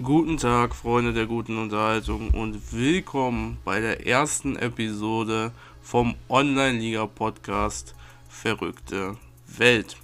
Guten 0.00 0.38
Tag, 0.38 0.74
Freunde 0.74 1.12
der 1.12 1.26
guten 1.26 1.58
Unterhaltung 1.58 2.30
und 2.30 2.72
willkommen 2.72 3.58
bei 3.62 3.78
der 3.78 4.06
ersten 4.06 4.56
Episode 4.56 5.52
vom 5.82 6.14
Online-Liga-Podcast 6.30 7.94
Verrückte 8.26 9.18
Welt. 9.58 9.98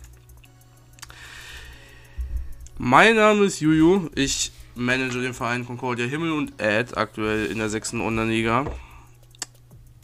Mein 2.77 3.17
Name 3.17 3.47
ist 3.47 3.61
Juju, 3.61 4.11
ich 4.15 4.53
manage 4.75 5.23
den 5.23 5.33
Verein 5.33 5.65
Concordia 5.65 6.05
Himmel 6.05 6.33
und 6.33 6.61
Ad 6.61 6.95
aktuell 6.95 7.47
in 7.47 7.57
der 7.57 7.71
sechsten 7.71 8.03
Online-Liga 8.03 8.67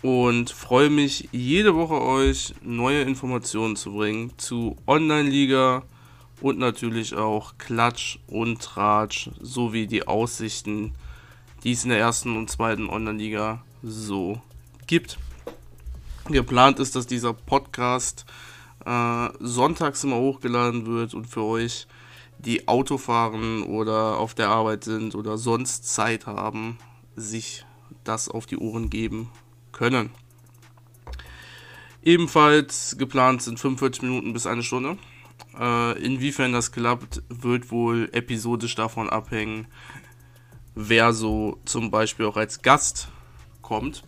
und 0.01 0.49
freue 0.49 0.89
mich 0.89 1.29
jede 1.31 1.75
Woche 1.75 2.01
euch 2.01 2.55
neue 2.63 3.03
Informationen 3.03 3.77
zu 3.77 3.93
bringen 3.93 4.33
zu 4.39 4.77
Online-Liga, 4.87 5.83
und 6.41 6.59
natürlich 6.59 7.15
auch 7.15 7.59
Klatsch 7.59 8.19
und 8.27 8.61
Tratsch 8.61 9.31
sowie 9.41 9.87
die 9.87 10.07
Aussichten, 10.07 10.93
die 11.63 11.73
es 11.73 11.85
in 11.85 11.91
der 11.91 11.99
ersten 11.99 12.37
und 12.37 12.51
zweiten 12.51 12.89
Online-Liga 12.89 13.63
so 13.83 14.41
gibt. 14.87 15.19
Geplant 16.29 16.79
ist, 16.79 16.97
dass 16.97 17.07
dieser 17.07 17.33
Podcast 17.33 18.25
äh, 18.85 19.29
sonntags 19.41 20.05
immer 20.05 20.17
hochgeladen 20.17 20.87
wird 20.87 21.15
und 21.15 21.27
für 21.27 21.43
euch, 21.43 21.87
die 22.39 22.69
Auto 22.69 22.99
fahren 22.99 23.63
oder 23.63 24.19
auf 24.19 24.35
der 24.35 24.49
Arbeit 24.49 24.85
sind 24.85 25.15
oder 25.15 25.39
sonst 25.39 25.93
Zeit 25.93 26.27
haben, 26.27 26.79
sich 27.17 27.65
das 28.03 28.29
auf 28.29 28.47
die 28.47 28.59
Ohren 28.59 28.91
geben 28.91 29.31
können. 29.73 30.11
Ebenfalls 32.03 32.97
geplant 32.99 33.43
sind 33.43 33.59
45 33.59 34.03
Minuten 34.03 34.33
bis 34.35 34.47
eine 34.47 34.63
Stunde. 34.63 34.99
Äh, 35.59 36.03
inwiefern 36.05 36.53
das 36.53 36.73
klappt, 36.73 37.23
wird 37.29 37.71
wohl 37.71 38.09
episodisch 38.13 38.75
davon 38.75 39.09
abhängen, 39.09 39.67
wer 40.75 41.13
so 41.13 41.59
zum 41.65 41.91
Beispiel 41.91 42.27
auch 42.27 42.37
als 42.37 42.63
Gast 42.63 43.09
kommt. 43.63 44.05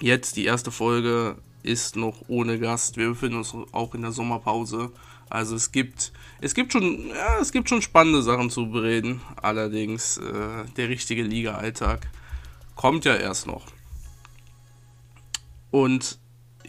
Jetzt 0.00 0.36
die 0.36 0.44
erste 0.44 0.70
Folge 0.70 1.36
ist 1.62 1.96
noch 1.96 2.22
ohne 2.28 2.58
Gast. 2.58 2.96
Wir 2.96 3.08
befinden 3.08 3.38
uns 3.38 3.54
auch 3.72 3.94
in 3.94 4.02
der 4.02 4.12
Sommerpause. 4.12 4.92
Also 5.30 5.56
es 5.56 5.72
gibt, 5.72 6.12
es 6.40 6.54
gibt 6.54 6.72
schon, 6.72 7.08
ja, 7.08 7.38
es 7.40 7.52
gibt 7.52 7.68
schon 7.68 7.82
spannende 7.82 8.22
Sachen 8.22 8.50
zu 8.50 8.70
bereden. 8.70 9.20
Allerdings 9.42 10.18
äh, 10.18 10.64
der 10.76 10.88
richtige 10.88 11.22
Liga-Alltag 11.22 12.08
kommt 12.76 13.04
ja 13.04 13.16
erst 13.16 13.46
noch. 13.46 13.64
Und 15.70 16.18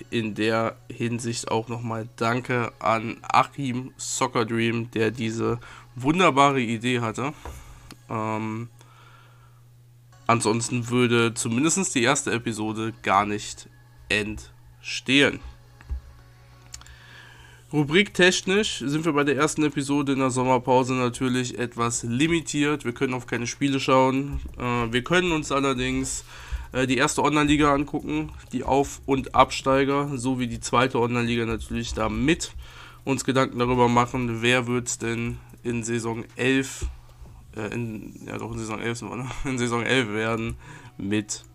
in 0.09 0.35
der 0.35 0.75
Hinsicht 0.91 1.49
auch 1.49 1.67
nochmal 1.67 2.07
Danke 2.15 2.73
an 2.79 3.17
Achim 3.21 3.93
Soccer 3.97 4.45
Dream, 4.45 4.91
der 4.91 5.11
diese 5.11 5.59
wunderbare 5.95 6.61
Idee 6.61 6.99
hatte. 6.99 7.33
Ähm, 8.09 8.69
ansonsten 10.27 10.89
würde 10.89 11.33
zumindest 11.33 11.95
die 11.95 12.03
erste 12.03 12.31
Episode 12.31 12.93
gar 13.01 13.25
nicht 13.25 13.69
entstehen. 14.09 15.39
Rubriktechnisch 17.73 18.83
sind 18.85 19.03
wir 19.05 19.13
bei 19.13 19.23
der 19.23 19.35
ersten 19.35 19.63
Episode 19.63 20.13
in 20.13 20.19
der 20.19 20.29
Sommerpause 20.29 20.93
natürlich 20.93 21.57
etwas 21.57 22.03
limitiert. 22.03 22.85
Wir 22.85 22.93
können 22.93 23.13
auf 23.13 23.27
keine 23.27 23.47
Spiele 23.47 23.79
schauen. 23.79 24.39
Äh, 24.57 24.93
wir 24.93 25.03
können 25.03 25.31
uns 25.31 25.51
allerdings 25.51 26.23
äh, 26.75 26.85
die 26.87 26.97
erste 26.97 27.23
Online-Liga 27.23 27.73
angucken, 27.73 28.31
die 28.51 28.63
Auf- 28.63 29.01
und 29.05 29.33
Absteiger, 29.33 30.17
sowie 30.17 30.47
die 30.47 30.59
zweite 30.59 30.99
Online-Liga 30.99 31.45
natürlich 31.45 31.93
da 31.93 32.09
mit 32.09 32.51
uns 33.05 33.23
Gedanken 33.23 33.59
darüber 33.59 33.87
machen, 33.87 34.41
wer 34.41 34.67
wird 34.67 34.87
es 34.87 34.97
denn 34.97 35.37
in 35.63 35.83
Saison 35.83 36.25
11, 36.35 36.85
äh, 37.55 37.73
in, 37.73 38.27
ja 38.27 38.37
doch 38.37 38.51
in 38.51 38.59
Saison 38.59 38.81
11 38.81 38.97
sind 38.97 39.09
wir, 39.09 39.15
ne? 39.15 39.29
in 39.45 39.57
Saison 39.57 39.83
11 39.83 40.09
werden 40.09 40.57
mit 40.97 41.45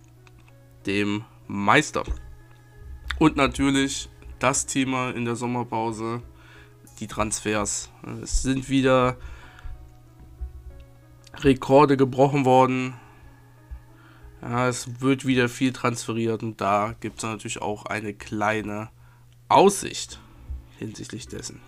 dem 0.87 1.25
Meister. 1.47 2.05
Und 3.19 3.37
natürlich 3.37 4.09
das 4.39 4.65
Thema 4.65 5.11
in 5.11 5.27
der 5.27 5.37
Sommerpause, 5.37 6.23
die 6.99 7.07
Transfers. 7.07 7.91
Es 8.23 8.41
sind 8.43 8.71
wieder 8.71 9.19
Rekorde 11.35 11.99
gebrochen 11.99 12.47
worden. 12.47 12.95
Ja, 14.43 14.69
es 14.69 15.01
wird 15.01 15.27
wieder 15.27 15.49
viel 15.49 15.73
transferiert 15.73 16.43
und 16.43 16.61
da 16.61 16.95
gibt 17.01 17.19
es 17.19 17.25
natürlich 17.25 17.61
auch 17.61 17.87
eine 17.87 18.15
kleine 18.15 18.89
Aussicht 19.49 20.19
hinsichtlich 20.79 21.29
dessen. 21.29 21.61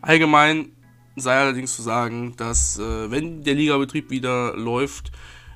Allgemein 0.00 0.72
sei 1.16 1.36
allerdings 1.36 1.76
zu 1.76 1.82
sagen, 1.82 2.34
dass 2.36 2.78
äh, 2.78 3.10
wenn 3.10 3.42
der 3.42 3.54
Ligabetrieb 3.54 4.10
wieder 4.10 4.56
läuft, 4.56 5.12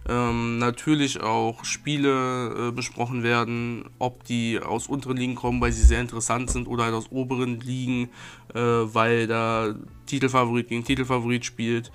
ähm, 0.06 0.58
natürlich 0.58 1.20
auch 1.20 1.64
Spiele 1.64 2.68
äh, 2.68 2.72
besprochen 2.72 3.22
werden, 3.22 3.88
ob 3.98 4.24
die 4.24 4.60
aus 4.60 4.86
unteren 4.86 5.16
Ligen 5.16 5.34
kommen, 5.34 5.60
weil 5.62 5.72
sie 5.72 5.82
sehr 5.84 6.02
interessant 6.02 6.50
sind, 6.50 6.68
oder 6.68 6.84
halt 6.84 6.94
aus 6.94 7.10
oberen 7.10 7.60
Ligen, 7.60 8.10
äh, 8.54 8.60
weil 8.60 9.26
da 9.26 9.74
Titelfavorit 10.04 10.68
gegen 10.68 10.84
Titelfavorit 10.84 11.46
spielt. 11.46 11.90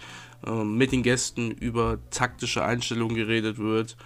Ähm, 0.45 0.77
mit 0.77 0.91
den 0.91 1.03
Gästen 1.03 1.51
über 1.51 1.99
taktische 2.11 2.63
Einstellungen 2.63 3.15
geredet 3.15 3.57
wird 3.57 3.97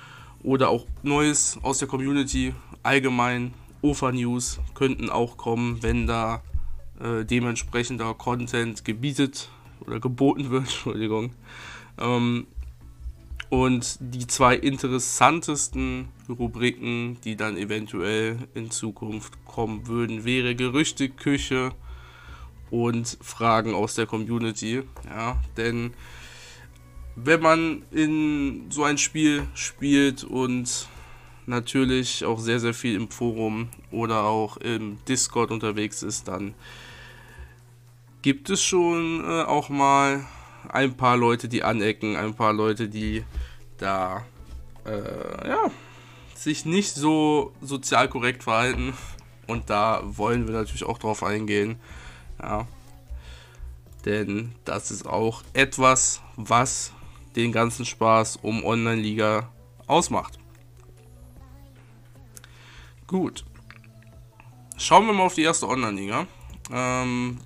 oder 0.41 0.69
auch 0.69 0.88
Neues 1.03 1.59
aus 1.61 1.77
der 1.77 1.88
Community 1.88 2.53
allgemein. 2.81 3.53
OFA 3.81 4.11
News 4.11 4.59
könnten 4.73 5.09
auch 5.09 5.38
kommen, 5.38 5.83
wenn 5.83 6.07
da 6.07 6.41
äh, 6.99 7.25
dementsprechender 7.25 8.13
Content 8.13 8.85
gebietet 8.85 9.49
oder 9.81 9.99
geboten 9.99 10.49
wird, 10.49 10.63
Entschuldigung. 10.63 11.33
Ähm, 11.99 12.47
und 13.50 13.97
die 14.00 14.25
zwei 14.25 14.55
interessantesten 14.55 16.07
Rubriken, 16.27 17.19
die 17.23 17.35
dann 17.35 17.57
eventuell 17.57 18.47
in 18.55 18.71
Zukunft 18.71 19.45
kommen 19.45 19.85
würden, 19.85 20.25
wäre 20.25 20.55
Gerüchteküche 20.55 21.73
und 22.71 23.19
Fragen 23.21 23.75
aus 23.75 23.94
der 23.94 24.07
Community. 24.07 24.81
Ja, 25.07 25.39
denn 25.57 25.94
wenn 27.16 27.41
man 27.41 27.84
in 27.91 28.69
so 28.69 28.84
ein 28.84 28.97
Spiel 28.97 29.47
spielt 29.53 30.24
und 30.24 30.88
natürlich 31.46 32.25
auch 32.25 32.40
sehr, 32.40 32.59
sehr 32.59 32.74
viel 32.74 32.96
im 32.96 33.09
Forum 33.09 33.69
oder 33.91 34.24
auch 34.24 34.57
im 34.57 34.97
Discord 35.06 35.51
unterwegs 35.51 36.01
ist, 36.01 36.28
dann 36.28 36.53
gibt 38.22 38.50
es 38.50 38.63
schon 38.63 39.24
äh, 39.24 39.44
auch 39.44 39.69
mal 39.69 40.25
ein 40.69 40.96
paar 40.96 41.18
Leute, 41.18 41.50
die 41.50 41.63
anecken, 41.63 42.16
ein 42.16 42.34
paar 42.34 42.53
Leute, 42.53 42.88
die 42.88 43.24
da 43.78 44.25
äh, 44.85 45.47
ja, 45.47 45.69
sich 46.35 46.66
nicht 46.66 46.95
so 46.95 47.53
sozial 47.62 48.07
korrekt 48.07 48.44
verhalten. 48.44 48.94
Und 49.45 49.69
da 49.69 50.01
wollen 50.06 50.47
wir 50.47 50.53
natürlich 50.53 50.85
auch 50.85 50.97
drauf 50.97 51.22
eingehen. 51.22 51.78
Ja. 52.41 52.66
Denn 54.06 54.56
das 54.66 54.91
ist 54.91 55.06
auch 55.06 55.44
etwas, 55.53 56.22
was 56.35 56.94
den 57.35 57.51
ganzen 57.51 57.85
Spaß 57.85 58.38
um 58.41 58.63
Online-Liga 58.63 59.49
ausmacht. 59.88 60.39
Gut. 63.07 63.45
Schauen 64.77 65.05
wir 65.05 65.13
mal 65.13 65.23
auf 65.23 65.35
die 65.35 65.44
erste 65.44 65.67
Online-Liga. 65.67 66.27
Ähm, 66.71 67.39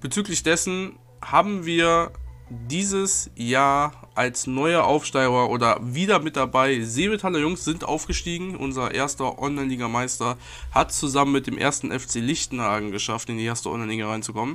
bezüglich 0.00 0.42
dessen 0.42 0.98
haben 1.22 1.64
wir 1.64 2.12
dieses 2.48 3.30
Jahr 3.34 4.08
als 4.14 4.46
neuer 4.46 4.84
Aufsteiger 4.84 5.48
oder 5.48 5.78
wieder 5.82 6.20
mit 6.20 6.36
dabei. 6.36 6.80
Seebetaler 6.80 7.40
Jungs 7.40 7.64
sind 7.64 7.84
aufgestiegen. 7.84 8.56
Unser 8.56 8.94
erster 8.94 9.38
Online-Liga-Meister 9.40 10.36
hat 10.72 10.92
zusammen 10.92 11.32
mit 11.32 11.46
dem 11.46 11.58
ersten 11.58 11.90
FC 11.90 12.16
Lichtenhagen 12.16 12.92
geschafft, 12.92 13.28
in 13.28 13.38
die 13.38 13.44
erste 13.44 13.70
Online-Liga 13.70 14.08
reinzukommen. 14.08 14.54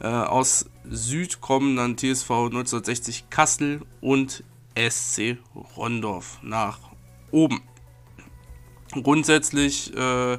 Äh, 0.00 0.06
aus 0.06 0.66
Süd 0.88 1.40
kommen 1.40 1.76
dann 1.76 1.96
TSV 1.96 2.30
1960 2.30 3.30
Kassel 3.30 3.82
und 4.00 4.44
SC 4.76 5.38
Rondorf 5.76 6.38
nach 6.42 6.78
oben. 7.30 7.62
Grundsätzlich 8.92 9.94
äh, 9.96 10.38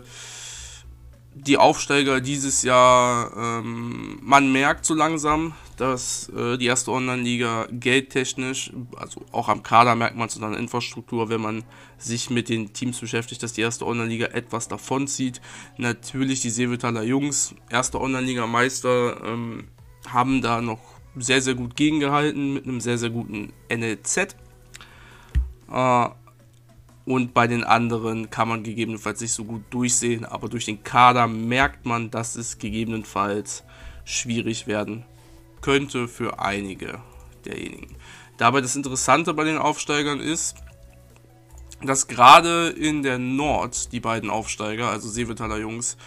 die 1.35 1.57
Aufsteiger 1.57 2.21
dieses 2.21 2.63
Jahr, 2.63 3.31
ähm, 3.35 4.19
man 4.21 4.51
merkt 4.51 4.85
so 4.85 4.93
langsam, 4.93 5.53
dass 5.75 6.29
äh, 6.29 6.57
die 6.57 6.65
erste 6.65 6.91
Online-Liga 6.91 7.67
geldtechnisch, 7.71 8.71
also 8.95 9.21
auch 9.33 9.49
am 9.49 9.61
Kader 9.61 9.95
merkt 9.95 10.15
man 10.15 10.29
es 10.29 10.41
an 10.41 10.51
der 10.51 10.59
Infrastruktur, 10.59 11.27
wenn 11.27 11.41
man 11.41 11.65
sich 11.97 12.29
mit 12.29 12.47
den 12.47 12.71
Teams 12.71 12.99
beschäftigt, 13.01 13.43
dass 13.43 13.51
die 13.51 13.61
erste 13.61 13.85
Online-Liga 13.85 14.27
etwas 14.27 14.69
davonzieht. 14.69 15.41
Natürlich 15.77 16.39
die 16.39 16.49
Seevitaler 16.49 17.03
Jungs, 17.03 17.53
erste 17.69 17.99
Online-Liga-Meister, 17.99 19.21
ähm, 19.25 19.65
haben 20.11 20.41
da 20.41 20.61
noch 20.61 20.79
sehr, 21.15 21.41
sehr 21.41 21.55
gut 21.55 21.75
gegengehalten 21.75 22.53
mit 22.53 22.65
einem 22.65 22.81
sehr, 22.81 22.97
sehr 22.97 23.09
guten 23.09 23.53
NLZ. 23.69 24.35
Äh, 25.71 26.09
und 27.05 27.33
bei 27.33 27.45
den 27.47 27.63
anderen 27.63 28.31
kann 28.31 28.47
man 28.47 28.63
gegebenenfalls 28.63 29.21
nicht 29.21 29.33
so 29.33 29.45
gut 29.45 29.63
durchsehen, 29.69 30.25
aber 30.25 30.49
durch 30.49 30.65
den 30.65 30.83
Kader 30.83 31.27
merkt 31.27 31.85
man, 31.85 32.09
dass 32.09 32.35
es 32.35 32.57
gegebenenfalls 32.57 33.63
schwierig 34.05 34.65
werden 34.65 35.05
könnte 35.61 36.07
für 36.07 36.39
einige 36.39 36.99
derjenigen. 37.45 37.95
Dabei 38.37 38.61
das 38.61 38.75
Interessante 38.75 39.33
bei 39.33 39.43
den 39.43 39.57
Aufsteigern 39.57 40.19
ist, 40.19 40.55
dass 41.81 42.07
gerade 42.07 42.69
in 42.69 43.03
der 43.03 43.19
Nord 43.19 43.91
die 43.91 43.99
beiden 43.99 44.29
Aufsteiger, 44.29 44.89
also 44.89 45.07
Seevetaler 45.07 45.57
Jungs 45.57 45.97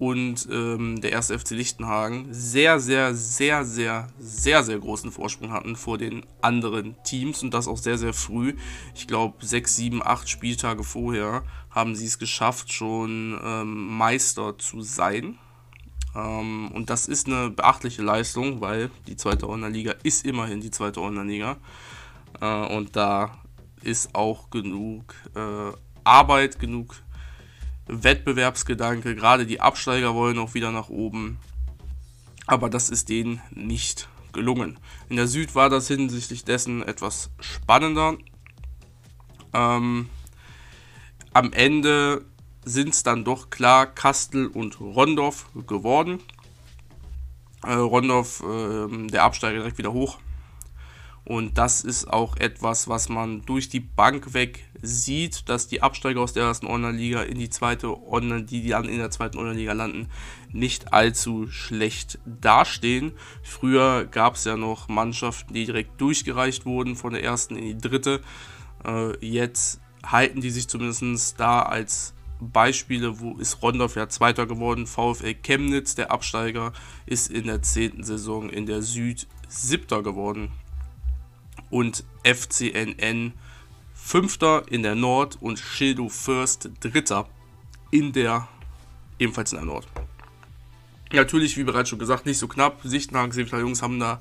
und 0.00 0.48
ähm, 0.50 1.02
der 1.02 1.12
erste 1.12 1.38
FC 1.38 1.50
Lichtenhagen, 1.50 2.28
sehr, 2.30 2.80
sehr, 2.80 3.14
sehr, 3.14 3.66
sehr, 3.66 4.08
sehr, 4.18 4.64
sehr 4.64 4.78
großen 4.78 5.12
Vorsprung 5.12 5.52
hatten 5.52 5.76
vor 5.76 5.98
den 5.98 6.24
anderen 6.40 6.96
Teams 7.04 7.42
und 7.42 7.52
das 7.52 7.68
auch 7.68 7.76
sehr, 7.76 7.98
sehr 7.98 8.14
früh. 8.14 8.56
Ich 8.94 9.06
glaube, 9.06 9.44
sechs, 9.44 9.76
sieben, 9.76 10.02
acht 10.02 10.26
Spieltage 10.30 10.84
vorher 10.84 11.42
haben 11.68 11.94
sie 11.94 12.06
es 12.06 12.18
geschafft, 12.18 12.72
schon 12.72 13.38
ähm, 13.44 13.98
Meister 13.98 14.56
zu 14.56 14.80
sein. 14.80 15.38
Ähm, 16.16 16.70
und 16.72 16.88
das 16.88 17.06
ist 17.06 17.26
eine 17.26 17.50
beachtliche 17.50 18.00
Leistung, 18.00 18.62
weil 18.62 18.90
die 19.06 19.16
zweite 19.16 19.50
Online-Liga 19.50 19.96
ist 20.02 20.24
immerhin 20.24 20.62
die 20.62 20.70
zweite 20.70 21.02
Online-Liga. 21.02 21.58
Äh, 22.40 22.74
und 22.74 22.96
da 22.96 23.36
ist 23.82 24.14
auch 24.14 24.48
genug 24.48 25.14
äh, 25.34 25.76
Arbeit, 26.04 26.58
genug 26.58 26.96
Wettbewerbsgedanke. 27.90 29.14
Gerade 29.14 29.46
die 29.46 29.60
Absteiger 29.60 30.14
wollen 30.14 30.38
auch 30.38 30.54
wieder 30.54 30.70
nach 30.70 30.88
oben. 30.88 31.38
Aber 32.46 32.70
das 32.70 32.90
ist 32.90 33.08
denen 33.08 33.40
nicht 33.50 34.08
gelungen. 34.32 34.78
In 35.08 35.16
der 35.16 35.26
Süd 35.26 35.54
war 35.54 35.68
das 35.68 35.88
hinsichtlich 35.88 36.44
dessen 36.44 36.82
etwas 36.82 37.30
spannender. 37.40 38.16
Ähm, 39.52 40.08
am 41.32 41.52
Ende 41.52 42.24
sind 42.64 42.90
es 42.90 43.02
dann 43.02 43.24
doch 43.24 43.50
klar 43.50 43.86
Kastel 43.86 44.46
und 44.46 44.80
Rondorf 44.80 45.46
geworden. 45.66 46.20
Äh, 47.64 47.72
Rondorf, 47.74 48.42
äh, 48.42 49.08
der 49.08 49.24
Absteiger 49.24 49.58
direkt 49.58 49.78
wieder 49.78 49.92
hoch. 49.92 50.18
Und 51.30 51.58
das 51.58 51.82
ist 51.82 52.12
auch 52.12 52.36
etwas, 52.38 52.88
was 52.88 53.08
man 53.08 53.42
durch 53.42 53.68
die 53.68 53.78
Bank 53.78 54.34
weg 54.34 54.64
sieht, 54.82 55.48
dass 55.48 55.68
die 55.68 55.80
Absteiger 55.80 56.22
aus 56.22 56.32
der 56.32 56.42
ersten 56.42 56.66
Online-Liga 56.66 57.22
in 57.22 57.38
die 57.38 57.48
zweite 57.48 57.96
Online, 58.04 58.42
die 58.42 58.66
dann 58.66 58.88
in 58.88 58.98
der 58.98 59.12
zweiten 59.12 59.38
Online-Liga 59.38 59.72
landen, 59.74 60.08
nicht 60.50 60.92
allzu 60.92 61.46
schlecht 61.46 62.18
dastehen. 62.24 63.12
Früher 63.44 64.06
gab 64.06 64.34
es 64.34 64.44
ja 64.44 64.56
noch 64.56 64.88
Mannschaften, 64.88 65.54
die 65.54 65.66
direkt 65.66 66.00
durchgereicht 66.00 66.66
wurden 66.66 66.96
von 66.96 67.12
der 67.12 67.22
ersten 67.22 67.54
in 67.54 67.78
die 67.78 67.78
dritte. 67.78 68.22
Äh, 68.84 69.24
jetzt 69.24 69.80
halten 70.04 70.40
die 70.40 70.50
sich 70.50 70.66
zumindest 70.66 71.38
da 71.38 71.62
als 71.62 72.12
Beispiele, 72.40 73.20
wo 73.20 73.36
ist 73.36 73.62
Rondorf 73.62 73.94
ja 73.94 74.08
Zweiter 74.08 74.46
geworden, 74.46 74.88
VfL 74.88 75.34
Chemnitz, 75.34 75.94
der 75.94 76.10
Absteiger, 76.10 76.72
ist 77.06 77.30
in 77.30 77.44
der 77.44 77.62
zehnten 77.62 78.02
Saison 78.02 78.50
in 78.50 78.66
der 78.66 78.82
Süd 78.82 79.28
Siebter 79.46 80.02
geworden. 80.02 80.50
Und 81.70 82.04
FCNN 82.24 83.32
Fünfter 83.94 84.64
in 84.68 84.82
der 84.82 84.94
Nord 84.94 85.38
und 85.40 85.58
Schildo 85.58 86.08
First 86.08 86.70
Dritter 86.80 87.28
in 87.90 88.12
der, 88.12 88.48
ebenfalls 89.18 89.52
in 89.52 89.58
der 89.58 89.66
Nord. 89.66 89.86
Natürlich, 91.12 91.56
wie 91.56 91.64
bereits 91.64 91.88
schon 91.88 91.98
gesagt, 91.98 92.26
nicht 92.26 92.38
so 92.38 92.48
knapp. 92.48 92.80
Sichtenhagen, 92.84 93.32
Seefelder 93.32 93.60
Jungs 93.60 93.82
haben 93.82 93.98
da 93.98 94.20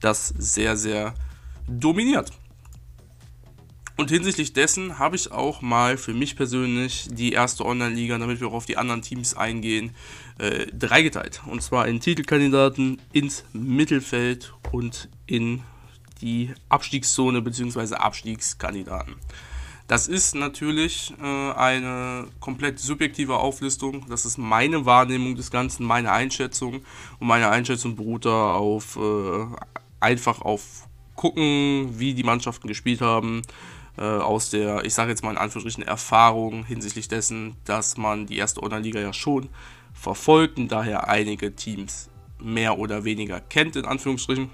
das 0.00 0.28
sehr, 0.28 0.76
sehr 0.76 1.14
dominiert. 1.68 2.32
Und 3.96 4.10
hinsichtlich 4.10 4.52
dessen 4.52 4.98
habe 4.98 5.16
ich 5.16 5.30
auch 5.30 5.60
mal 5.62 5.96
für 5.96 6.14
mich 6.14 6.34
persönlich 6.34 7.08
die 7.10 7.32
erste 7.32 7.64
Online-Liga, 7.64 8.18
damit 8.18 8.40
wir 8.40 8.48
auch 8.48 8.54
auf 8.54 8.66
die 8.66 8.78
anderen 8.78 9.02
Teams 9.02 9.34
eingehen, 9.34 9.94
äh, 10.38 10.66
dreigeteilt. 10.72 11.42
Und 11.46 11.62
zwar 11.62 11.86
in 11.86 12.00
Titelkandidaten, 12.00 13.00
ins 13.12 13.44
Mittelfeld 13.52 14.54
und 14.72 15.08
in 15.26 15.62
die 16.22 16.54
Abstiegszone 16.68 17.42
bzw. 17.42 17.96
Abstiegskandidaten. 17.96 19.16
Das 19.88 20.08
ist 20.08 20.34
natürlich 20.34 21.12
äh, 21.22 21.52
eine 21.52 22.28
komplett 22.40 22.78
subjektive 22.78 23.36
Auflistung. 23.36 24.06
Das 24.08 24.24
ist 24.24 24.38
meine 24.38 24.86
Wahrnehmung 24.86 25.36
des 25.36 25.50
Ganzen, 25.50 25.84
meine 25.84 26.12
Einschätzung. 26.12 26.76
Und 27.18 27.26
meine 27.26 27.50
Einschätzung 27.50 27.96
beruht 27.96 28.24
da 28.24 28.54
auf 28.54 28.96
äh, 28.96 29.46
einfach 30.00 30.40
auf 30.40 30.88
gucken, 31.14 31.98
wie 31.98 32.14
die 32.14 32.22
Mannschaften 32.22 32.68
gespielt 32.68 33.00
haben, 33.00 33.42
äh, 33.98 34.02
aus 34.02 34.50
der, 34.50 34.84
ich 34.84 34.94
sage 34.94 35.10
jetzt 35.10 35.22
mal 35.22 35.32
in 35.32 35.36
Anführungsstrichen, 35.36 35.86
Erfahrung 35.86 36.64
hinsichtlich 36.64 37.08
dessen, 37.08 37.56
dass 37.64 37.96
man 37.96 38.26
die 38.26 38.38
erste 38.38 38.62
Online-Liga 38.62 39.00
ja 39.00 39.12
schon 39.12 39.48
verfolgt 39.92 40.58
und 40.58 40.68
daher 40.68 41.08
einige 41.08 41.54
Teams 41.54 42.08
mehr 42.40 42.78
oder 42.78 43.04
weniger 43.04 43.40
kennt, 43.40 43.76
in 43.76 43.84
Anführungsstrichen. 43.84 44.50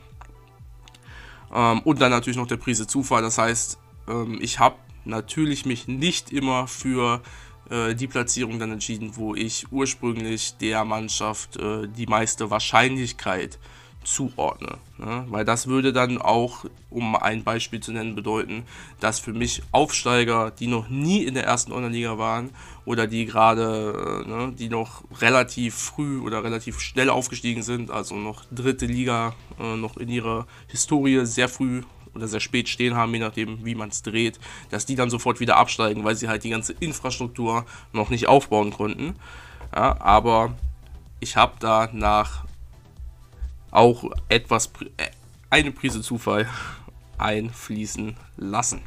Ähm, 1.55 1.81
und 1.81 2.01
dann 2.01 2.11
natürlich 2.11 2.37
noch 2.37 2.47
der 2.47 2.57
Prise 2.57 2.87
Zufall. 2.87 3.23
Das 3.23 3.39
heißt, 3.39 3.79
ähm, 4.09 4.39
ich 4.41 4.59
habe 4.59 4.77
natürlich 5.05 5.67
mich 5.67 5.89
nicht 5.89 6.33
immer 6.33 6.67
für 6.67 7.23
äh, 7.71 7.95
die 7.95 8.07
Platzierung 8.07 8.59
dann 8.59 8.73
entschieden, 8.73 9.13
wo 9.17 9.35
ich 9.35 9.67
ursprünglich 9.71 10.57
der 10.59 10.85
Mannschaft 10.85 11.57
äh, 11.57 11.89
die 11.89 12.07
meiste 12.07 12.51
Wahrscheinlichkeit 12.51 13.59
zuordne. 14.05 14.79
Ne? 14.97 15.27
Weil 15.29 15.45
das 15.45 15.67
würde 15.67 15.93
dann 15.93 16.19
auch, 16.19 16.65
um 16.91 17.15
ein 17.17 17.45
Beispiel 17.45 17.81
zu 17.81 17.93
nennen, 17.93 18.15
bedeuten, 18.15 18.65
dass 19.01 19.19
für 19.19 19.33
mich 19.33 19.63
Aufsteiger, 19.71 20.51
die 20.51 20.67
noch 20.67 20.89
nie 20.89 21.25
in 21.25 21.35
der 21.35 21.45
ersten 21.45 21.73
Online-Liga 21.73 22.17
waren 22.19 22.51
oder 22.89 23.07
die 23.07 23.27
gerade, 23.27 24.25
äh, 24.25 24.29
ne, 24.29 24.53
die 24.59 24.71
noch 24.71 25.05
relativ 25.21 25.75
früh 25.75 26.21
oder 26.21 26.43
relativ 26.43 26.81
schnell 26.81 27.11
aufgestiegen 27.11 27.63
sind, 27.63 27.91
also 27.91 28.15
noch 28.15 28.45
dritte 28.51 28.87
Liga, 28.87 29.35
äh, 29.61 29.77
noch 29.77 29.99
in 29.99 30.09
ihrer 30.09 30.47
Historie 30.69 31.27
sehr 31.27 31.51
früh 31.51 31.83
oder 32.15 32.27
sehr 32.27 32.41
spät 32.41 32.67
stehen 32.67 32.97
haben, 32.97 33.13
je 33.13 33.21
nachdem, 33.21 33.63
wie 33.63 33.75
man 33.75 33.91
es 33.91 34.01
dreht, 34.01 34.41
dass 34.71 34.87
die 34.87 34.95
dann 34.95 35.11
sofort 35.11 35.39
wieder 35.39 35.57
absteigen, 35.59 36.03
weil 36.05 36.17
sie 36.17 36.29
halt 36.29 36.45
die 36.45 36.49
ganze 36.49 36.73
Infrastruktur 36.81 37.67
noch 37.93 38.09
nicht 38.09 38.27
aufbauen 38.27 38.73
konnten. 38.73 39.17
Ja, 39.77 40.01
aber 40.01 40.55
ich 41.21 41.37
habe 41.37 41.57
da 41.61 41.91
nach 41.93 42.47
auch 43.71 44.05
etwas, 44.31 44.71
äh, 44.97 45.11
eine 45.51 45.73
Prise 45.73 46.01
Zufall 46.01 46.49
einfließen 47.19 48.17
lassen. 48.39 48.81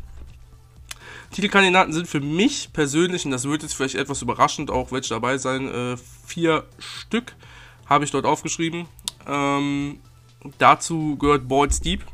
Titelkandidaten 1.32 1.94
sind 1.94 2.08
für 2.08 2.20
mich 2.20 2.72
persönlich, 2.74 3.26
und 3.26 3.32
das 3.32 3.46
wird 3.46 3.64
jetzt 3.64 3.74
vielleicht 3.74 3.96
etwas 3.96 4.22
überraschend, 4.22 4.70
auch 4.70 4.92
welche 4.92 5.10
dabei 5.10 5.38
sein, 5.38 5.68
äh, 5.68 5.98
vier 6.26 6.66
Stück 6.78 7.36
habe 7.86 8.06
ich 8.06 8.12
dort 8.12 8.26
aufgeschrieben. 8.26 8.88
Ähm, 9.28 10.00
dazu 10.58 11.18
gehört 11.18 11.48
Boyd 11.48 11.74
Steep. 11.74 12.06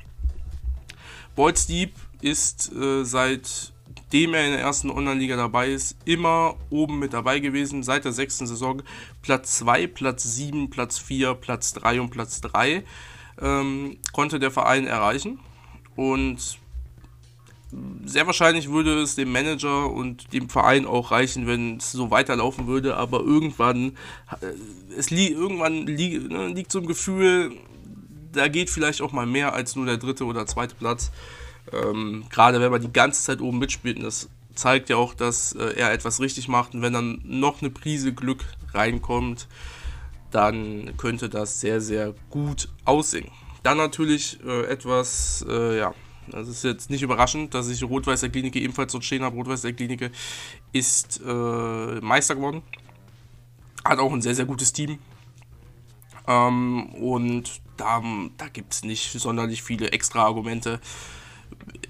Boyd 1.35 1.57
Steep 1.57 1.93
ist 2.21 2.71
äh, 2.73 3.03
seit 3.03 3.73
seitdem 4.07 4.33
er 4.33 4.45
in 4.45 4.51
der 4.51 4.61
ersten 4.61 4.89
Online-Liga 4.89 5.35
dabei 5.35 5.69
ist, 5.69 5.97
immer 6.05 6.55
oben 6.69 6.99
mit 6.99 7.13
dabei 7.13 7.39
gewesen. 7.39 7.83
Seit 7.83 8.05
der 8.05 8.13
sechsten 8.13 8.47
Saison 8.47 8.81
Platz 9.21 9.57
2, 9.57 9.87
Platz 9.87 10.23
7, 10.23 10.69
Platz 10.69 10.97
4, 10.97 11.33
Platz 11.35 11.73
3 11.73 11.99
und 12.01 12.09
Platz 12.09 12.39
3 12.41 12.83
ähm, 13.41 13.97
konnte 14.13 14.39
der 14.39 14.51
Verein 14.51 14.87
erreichen. 14.87 15.39
Und 15.95 16.59
sehr 18.05 18.25
wahrscheinlich 18.25 18.71
würde 18.71 19.01
es 19.01 19.15
dem 19.15 19.31
Manager 19.31 19.91
und 19.91 20.33
dem 20.33 20.49
Verein 20.49 20.85
auch 20.85 21.11
reichen, 21.11 21.47
wenn 21.47 21.77
es 21.77 21.91
so 21.91 22.11
weiterlaufen 22.11 22.67
würde, 22.67 22.97
aber 22.97 23.19
irgendwann, 23.19 23.97
äh, 24.41 24.47
es 24.97 25.09
li 25.09 25.27
irgendwann 25.27 25.85
li 25.85 26.19
ne, 26.19 26.47
liegt 26.47 26.71
so 26.71 26.79
ein 26.79 26.87
Gefühl, 26.87 27.51
da 28.31 28.47
geht 28.47 28.69
vielleicht 28.69 29.01
auch 29.01 29.11
mal 29.11 29.25
mehr 29.25 29.53
als 29.53 29.75
nur 29.75 29.85
der 29.85 29.97
dritte 29.97 30.25
oder 30.25 30.45
zweite 30.45 30.75
Platz. 30.75 31.11
Ähm, 31.71 32.25
Gerade 32.29 32.61
wenn 32.61 32.71
man 32.71 32.81
die 32.81 32.91
ganze 32.91 33.23
Zeit 33.23 33.41
oben 33.41 33.59
mitspielt, 33.59 33.97
und 33.97 34.03
das 34.03 34.29
zeigt 34.55 34.89
ja 34.89 34.95
auch, 34.97 35.13
dass 35.13 35.53
äh, 35.53 35.73
er 35.75 35.91
etwas 35.91 36.19
richtig 36.19 36.47
macht. 36.47 36.73
Und 36.73 36.81
wenn 36.81 36.93
dann 36.93 37.21
noch 37.23 37.61
eine 37.61 37.69
Prise 37.69 38.13
Glück 38.13 38.45
reinkommt, 38.73 39.47
dann 40.31 40.95
könnte 40.97 41.29
das 41.29 41.61
sehr, 41.61 41.81
sehr 41.81 42.13
gut 42.29 42.69
aussehen. 42.85 43.29
Dann 43.63 43.77
natürlich 43.77 44.39
äh, 44.45 44.65
etwas, 44.65 45.45
äh, 45.47 45.77
ja, 45.77 45.93
das 46.31 46.47
ist 46.47 46.63
jetzt 46.63 46.89
nicht 46.89 47.01
überraschend, 47.01 47.53
dass 47.53 47.69
ich 47.69 47.83
Rot-Weiß 47.83 48.21
der 48.21 48.29
Klinike 48.29 48.59
ebenfalls 48.59 48.91
dort 48.91 49.05
stehen 49.05 49.23
habe. 49.23 49.35
Rot-Weiß 49.35 49.61
der 49.61 49.73
Klinike 49.73 50.11
ist 50.73 51.21
äh, 51.25 52.01
Meister 52.01 52.35
geworden. 52.35 52.61
Hat 53.83 53.99
auch 53.99 54.11
ein 54.11 54.21
sehr, 54.21 54.35
sehr 54.35 54.45
gutes 54.45 54.73
Team. 54.73 54.99
Ähm, 56.27 56.87
und 56.95 57.61
da, 57.77 58.01
da 58.37 58.47
gibt 58.49 58.73
es 58.73 58.83
nicht 58.83 59.11
sonderlich 59.11 59.63
viele 59.63 59.91
extra 59.91 60.25
Argumente 60.25 60.79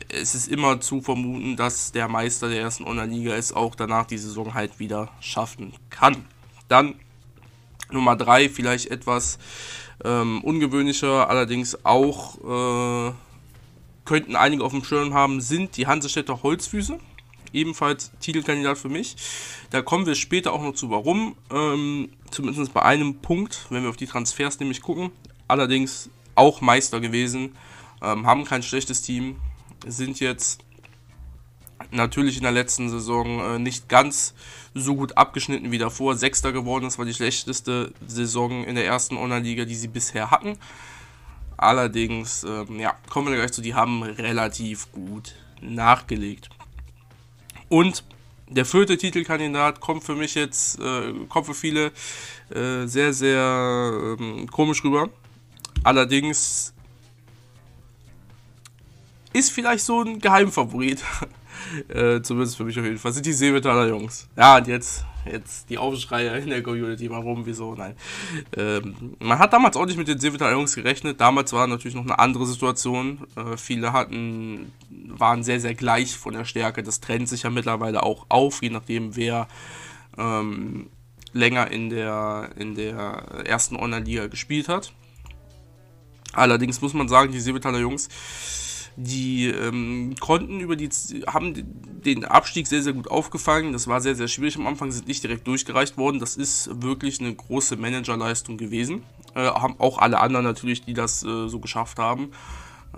es 0.10 0.36
ist 0.36 0.48
immer 0.48 0.80
zu 0.80 1.02
vermuten, 1.02 1.56
dass 1.56 1.92
der 1.92 2.08
Meister 2.08 2.50
der 2.50 2.62
ersten 2.62 2.86
Online-Liga 2.86 3.36
es 3.36 3.52
auch 3.54 3.76
danach 3.76 4.06
die 4.06 4.18
Saison 4.18 4.54
halt 4.54 4.80
wieder 4.80 5.10
schaffen 5.20 5.74
kann. 5.90 6.26
Dann 6.68 6.96
Nummer 7.92 8.16
3, 8.16 8.50
vielleicht 8.50 8.92
etwas 8.92 9.38
ähm, 10.04 10.44
ungewöhnlicher, 10.44 11.30
allerdings 11.30 11.86
auch 11.86 13.10
äh, 13.10 13.14
könnten 14.08 14.36
einige 14.36 14.64
auf 14.64 14.72
dem 14.72 14.84
Schirm 14.84 15.14
haben, 15.14 15.42
sind 15.42 15.78
die 15.78 15.86
Hansestädter 15.86 16.42
Holzfüße. 16.42 16.98
Ebenfalls 17.54 18.12
Titelkandidat 18.20 18.78
für 18.78 18.90
mich. 18.90 19.16
Da 19.70 19.82
kommen 19.82 20.06
wir 20.06 20.16
später 20.16 20.54
auch 20.54 20.62
noch 20.62 20.74
zu, 20.74 20.90
warum. 20.90 21.36
Ähm, 21.52 22.10
zumindest 22.32 22.74
bei 22.74 22.82
einem 22.82 23.20
Punkt, 23.20 23.68
wenn 23.70 23.84
wir 23.84 23.90
auf 23.90 23.98
die 23.98 24.08
Transfers 24.08 24.60
nämlich 24.60 24.82
gucken. 24.82 25.12
Allerdings 25.48 26.10
auch 26.36 26.62
Meister 26.62 27.00
gewesen, 27.00 27.56
ähm, 28.02 28.26
haben 28.26 28.46
kein 28.46 28.64
schlechtes 28.64 29.02
Team, 29.02 29.38
sind 29.86 30.20
jetzt 30.20 30.64
natürlich 31.92 32.38
in 32.38 32.44
der 32.44 32.52
letzten 32.52 32.90
Saison 32.90 33.40
äh, 33.40 33.60
nicht 33.60 33.88
ganz 33.88 34.34
so 34.74 34.96
gut 34.96 35.18
abgeschnitten 35.18 35.72
wie 35.72 35.78
davor. 35.78 36.16
Sechster 36.16 36.52
geworden, 36.52 36.86
das 36.86 36.98
war 36.98 37.06
die 37.06 37.14
schlechteste 37.14 37.94
Saison 38.06 38.66
in 38.66 38.76
der 38.76 38.86
ersten 38.86 39.18
Online-Liga, 39.18 39.66
die 39.66 39.76
sie 39.76 39.88
bisher 39.88 40.32
hatten. 40.32 40.58
Allerdings, 41.58 42.44
ähm, 42.44 42.80
ja, 42.80 42.96
kommen 43.10 43.30
wir 43.30 43.36
gleich 43.36 43.52
zu, 43.52 43.62
die 43.62 43.74
haben 43.74 44.04
relativ 44.04 44.92
gut 44.92 45.34
nachgelegt. 45.60 46.50
Und 47.68 48.04
der 48.50 48.66
vierte 48.66 48.98
Titelkandidat 48.98 49.80
kommt 49.80 50.04
für 50.04 50.16
mich 50.16 50.36
jetzt, 50.36 50.80
äh, 50.80 51.14
kommt 51.28 51.48
für 51.48 51.54
viele 51.54 51.92
äh, 52.50 52.86
sehr, 52.86 53.12
sehr 53.12 54.16
ähm, 54.20 54.48
komisch 54.50 54.84
rüber. 54.84 55.10
Allerdings 55.84 56.74
ist 59.34 59.52
vielleicht 59.52 59.84
so 59.84 60.02
ein 60.02 60.20
Geheimfavorit. 60.20 61.04
äh, 61.90 62.22
zumindest 62.22 62.58
für 62.58 62.64
mich 62.64 62.78
auf 62.80 62.86
jeden 62.86 62.98
Fall. 62.98 63.12
Sind 63.12 63.26
die 63.26 63.34
Seebetaler 63.34 63.88
Jungs. 63.88 64.28
Ja, 64.36 64.58
und 64.58 64.68
jetzt, 64.68 65.06
jetzt 65.32 65.70
die 65.70 65.78
Aufschreie 65.78 66.38
in 66.38 66.50
der 66.50 66.64
Community. 66.64 67.10
Warum, 67.10 67.46
wieso, 67.46 67.76
nein. 67.76 67.96
Ähm, 68.56 69.16
man 69.20 69.40
hat 69.40 69.54
damals 69.54 69.76
auch 69.78 69.86
nicht 69.86 69.98
mit 69.98 70.08
den 70.08 70.20
Seebetaler 70.20 70.54
Jungs 70.54 70.76
gerechnet. 70.76 71.20
Damals 71.22 71.54
war 71.54 71.68
natürlich 71.68 71.96
noch 71.96 72.04
eine 72.04 72.20
andere 72.20 72.46
Situation. 72.46 73.28
Äh, 73.36 73.58
viele 73.58 73.94
hatten, 73.94 74.72
waren 74.90 75.44
sehr, 75.44 75.60
sehr 75.60 75.76
gleich 75.76 76.16
von 76.16 76.34
der 76.34 76.46
Stärke. 76.46 76.84
Das 76.84 77.00
trennt 77.00 77.30
sich 77.30 77.44
ja 77.44 77.50
mittlerweile 77.50 78.04
auch 78.04 78.26
auf, 78.30 78.62
je 78.62 78.70
nachdem, 78.70 79.16
wer. 79.16 79.48
Ähm, 80.18 80.90
länger 81.34 81.72
in 81.72 81.90
der, 81.90 82.50
in 82.58 82.76
der 82.76 83.46
ersten 83.46 83.76
Online-Liga 83.76 84.28
gespielt 84.28 84.68
hat. 84.68 84.92
Allerdings 86.34 86.82
muss 86.82 86.94
man 86.94 87.08
sagen, 87.08 87.32
die 87.32 87.40
Seebetaler 87.40 87.80
Jungs 87.80 88.10
die 89.00 89.46
ähm, 89.46 90.16
konnten 90.20 90.60
über 90.60 90.76
die, 90.76 90.90
haben 91.28 91.54
den 92.04 92.26
Abstieg 92.26 92.66
sehr, 92.66 92.82
sehr 92.82 92.94
gut 92.94 93.10
aufgefangen. 93.10 93.72
Das 93.72 93.88
war 93.88 94.02
sehr, 94.02 94.16
sehr 94.16 94.28
schwierig 94.28 94.58
am 94.58 94.66
Anfang, 94.66 94.92
sind 94.92 95.08
nicht 95.08 95.24
direkt 95.24 95.46
durchgereicht 95.46 95.98
worden. 95.98 96.20
Das 96.20 96.36
ist 96.36 96.82
wirklich 96.82 97.22
eine 97.22 97.34
große 97.34 97.78
Managerleistung 97.78 98.58
gewesen. 98.58 99.04
Äh, 99.36 99.42
haben 99.42 99.76
auch 99.78 100.00
alle 100.00 100.20
anderen 100.20 100.46
natürlich, 100.46 100.82
die 100.82 100.96
das 100.96 101.24
äh, 101.24 101.48
so 101.48 101.60
geschafft 101.60 102.00
haben. 102.00 102.32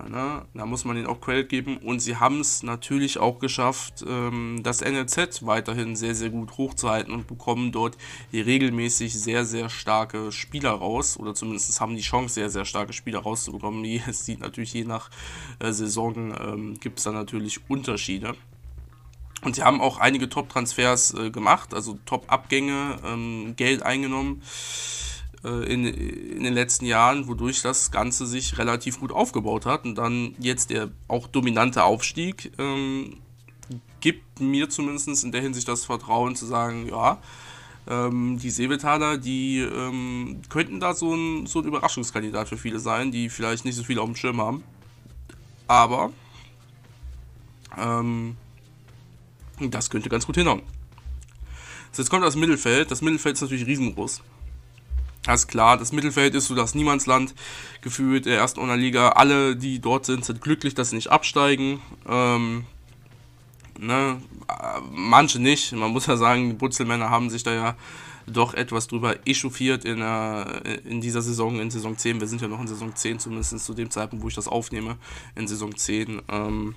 Ne? 0.08 0.44
Da 0.54 0.66
muss 0.66 0.84
man 0.84 0.96
ihnen 0.96 1.06
auch 1.06 1.20
Credit 1.20 1.48
geben. 1.48 1.76
Und 1.78 2.00
sie 2.00 2.16
haben 2.16 2.40
es 2.40 2.62
natürlich 2.62 3.18
auch 3.18 3.38
geschafft, 3.38 4.04
ähm, 4.06 4.60
das 4.62 4.80
NLZ 4.80 5.46
weiterhin 5.46 5.96
sehr, 5.96 6.14
sehr 6.14 6.30
gut 6.30 6.56
hochzuhalten 6.56 7.12
und 7.12 7.26
bekommen 7.26 7.72
dort 7.72 7.96
regelmäßig 8.32 9.18
sehr, 9.18 9.44
sehr 9.44 9.68
starke 9.68 10.32
Spieler 10.32 10.70
raus. 10.70 11.18
Oder 11.18 11.34
zumindest 11.34 11.80
haben 11.80 11.96
die 11.96 12.02
Chance, 12.02 12.34
sehr, 12.34 12.50
sehr 12.50 12.64
starke 12.64 12.92
Spieler 12.92 13.20
rauszubekommen. 13.20 13.84
Es 14.10 14.24
sieht 14.24 14.40
natürlich 14.40 14.72
je 14.72 14.84
nach 14.84 15.10
äh, 15.58 15.72
Saison, 15.72 16.34
ähm, 16.40 16.80
gibt 16.80 16.98
es 16.98 17.04
da 17.04 17.12
natürlich 17.12 17.60
Unterschiede. 17.68 18.34
Und 19.42 19.56
sie 19.56 19.62
haben 19.62 19.80
auch 19.80 19.98
einige 19.98 20.28
Top-Transfers 20.28 21.14
äh, 21.14 21.30
gemacht, 21.30 21.72
also 21.72 21.98
Top-Abgänge, 22.04 22.96
ähm, 23.04 23.54
Geld 23.56 23.82
eingenommen. 23.82 24.42
Äh, 25.42 25.72
in, 25.72 25.86
in 25.86 26.42
den 26.42 26.52
letzten 26.52 26.84
Jahren, 26.84 27.26
wodurch 27.26 27.62
das 27.62 27.90
Ganze 27.90 28.26
sich 28.26 28.58
relativ 28.58 29.00
gut 29.00 29.10
aufgebaut 29.10 29.64
hat. 29.64 29.84
Und 29.84 29.96
dann 29.96 30.34
jetzt 30.38 30.70
der 30.70 30.90
auch 31.08 31.26
dominante 31.28 31.84
Aufstieg 31.84 32.52
ähm, 32.58 33.16
gibt 34.00 34.40
mir 34.40 34.68
zumindest 34.68 35.24
in 35.24 35.32
der 35.32 35.40
Hinsicht 35.40 35.68
das 35.68 35.84
Vertrauen 35.84 36.36
zu 36.36 36.44
sagen, 36.44 36.88
ja, 36.88 37.18
ähm, 37.88 38.38
die 38.38 38.50
Seebetaler, 38.50 39.16
die 39.16 39.60
ähm, 39.60 40.42
könnten 40.50 40.78
da 40.78 40.94
so 40.94 41.14
ein, 41.14 41.46
so 41.46 41.60
ein 41.60 41.64
Überraschungskandidat 41.64 42.48
für 42.48 42.58
viele 42.58 42.78
sein, 42.78 43.10
die 43.10 43.30
vielleicht 43.30 43.64
nicht 43.64 43.76
so 43.76 43.82
viel 43.82 43.98
auf 43.98 44.06
dem 44.06 44.16
Schirm 44.16 44.40
haben. 44.40 44.62
Aber 45.66 46.12
ähm, 47.78 48.36
das 49.58 49.88
könnte 49.88 50.10
ganz 50.10 50.26
gut 50.26 50.36
hinhauen. 50.36 50.62
So, 51.92 52.02
jetzt 52.02 52.10
kommt 52.10 52.24
das 52.24 52.36
Mittelfeld. 52.36 52.90
Das 52.90 53.00
Mittelfeld 53.00 53.36
ist 53.36 53.42
natürlich 53.42 53.66
riesengroß. 53.66 54.22
Das 55.22 55.40
ist 55.40 55.48
klar, 55.48 55.76
das 55.76 55.92
Mittelfeld 55.92 56.34
ist 56.34 56.46
so 56.46 56.54
das 56.54 56.74
Niemandsland 56.74 57.34
gefühlt 57.82 58.24
der 58.24 58.38
ersten 58.38 58.66
Liga. 58.74 59.10
Alle, 59.10 59.54
die 59.54 59.78
dort 59.78 60.06
sind, 60.06 60.24
sind 60.24 60.40
glücklich, 60.40 60.74
dass 60.74 60.90
sie 60.90 60.96
nicht 60.96 61.10
absteigen. 61.10 61.82
Ähm, 62.08 62.64
ne? 63.78 64.22
Manche 64.90 65.40
nicht. 65.40 65.72
Man 65.72 65.90
muss 65.90 66.06
ja 66.06 66.16
sagen, 66.16 66.48
die 66.48 66.56
Butzelmänner 66.56 67.10
haben 67.10 67.28
sich 67.28 67.42
da 67.42 67.52
ja 67.52 67.76
doch 68.26 68.54
etwas 68.54 68.86
drüber 68.86 69.26
echauffiert 69.26 69.84
in, 69.84 70.00
äh, 70.00 70.74
in 70.84 71.00
dieser 71.00 71.20
Saison, 71.20 71.60
in 71.60 71.70
Saison 71.70 71.98
10. 71.98 72.20
Wir 72.20 72.26
sind 72.26 72.40
ja 72.40 72.48
noch 72.48 72.60
in 72.60 72.68
Saison 72.68 72.94
10, 72.94 73.18
zumindest 73.18 73.58
zu 73.58 73.74
dem 73.74 73.90
Zeitpunkt, 73.90 74.24
wo 74.24 74.28
ich 74.28 74.34
das 74.34 74.48
aufnehme, 74.48 74.96
in 75.34 75.46
Saison 75.46 75.76
10. 75.76 76.22
Ähm, 76.28 76.76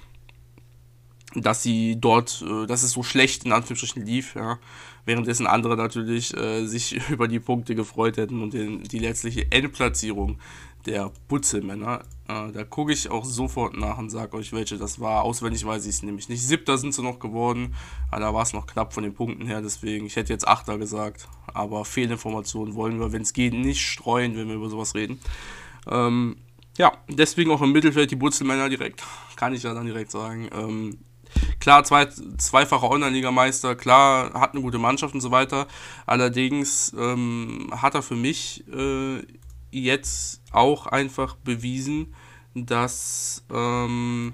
dass 1.35 1.63
sie 1.63 1.95
dort, 1.99 2.43
äh, 2.47 2.67
dass 2.67 2.83
es 2.83 2.91
so 2.91 3.03
schlecht 3.03 3.45
in 3.45 3.53
Anführungsstrichen 3.53 4.05
lief, 4.05 4.35
ja 4.35 4.59
währenddessen 5.05 5.47
andere 5.47 5.77
natürlich 5.77 6.35
äh, 6.35 6.65
sich 6.65 6.99
über 7.09 7.27
die 7.27 7.39
Punkte 7.39 7.75
gefreut 7.75 8.17
hätten 8.17 8.41
und 8.41 8.53
den, 8.53 8.83
die 8.83 8.99
letztliche 8.99 9.51
Endplatzierung 9.51 10.39
der 10.85 11.11
Butzelmänner. 11.27 12.03
Äh, 12.27 12.51
da 12.51 12.63
gucke 12.63 12.91
ich 12.91 13.09
auch 13.09 13.25
sofort 13.25 13.77
nach 13.77 13.97
und 13.97 14.09
sage 14.09 14.35
euch, 14.37 14.53
welche 14.53 14.77
das 14.77 14.99
war. 14.99 15.23
Auswendig 15.23 15.65
weiß 15.65 15.83
ich 15.85 15.91
es 15.91 16.03
nämlich 16.03 16.29
nicht. 16.29 16.45
Siebter 16.45 16.77
sind 16.77 16.93
sie 16.93 17.03
noch 17.03 17.19
geworden, 17.19 17.75
aber 18.11 18.21
da 18.21 18.33
war 18.33 18.43
es 18.43 18.53
noch 18.53 18.67
knapp 18.67 18.93
von 18.93 19.03
den 19.03 19.13
Punkten 19.13 19.45
her, 19.45 19.61
deswegen, 19.61 20.05
ich 20.05 20.15
hätte 20.15 20.33
jetzt 20.33 20.47
Achter 20.47 20.77
gesagt, 20.77 21.27
aber 21.53 21.85
Fehlinformationen 21.85 22.75
wollen 22.75 22.99
wir, 22.99 23.11
wenn 23.11 23.21
es 23.21 23.33
geht, 23.33 23.53
nicht 23.53 23.81
streuen, 23.81 24.35
wenn 24.35 24.47
wir 24.47 24.55
über 24.55 24.69
sowas 24.69 24.95
reden. 24.95 25.19
Ähm, 25.87 26.37
ja, 26.77 26.91
deswegen 27.07 27.51
auch 27.51 27.61
im 27.61 27.71
Mittelfeld 27.71 28.09
die 28.11 28.15
Butzelmänner 28.15 28.67
direkt, 28.69 29.03
kann 29.35 29.53
ich 29.53 29.63
ja 29.63 29.73
dann 29.73 29.85
direkt 29.85 30.11
sagen. 30.11 30.49
Ähm, 30.53 30.97
Klar, 31.63 31.85
zwei, 31.85 32.07
zweifacher 32.07 32.91
Online-Ligameister, 32.91 33.77
klar, 33.77 34.33
hat 34.33 34.51
eine 34.51 34.61
gute 34.61 34.79
Mannschaft 34.79 35.13
und 35.13 35.21
so 35.21 35.31
weiter. 35.31 35.65
Allerdings 36.05 36.91
ähm, 36.99 37.69
hat 37.71 37.95
er 37.95 38.01
für 38.01 38.17
mich 38.17 38.65
äh, 38.67 39.25
jetzt 39.71 40.41
auch 40.51 40.87
einfach 40.87 41.37
bewiesen, 41.37 42.13
dass 42.53 43.45
ähm, 43.49 44.33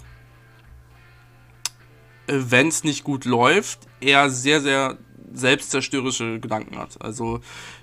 wenn 2.26 2.68
es 2.68 2.84
nicht 2.84 3.04
gut 3.04 3.26
läuft, 3.26 3.82
er 4.02 4.32
sehr, 4.32 4.60
sehr 4.60 4.98
selbstzerstörerische 5.32 6.40
Gedanken 6.40 6.80
hat. 6.80 7.00
Also 7.00 7.42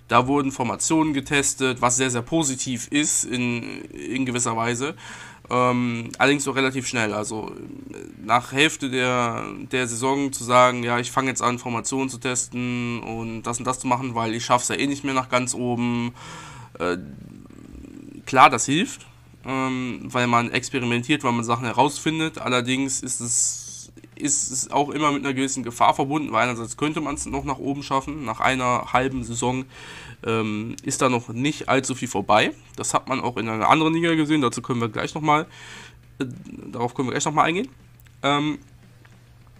da 0.09 0.27
wurden 0.27 0.51
Formationen 0.51 1.15
getestet, 1.15 1.81
was 1.81 1.97
sehr, 1.97 2.11
sehr 2.11 2.23
positiv 2.23 2.89
ist 2.89 3.23
in, 3.23 3.83
in 3.85 4.27
gewisser 4.27 4.57
Weise. 4.57 4.97
Ähm, 5.49 6.11
allerdings 6.19 6.49
auch 6.49 6.57
relativ 6.57 6.89
schnell. 6.89 7.13
Also 7.13 7.53
nach 8.23 8.53
Hälfte 8.53 8.91
der, 8.91 9.45
der 9.71 9.87
Saison 9.87 10.33
zu 10.33 10.43
sagen, 10.43 10.83
ja, 10.83 10.99
ich 10.99 11.11
fange 11.11 11.29
jetzt 11.29 11.43
an, 11.43 11.59
Formationen 11.59 12.09
zu 12.09 12.19
testen 12.19 13.01
und 13.01 13.45
das 13.45 13.59
und 13.59 13.65
das 13.65 13.79
zu 13.79 13.87
machen, 13.87 14.15
weil 14.15 14.35
ich 14.35 14.51
es 14.51 14.69
ja 14.69 14.75
eh 14.75 14.87
nicht 14.87 15.05
mehr 15.05 15.15
nach 15.15 15.29
ganz 15.29 15.55
oben. 15.55 16.15
Äh, 16.79 16.99
klar, 18.27 18.51
das 18.51 18.67
hilft, 18.67 19.07
ähm, 19.45 20.01
weil 20.03 20.27
man 20.27 20.51
experimentiert, 20.51 21.23
weil 21.23 21.33
man 21.33 21.45
Sachen 21.45 21.65
herausfindet. 21.65 22.39
Allerdings 22.39 23.03
ist 23.03 23.21
es 23.21 23.63
ist 24.17 24.51
es 24.51 24.71
auch 24.71 24.89
immer 24.91 25.13
mit 25.13 25.25
einer 25.25 25.35
gewissen 25.35 25.63
Gefahr 25.63 25.95
verbunden, 25.95 26.33
weil 26.33 26.49
einerseits 26.49 26.77
könnte 26.77 27.01
man 27.01 27.15
es 27.15 27.27
noch 27.27 27.45
nach 27.45 27.59
oben 27.59 27.83
schaffen, 27.83 28.25
nach 28.25 28.41
einer 28.41 28.93
halben 28.93 29.25
Saison 29.25 29.67
ähm, 30.27 30.77
ist 30.83 31.01
da 31.01 31.09
noch 31.09 31.29
nicht 31.29 31.69
allzu 31.69 31.95
viel 31.95 32.09
vorbei. 32.09 32.53
Das 32.77 32.93
hat 32.93 33.09
man 33.09 33.21
auch 33.21 33.37
in 33.37 33.49
einer 33.49 33.69
anderen 33.69 33.95
Liga 33.95 34.15
gesehen, 34.15 34.43
dazu 34.43 34.61
können 34.61 34.81
wir 34.81 34.89
gleich 34.89 35.15
nochmal, 35.15 35.47
äh, 36.19 36.27
darauf 36.73 36.95
können 36.95 37.09
wir 37.09 37.13
gleich 37.13 37.25
nochmal 37.25 37.47
eingehen. 37.47 37.69
Ähm, 38.23 38.59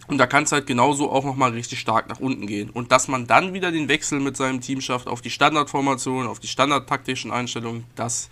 und 0.09 0.19
da 0.19 0.27
kann 0.27 0.45
es 0.45 0.53
halt 0.53 0.67
genauso 0.67 1.11
auch 1.11 1.25
nochmal 1.25 1.51
richtig 1.53 1.81
stark 1.81 2.09
nach 2.09 2.21
unten 2.21 2.47
gehen. 2.47 2.71
Und 2.71 2.93
dass 2.93 3.09
man 3.09 3.27
dann 3.27 3.55
wieder 3.55 3.73
den 3.73 3.89
Wechsel 3.89 4.21
mit 4.21 4.37
seinem 4.37 4.61
Team 4.61 4.81
schafft 4.81 5.09
auf 5.09 5.21
die 5.21 5.31
Standardformation, 5.31 6.27
auf 6.27 6.39
die 6.39 6.47
standardtaktischen 6.47 7.33
Einstellungen, 7.33 7.85
das 7.97 8.29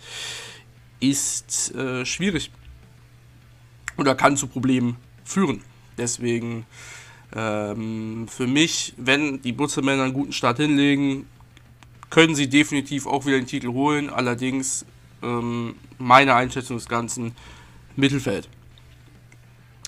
ist 0.99 1.75
äh, 1.75 2.05
schwierig. 2.05 2.51
Oder 3.97 4.15
kann 4.15 4.37
zu 4.37 4.47
Problemen 4.47 4.97
führen. 5.23 5.61
Deswegen 5.97 6.65
ähm, 7.35 8.27
für 8.29 8.47
mich, 8.47 8.93
wenn 8.97 9.41
die 9.41 9.51
Butzelmänner 9.51 10.03
einen 10.03 10.13
guten 10.13 10.31
Start 10.31 10.57
hinlegen, 10.57 11.27
können 12.09 12.35
sie 12.35 12.49
definitiv 12.49 13.07
auch 13.07 13.25
wieder 13.25 13.37
den 13.37 13.47
Titel 13.47 13.69
holen. 13.69 14.09
Allerdings 14.09 14.85
ähm, 15.21 15.75
meine 15.97 16.35
Einschätzung 16.35 16.77
des 16.77 16.87
Ganzen 16.87 17.33
Mittelfeld. 17.95 18.49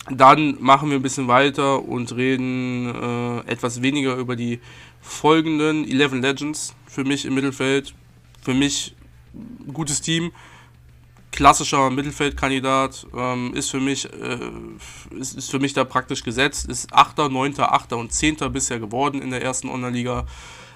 Dann 0.10 0.58
machen 0.62 0.90
wir 0.90 0.98
ein 0.98 1.02
bisschen 1.02 1.28
weiter 1.28 1.84
und 1.84 2.16
reden 2.16 2.94
äh, 2.96 3.40
etwas 3.52 3.82
weniger 3.82 4.16
über 4.16 4.36
die 4.36 4.60
folgenden 5.02 5.86
11 5.86 6.14
Legends 6.14 6.76
für 6.86 7.04
mich 7.04 7.26
im 7.26 7.36
Mittelfeld. 7.36 7.94
Für 8.42 8.54
mich 8.54 8.96
gutes 9.74 10.00
Team 10.00 10.32
klassischer 11.38 11.92
Mittelfeldkandidat, 11.92 13.06
ähm, 13.16 13.54
ist, 13.54 13.70
für 13.70 13.80
mich, 13.80 14.12
äh, 14.12 14.40
ist, 15.20 15.38
ist 15.38 15.52
für 15.52 15.60
mich 15.60 15.74
da 15.74 15.84
praktisch 15.84 16.24
gesetzt, 16.24 16.68
ist 16.68 16.92
8., 16.92 17.30
9., 17.30 17.60
8. 17.60 17.94
und 17.94 18.12
10. 18.12 18.38
bisher 18.52 18.80
geworden 18.80 19.22
in 19.22 19.30
der 19.30 19.44
ersten 19.44 19.70
Online-Liga. 19.70 20.26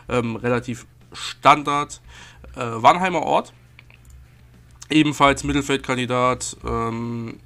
Ähm, 0.07 0.35
relativ 0.35 0.85
Standard. 1.13 2.01
Äh, 2.55 2.59
Wannheimer 2.59 3.23
Ort 3.23 3.53
ebenfalls 4.91 5.43
Mittelfeldkandidat. 5.43 6.57
Ähm, 6.65 7.39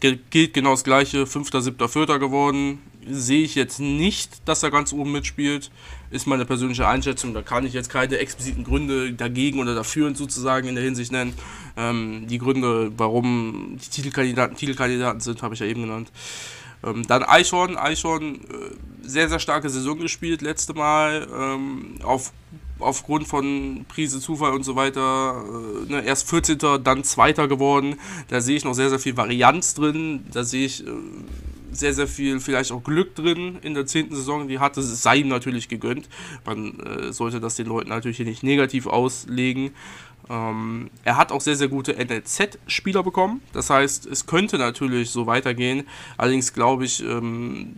gilt 0.00 0.54
genau 0.54 0.72
das 0.72 0.84
gleiche, 0.84 1.26
fünfter, 1.26 1.62
siebter, 1.62 1.88
vierter 1.88 2.18
geworden. 2.18 2.80
Sehe 3.08 3.42
ich 3.42 3.54
jetzt 3.54 3.80
nicht, 3.80 4.46
dass 4.48 4.62
er 4.62 4.70
ganz 4.70 4.92
oben 4.92 5.12
mitspielt. 5.12 5.70
Ist 6.10 6.26
meine 6.26 6.44
persönliche 6.44 6.86
Einschätzung. 6.86 7.34
Da 7.34 7.42
kann 7.42 7.66
ich 7.66 7.72
jetzt 7.72 7.88
keine 7.88 8.18
expliziten 8.18 8.64
Gründe 8.64 9.12
dagegen 9.12 9.60
oder 9.60 9.74
dafür 9.74 10.14
sozusagen 10.14 10.68
in 10.68 10.74
der 10.74 10.84
Hinsicht 10.84 11.10
nennen. 11.10 11.34
Ähm, 11.76 12.26
die 12.28 12.38
Gründe, 12.38 12.92
warum 12.96 13.78
die 13.82 13.88
Titelkandidaten 13.88 14.56
Titelkandidaten 14.56 15.20
sind, 15.20 15.42
habe 15.42 15.54
ich 15.54 15.60
ja 15.60 15.66
eben 15.66 15.82
genannt. 15.82 16.12
Ähm, 16.84 17.06
dann 17.06 17.22
Eichhorn. 17.22 17.76
Eichhorn, 17.76 18.36
äh, 18.36 19.08
sehr, 19.08 19.28
sehr 19.28 19.38
starke 19.38 19.68
Saison 19.68 19.98
gespielt 19.98 20.42
letzte 20.42 20.74
Mal. 20.74 21.28
Ähm, 21.32 21.96
auf 22.02 22.32
aufgrund 22.82 23.26
von 23.26 23.84
Prise, 23.88 24.20
Zufall 24.20 24.52
und 24.52 24.64
so 24.64 24.76
weiter 24.76 25.44
äh, 25.88 25.92
ne, 25.92 26.04
erst 26.04 26.28
14., 26.28 26.58
dann 26.82 27.04
Zweiter 27.04 27.48
geworden. 27.48 27.96
Da 28.28 28.40
sehe 28.40 28.56
ich 28.56 28.64
noch 28.64 28.74
sehr, 28.74 28.90
sehr 28.90 28.98
viel 28.98 29.16
Varianz 29.16 29.74
drin. 29.74 30.24
Da 30.32 30.44
sehe 30.44 30.66
ich 30.66 30.86
äh, 30.86 30.90
sehr, 31.72 31.94
sehr 31.94 32.06
viel 32.06 32.38
vielleicht 32.40 32.70
auch 32.72 32.84
Glück 32.84 33.14
drin 33.14 33.58
in 33.62 33.74
der 33.74 33.86
10. 33.86 34.14
Saison. 34.14 34.48
Die 34.48 34.58
hatte, 34.58 34.80
es 34.80 35.02
sei 35.02 35.16
ihm 35.16 35.28
natürlich 35.28 35.68
gegönnt. 35.68 36.08
Man 36.44 36.78
äh, 36.80 37.12
sollte 37.12 37.40
das 37.40 37.56
den 37.56 37.66
Leuten 37.66 37.88
natürlich 37.88 38.18
hier 38.18 38.26
nicht 38.26 38.42
negativ 38.42 38.86
auslegen. 38.86 39.70
Ähm, 40.28 40.90
er 41.04 41.16
hat 41.16 41.32
auch 41.32 41.40
sehr, 41.40 41.56
sehr 41.56 41.68
gute 41.68 41.92
NLZ-Spieler 41.92 43.02
bekommen. 43.02 43.42
Das 43.52 43.70
heißt, 43.70 44.06
es 44.06 44.26
könnte 44.26 44.58
natürlich 44.58 45.10
so 45.10 45.26
weitergehen. 45.26 45.84
Allerdings 46.16 46.52
glaube 46.52 46.84
ich, 46.84 47.02
ähm, 47.02 47.74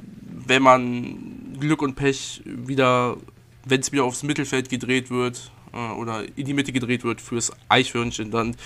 wenn 0.46 0.62
man 0.62 1.56
Glück 1.58 1.80
und 1.82 1.94
Pech 1.94 2.42
wieder 2.44 3.16
wenn 3.64 3.80
es 3.80 3.92
wieder 3.92 4.04
aufs 4.04 4.22
Mittelfeld 4.22 4.68
gedreht 4.68 5.10
wird 5.10 5.50
äh, 5.72 5.92
oder 5.92 6.24
in 6.36 6.46
die 6.46 6.54
Mitte 6.54 6.72
gedreht 6.72 7.04
wird 7.04 7.20
fürs 7.20 7.52
Eichhörnchen, 7.68 8.30
dann 8.30 8.56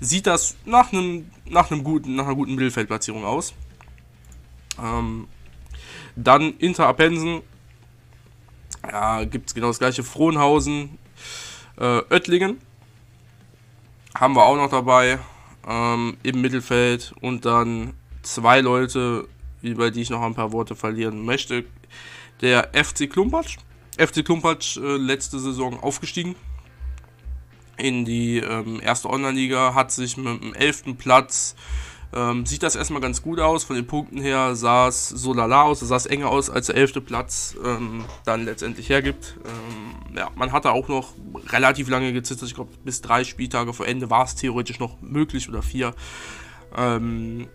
sieht 0.00 0.26
das 0.26 0.56
nach 0.64 0.92
einem 0.92 1.30
nach 1.48 1.70
einem 1.70 1.84
guten 1.84 2.16
nach 2.16 2.26
einer 2.26 2.34
guten 2.34 2.54
Mittelfeldplatzierung 2.54 3.24
aus. 3.24 3.54
Ähm, 4.82 5.28
dann 6.16 6.54
Inter 6.58 6.88
Appensen, 6.88 7.42
ja, 8.82 9.24
gibt 9.24 9.48
es 9.48 9.54
genau 9.54 9.68
das 9.68 9.78
gleiche. 9.78 10.02
Frohnhausen, 10.02 10.98
äh, 11.76 12.00
Oettlingen 12.10 12.60
haben 14.14 14.34
wir 14.34 14.44
auch 14.44 14.56
noch 14.56 14.70
dabei 14.70 15.18
ähm, 15.66 16.16
im 16.22 16.40
Mittelfeld 16.40 17.14
und 17.20 17.44
dann 17.44 17.92
zwei 18.22 18.60
Leute, 18.60 19.28
über 19.62 19.90
die 19.90 20.02
ich 20.02 20.10
noch 20.10 20.22
ein 20.22 20.34
paar 20.34 20.52
Worte 20.52 20.74
verlieren 20.74 21.24
möchte. 21.24 21.64
Der 22.40 22.70
FC 22.72 23.10
Klumpatsch 23.10 23.58
FC 23.96 24.24
Klumpatsch 24.24 24.76
äh, 24.76 24.96
letzte 24.96 25.38
Saison 25.38 25.80
aufgestiegen 25.80 26.36
in 27.76 28.04
die 28.04 28.38
ähm, 28.38 28.80
erste 28.80 29.10
Online-Liga, 29.10 29.74
hat 29.74 29.92
sich 29.92 30.16
mit 30.16 30.42
dem 30.42 30.54
11. 30.54 30.96
Platz, 30.98 31.54
ähm, 32.14 32.46
sieht 32.46 32.62
das 32.62 32.76
erstmal 32.76 33.02
ganz 33.02 33.22
gut 33.22 33.40
aus, 33.40 33.64
von 33.64 33.76
den 33.76 33.86
Punkten 33.86 34.20
her 34.20 34.54
sah 34.54 34.88
es 34.88 35.08
so 35.08 35.34
lala 35.34 35.62
aus, 35.62 35.80
sah 35.80 35.96
es 35.96 36.06
enger 36.06 36.30
aus, 36.30 36.48
als 36.48 36.66
der 36.66 36.76
11. 36.76 37.04
Platz 37.04 37.56
ähm, 37.64 38.04
dann 38.24 38.44
letztendlich 38.44 38.88
hergibt. 38.88 39.36
Ähm, 39.44 40.16
ja, 40.16 40.30
man 40.36 40.52
hatte 40.52 40.70
auch 40.72 40.88
noch 40.88 41.12
relativ 41.48 41.88
lange 41.88 42.12
gezittert, 42.12 42.48
ich 42.48 42.54
glaube 42.54 42.72
bis 42.84 43.02
drei 43.02 43.24
Spieltage 43.24 43.72
vor 43.72 43.86
Ende 43.86 44.08
war 44.08 44.24
es 44.24 44.34
theoretisch 44.34 44.78
noch 44.78 45.00
möglich 45.02 45.48
oder 45.48 45.62
vier. 45.62 45.94
Ähm, 46.76 47.48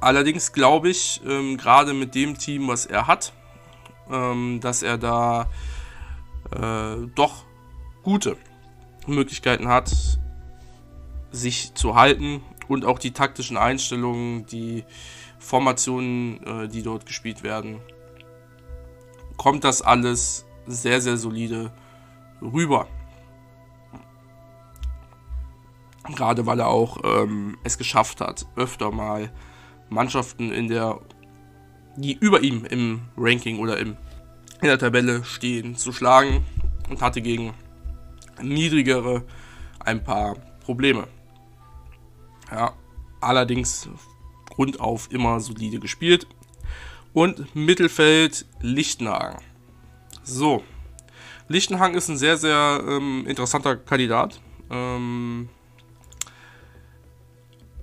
allerdings 0.00 0.52
glaube 0.52 0.90
ich, 0.90 1.20
ähm, 1.26 1.56
gerade 1.56 1.94
mit 1.94 2.14
dem 2.14 2.38
Team, 2.38 2.68
was 2.68 2.86
er 2.86 3.06
hat, 3.06 3.32
ähm, 4.10 4.60
dass 4.60 4.82
er 4.82 4.98
da 4.98 5.48
äh, 6.52 7.06
doch 7.14 7.44
gute 8.02 8.36
Möglichkeiten 9.06 9.68
hat, 9.68 9.92
sich 11.30 11.74
zu 11.74 11.94
halten 11.94 12.42
und 12.68 12.84
auch 12.84 12.98
die 12.98 13.12
taktischen 13.12 13.56
Einstellungen, 13.56 14.46
die 14.46 14.84
Formationen, 15.38 16.42
äh, 16.44 16.68
die 16.68 16.82
dort 16.82 17.06
gespielt 17.06 17.42
werden, 17.42 17.80
kommt 19.36 19.64
das 19.64 19.82
alles 19.82 20.46
sehr, 20.66 21.00
sehr 21.00 21.16
solide 21.16 21.72
rüber. 22.40 22.88
Gerade 26.14 26.46
weil 26.46 26.60
er 26.60 26.68
auch 26.68 26.98
ähm, 27.04 27.58
es 27.64 27.78
geschafft 27.78 28.20
hat, 28.20 28.46
öfter 28.56 28.92
mal 28.92 29.32
Mannschaften 29.88 30.52
in 30.52 30.68
der 30.68 31.00
die 31.96 32.16
über 32.18 32.42
ihm 32.42 32.64
im 32.64 33.02
Ranking 33.16 33.58
oder 33.58 33.78
im, 33.78 33.96
in 34.60 34.68
der 34.68 34.78
Tabelle 34.78 35.24
stehen, 35.24 35.76
zu 35.76 35.92
schlagen 35.92 36.44
und 36.88 37.00
hatte 37.02 37.20
gegen 37.20 37.54
niedrigere 38.42 39.24
ein 39.80 40.02
paar 40.02 40.36
Probleme. 40.64 41.08
Ja, 42.50 42.72
allerdings 43.20 43.88
grundauf 44.50 45.10
immer 45.10 45.40
solide 45.40 45.78
gespielt. 45.78 46.26
Und 47.12 47.54
Mittelfeld 47.54 48.44
Lichtenhagen. 48.60 49.42
So, 50.22 50.62
Lichtenhagen 51.48 51.96
ist 51.96 52.08
ein 52.08 52.18
sehr, 52.18 52.36
sehr 52.36 52.82
ähm, 52.86 53.24
interessanter 53.26 53.76
Kandidat. 53.76 54.40
Ähm, 54.70 55.48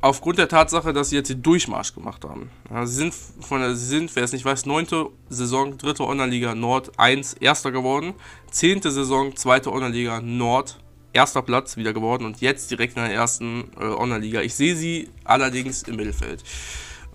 aufgrund 0.04 0.38
der 0.38 0.50
Tatsache, 0.50 0.92
dass 0.92 1.10
sie 1.10 1.16
jetzt 1.16 1.30
den 1.30 1.42
Durchmarsch 1.42 1.96
gemacht 1.96 2.26
haben. 2.26 2.52
Ja, 2.70 2.86
sie 2.86 2.96
sind, 2.96 3.14
von 3.40 3.62
der, 3.62 3.74
sie 3.74 3.86
sind, 3.86 4.14
wer 4.16 4.24
es 4.24 4.34
nicht 4.34 4.44
weiß, 4.44 4.66
neunte 4.66 5.08
Saison, 5.30 5.78
dritte 5.78 6.04
Online-Liga 6.04 6.56
Nord 6.56 6.92
1, 7.00 7.36
erster 7.36 7.72
geworden. 7.72 8.14
Zehnte 8.52 8.92
Saison, 8.92 9.34
zweite 9.38 9.72
Online-Liga 9.72 10.20
Nord, 10.20 10.78
erster 11.14 11.42
Platz 11.42 11.78
wieder 11.78 11.94
geworden 11.94 12.26
und 12.26 12.42
jetzt 12.42 12.70
direkt 12.70 12.98
in 12.98 13.04
der 13.04 13.14
ersten 13.14 13.72
äh, 13.80 13.86
Online-Liga. 13.86 14.42
Ich 14.42 14.56
sehe 14.56 14.76
sie 14.76 15.10
allerdings 15.24 15.84
im 15.84 15.96
Mittelfeld. 15.96 16.44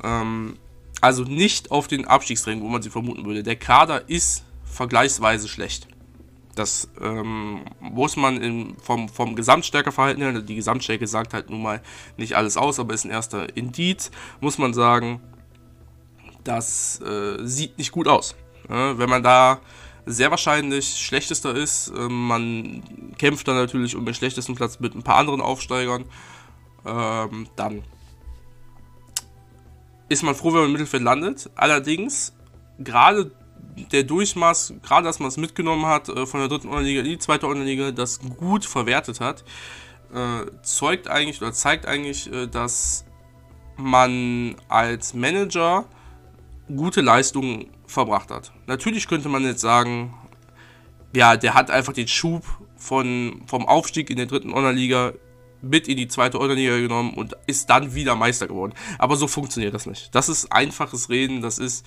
Ähm, 0.02 0.56
also 1.02 1.24
nicht 1.24 1.70
auf 1.70 1.88
den 1.88 2.06
Abstiegsrängen, 2.06 2.64
wo 2.64 2.68
man 2.68 2.80
sie 2.80 2.88
vermuten 2.88 3.26
würde. 3.26 3.42
Der 3.42 3.56
Kader 3.56 4.08
ist 4.08 4.44
vergleichsweise 4.64 5.46
schlecht. 5.46 5.88
Das 6.58 6.88
ähm, 7.00 7.64
muss 7.78 8.16
man 8.16 8.42
in, 8.42 8.76
vom, 8.78 9.08
vom 9.08 9.36
Gesamtstärkeverhalten 9.36 10.22
her, 10.22 10.32
die 10.42 10.56
Gesamtstärke 10.56 11.06
sagt 11.06 11.32
halt 11.32 11.50
nun 11.50 11.62
mal 11.62 11.80
nicht 12.16 12.34
alles 12.34 12.56
aus, 12.56 12.80
aber 12.80 12.94
ist 12.94 13.04
ein 13.04 13.10
erster 13.10 13.56
Indiz, 13.56 14.10
muss 14.40 14.58
man 14.58 14.74
sagen, 14.74 15.20
das 16.42 17.00
äh, 17.00 17.46
sieht 17.46 17.78
nicht 17.78 17.92
gut 17.92 18.08
aus. 18.08 18.34
Ja, 18.68 18.98
wenn 18.98 19.08
man 19.08 19.22
da 19.22 19.60
sehr 20.04 20.30
wahrscheinlich 20.30 20.96
schlechtester 20.96 21.54
ist, 21.54 21.88
äh, 21.88 22.08
man 22.08 22.82
kämpft 23.18 23.46
dann 23.46 23.56
natürlich 23.56 23.94
um 23.94 24.04
den 24.04 24.14
schlechtesten 24.14 24.56
Platz 24.56 24.80
mit 24.80 24.96
ein 24.96 25.02
paar 25.02 25.16
anderen 25.16 25.40
Aufsteigern, 25.40 26.06
ähm, 26.84 27.46
dann 27.54 27.84
ist 30.08 30.24
man 30.24 30.34
froh, 30.34 30.48
wenn 30.48 30.60
man 30.60 30.66
im 30.66 30.72
Mittelfeld 30.72 31.02
landet. 31.04 31.50
Allerdings, 31.54 32.32
gerade 32.78 33.30
der 33.92 34.04
Durchmaß, 34.04 34.74
gerade 34.82 35.04
dass 35.04 35.18
man 35.18 35.28
es 35.28 35.36
mitgenommen 35.36 35.86
hat 35.86 36.08
äh, 36.08 36.26
von 36.26 36.40
der 36.40 36.48
dritten 36.48 36.68
Unterliga 36.68 37.00
in 37.00 37.06
die 37.06 37.18
zweite 37.18 37.46
Unterliga, 37.46 37.90
das 37.90 38.20
gut 38.20 38.64
verwertet 38.64 39.20
hat, 39.20 39.44
äh, 40.14 40.46
zeugt 40.62 41.08
eigentlich 41.08 41.40
oder 41.40 41.52
zeigt 41.52 41.86
eigentlich, 41.86 42.32
äh, 42.32 42.46
dass 42.46 43.04
man 43.76 44.56
als 44.68 45.14
Manager 45.14 45.84
gute 46.68 47.00
Leistungen 47.00 47.70
verbracht 47.86 48.30
hat. 48.30 48.52
Natürlich 48.66 49.08
könnte 49.08 49.28
man 49.28 49.44
jetzt 49.44 49.60
sagen, 49.60 50.14
ja, 51.14 51.36
der 51.36 51.54
hat 51.54 51.70
einfach 51.70 51.92
den 51.92 52.08
Schub 52.08 52.44
von, 52.76 53.42
vom 53.46 53.66
Aufstieg 53.66 54.10
in 54.10 54.16
der 54.16 54.26
dritten 54.26 54.52
Unterliga 54.52 55.12
mit 55.62 55.88
in 55.88 55.96
die 55.96 56.08
zweite 56.08 56.38
Unterliga 56.38 56.78
genommen 56.78 57.14
und 57.14 57.36
ist 57.46 57.68
dann 57.70 57.94
wieder 57.94 58.14
Meister 58.14 58.46
geworden. 58.46 58.74
Aber 58.98 59.16
so 59.16 59.26
funktioniert 59.26 59.74
das 59.74 59.86
nicht. 59.86 60.14
Das 60.14 60.28
ist 60.28 60.52
einfaches 60.52 61.08
Reden, 61.08 61.42
das 61.42 61.58
ist 61.58 61.86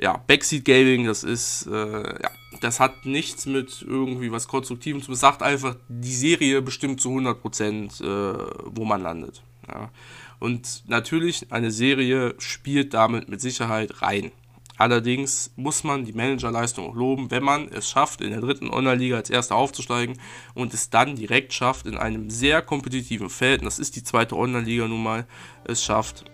ja, 0.00 0.22
Backseat 0.26 0.64
Gaming, 0.64 1.06
das 1.06 1.24
ist, 1.24 1.66
äh, 1.66 2.22
ja, 2.22 2.30
das 2.60 2.80
hat 2.80 3.06
nichts 3.06 3.46
mit 3.46 3.82
irgendwie 3.82 4.30
was 4.30 4.48
Konstruktivem 4.48 5.00
zu 5.00 5.08
tun. 5.08 5.14
Sagt 5.14 5.42
einfach, 5.42 5.76
die 5.88 6.14
Serie 6.14 6.62
bestimmt 6.62 7.00
zu 7.00 7.10
100%, 7.10 8.00
äh, 8.02 8.38
wo 8.66 8.84
man 8.84 9.02
landet. 9.02 9.42
Ja. 9.68 9.90
Und 10.38 10.84
natürlich, 10.86 11.50
eine 11.50 11.70
Serie 11.70 12.34
spielt 12.38 12.92
damit 12.94 13.28
mit 13.28 13.40
Sicherheit 13.40 14.02
rein. 14.02 14.32
Allerdings 14.78 15.52
muss 15.56 15.84
man 15.84 16.04
die 16.04 16.12
Managerleistung 16.12 16.90
auch 16.90 16.94
loben, 16.94 17.30
wenn 17.30 17.42
man 17.42 17.68
es 17.68 17.88
schafft, 17.88 18.20
in 18.20 18.30
der 18.30 18.42
dritten 18.42 18.68
Online-Liga 18.68 19.16
als 19.16 19.30
Erster 19.30 19.54
aufzusteigen 19.54 20.20
und 20.54 20.74
es 20.74 20.90
dann 20.90 21.16
direkt 21.16 21.54
schafft, 21.54 21.86
in 21.86 21.96
einem 21.96 22.28
sehr 22.28 22.60
kompetitiven 22.60 23.30
Feld, 23.30 23.60
und 23.60 23.64
das 23.64 23.78
ist 23.78 23.96
die 23.96 24.04
zweite 24.04 24.36
Online-Liga 24.36 24.86
nun 24.86 25.02
mal, 25.02 25.26
es 25.64 25.82
schafft, 25.82 26.26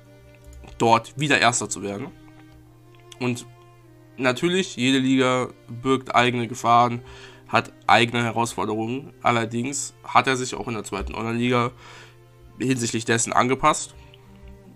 dort 0.78 1.16
wieder 1.16 1.38
Erster 1.38 1.68
zu 1.68 1.82
werden. 1.82 2.08
Und 3.22 3.46
natürlich, 4.16 4.76
jede 4.76 4.98
Liga 4.98 5.48
birgt 5.68 6.14
eigene 6.14 6.48
Gefahren, 6.48 7.02
hat 7.48 7.72
eigene 7.86 8.24
Herausforderungen. 8.24 9.12
Allerdings 9.22 9.94
hat 10.02 10.26
er 10.26 10.36
sich 10.36 10.54
auch 10.54 10.66
in 10.68 10.74
der 10.74 10.84
zweiten 10.84 11.14
Online-Liga 11.14 11.70
hinsichtlich 12.58 13.04
dessen 13.04 13.32
angepasst. 13.32 13.94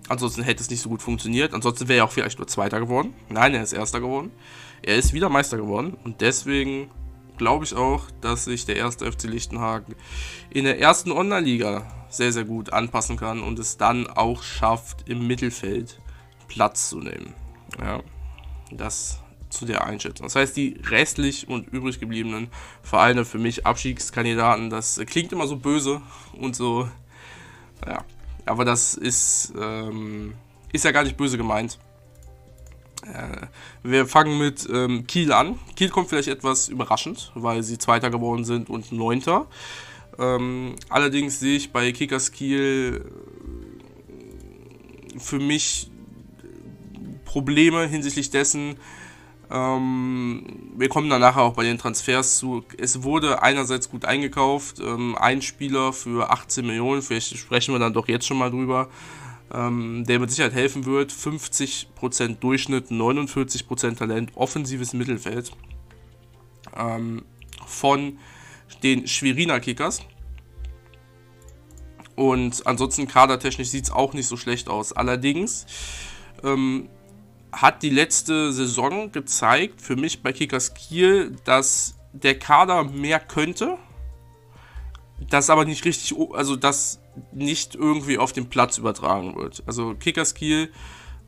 Ansonsten 0.09 0.42
hätte 0.42 0.62
es 0.62 0.70
nicht 0.70 0.80
so 0.80 0.88
gut 0.88 1.02
funktioniert. 1.02 1.54
Ansonsten 1.54 1.88
wäre 1.88 1.98
er 1.98 2.04
auch 2.04 2.12
vielleicht 2.12 2.38
nur 2.38 2.46
Zweiter 2.46 2.78
geworden. 2.78 3.14
Nein, 3.28 3.54
er 3.54 3.62
ist 3.62 3.72
Erster 3.72 4.00
geworden. 4.00 4.30
Er 4.82 4.96
ist 4.96 5.12
wieder 5.12 5.28
Meister 5.28 5.56
geworden. 5.56 5.96
Und 6.04 6.20
deswegen 6.20 6.90
glaube 7.38 7.64
ich 7.64 7.74
auch, 7.74 8.04
dass 8.20 8.44
sich 8.44 8.64
der 8.66 8.76
erste 8.76 9.11
FC 9.11 9.24
Lichtenhagen 9.24 9.96
in 10.50 10.64
der 10.64 10.80
ersten 10.80 11.11
Online-Liga 11.11 12.06
sehr, 12.09 12.32
sehr 12.32 12.44
gut 12.44 12.72
anpassen 12.72 13.16
kann 13.16 13.42
und 13.42 13.59
es 13.59 13.76
dann 13.76 14.06
auch 14.06 14.42
schafft, 14.42 15.09
im 15.09 15.26
Mittelfeld 15.26 16.00
Platz 16.46 16.90
zu 16.90 17.00
nehmen. 17.00 17.35
Ja, 17.80 18.00
das 18.70 19.18
zu 19.48 19.64
der 19.64 19.85
Einschätzung. 19.85 20.26
Das 20.26 20.37
heißt, 20.37 20.57
die 20.57 20.81
restlich 20.85 21.48
und 21.48 21.68
übrig 21.68 22.00
gebliebenen 22.00 22.48
Vereine 22.83 23.24
für 23.24 23.38
mich 23.38 23.66
Abstiegskandidaten, 23.66 24.70
das 24.70 25.00
klingt 25.07 25.33
immer 25.33 25.46
so 25.46 25.57
böse 25.57 26.02
und 26.33 26.57
so, 26.57 26.88
ja, 27.87 28.05
aber 28.44 28.64
das 28.64 28.94
ist, 28.94 29.52
ähm, 29.61 30.35
ist 30.72 30.85
ja 30.85 30.92
gar 30.92 31.05
nicht 31.05 31.16
böse 31.16 31.37
gemeint. 31.37 31.79
Äh, 33.02 33.46
wir 33.83 34.07
fangen 34.07 34.38
mit 34.38 34.68
ähm, 34.72 35.07
Kiel 35.07 35.33
an. 35.33 35.59
Kiel 35.76 35.90
kommt 35.90 36.09
vielleicht 36.09 36.29
etwas 36.29 36.68
überraschend, 36.68 37.33
weil 37.35 37.62
sie 37.62 37.79
Zweiter 37.79 38.11
geworden 38.11 38.44
sind 38.44 38.68
und 38.68 38.92
Neunter. 38.92 39.46
Ähm, 40.18 40.76
allerdings 40.88 41.40
sehe 41.40 41.57
ich 41.57 41.72
bei 41.72 41.92
Kickers 41.92 42.33
Kiel 42.33 43.05
äh, 45.14 45.18
für 45.18 45.38
mich 45.38 45.90
Probleme 47.37 47.87
hinsichtlich 47.87 48.31
dessen, 48.31 48.77
ähm, 49.51 50.72
wir 50.75 50.88
kommen 50.88 51.11
dann 51.11 51.20
nachher 51.20 51.42
auch 51.42 51.53
bei 51.53 51.64
den 51.64 51.77
Transfers 51.77 52.38
zu. 52.38 52.64
Es 52.79 53.03
wurde 53.03 53.42
einerseits 53.42 53.90
gut 53.90 54.07
eingekauft, 54.07 54.81
ähm, 54.81 55.14
ein 55.20 55.42
Spieler 55.42 55.92
für 55.92 56.31
18 56.31 56.66
Millionen, 56.66 57.03
vielleicht 57.03 57.37
sprechen 57.37 57.75
wir 57.75 57.79
dann 57.79 57.92
doch 57.92 58.09
jetzt 58.09 58.27
schon 58.27 58.38
mal 58.38 58.51
drüber, 58.51 58.88
ähm, 59.53 60.05
der 60.07 60.18
mit 60.18 60.31
Sicherheit 60.31 60.55
helfen 60.55 60.87
wird. 60.87 61.12
50% 61.12 62.38
Durchschnitt, 62.40 62.90
49% 62.90 63.99
Talent, 63.99 64.31
offensives 64.35 64.94
Mittelfeld 64.94 65.53
ähm, 66.75 67.22
von 67.66 68.16
den 68.83 69.07
Schweriner 69.07 69.61
Kickers. 69.61 70.01
Und 72.14 72.66
ansonsten 72.66 73.07
kadertechnisch 73.07 73.68
sieht 73.68 73.85
es 73.85 73.90
auch 73.90 74.14
nicht 74.14 74.27
so 74.27 74.38
schlecht 74.38 74.70
aus. 74.70 74.94
Allerdings 74.94 75.66
ähm, 76.42 76.88
hat 77.52 77.82
die 77.82 77.90
letzte 77.90 78.52
Saison 78.52 79.12
gezeigt, 79.12 79.80
für 79.80 79.96
mich 79.96 80.22
bei 80.22 80.32
Kickers 80.32 80.74
Kiel, 80.74 81.37
dass 81.44 81.96
der 82.12 82.38
Kader 82.38 82.85
mehr 82.85 83.20
könnte, 83.20 83.78
das 85.30 85.50
aber 85.50 85.64
nicht 85.64 85.85
richtig, 85.85 86.14
also 86.32 86.56
das 86.56 87.00
nicht 87.32 87.74
irgendwie 87.74 88.18
auf 88.18 88.32
den 88.32 88.48
Platz 88.48 88.78
übertragen 88.78 89.37
wird. 89.37 89.62
Also 89.66 89.94
Kickers 89.94 90.35
Kiel, 90.35 90.70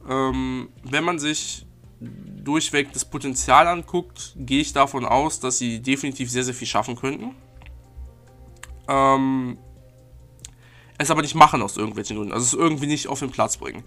ähm, 0.09 0.69
wenn 0.83 1.05
man 1.05 1.19
sich 1.19 1.67
durchweg 2.01 2.93
das 2.93 3.05
Potenzial 3.05 3.67
anguckt, 3.67 4.35
gehe 4.37 4.61
ich 4.61 4.73
davon 4.73 5.05
aus, 5.05 5.41
dass 5.41 5.59
sie 5.59 5.81
definitiv 5.81 6.31
sehr, 6.31 6.45
sehr 6.45 6.55
viel 6.55 6.69
schaffen 6.69 6.97
könnten. 6.97 7.35
Ähm, 8.89 9.59
es 10.97 11.11
aber 11.11 11.23
nicht 11.23 11.35
machen 11.35 11.63
aus 11.63 11.77
irgendwelchen 11.77 12.17
Gründen. 12.17 12.33
Also 12.33 12.45
es 12.45 12.53
irgendwie 12.55 12.87
nicht 12.87 13.09
auf 13.09 13.21
den 13.21 13.31
Platz 13.31 13.57
bringen. 13.57 13.85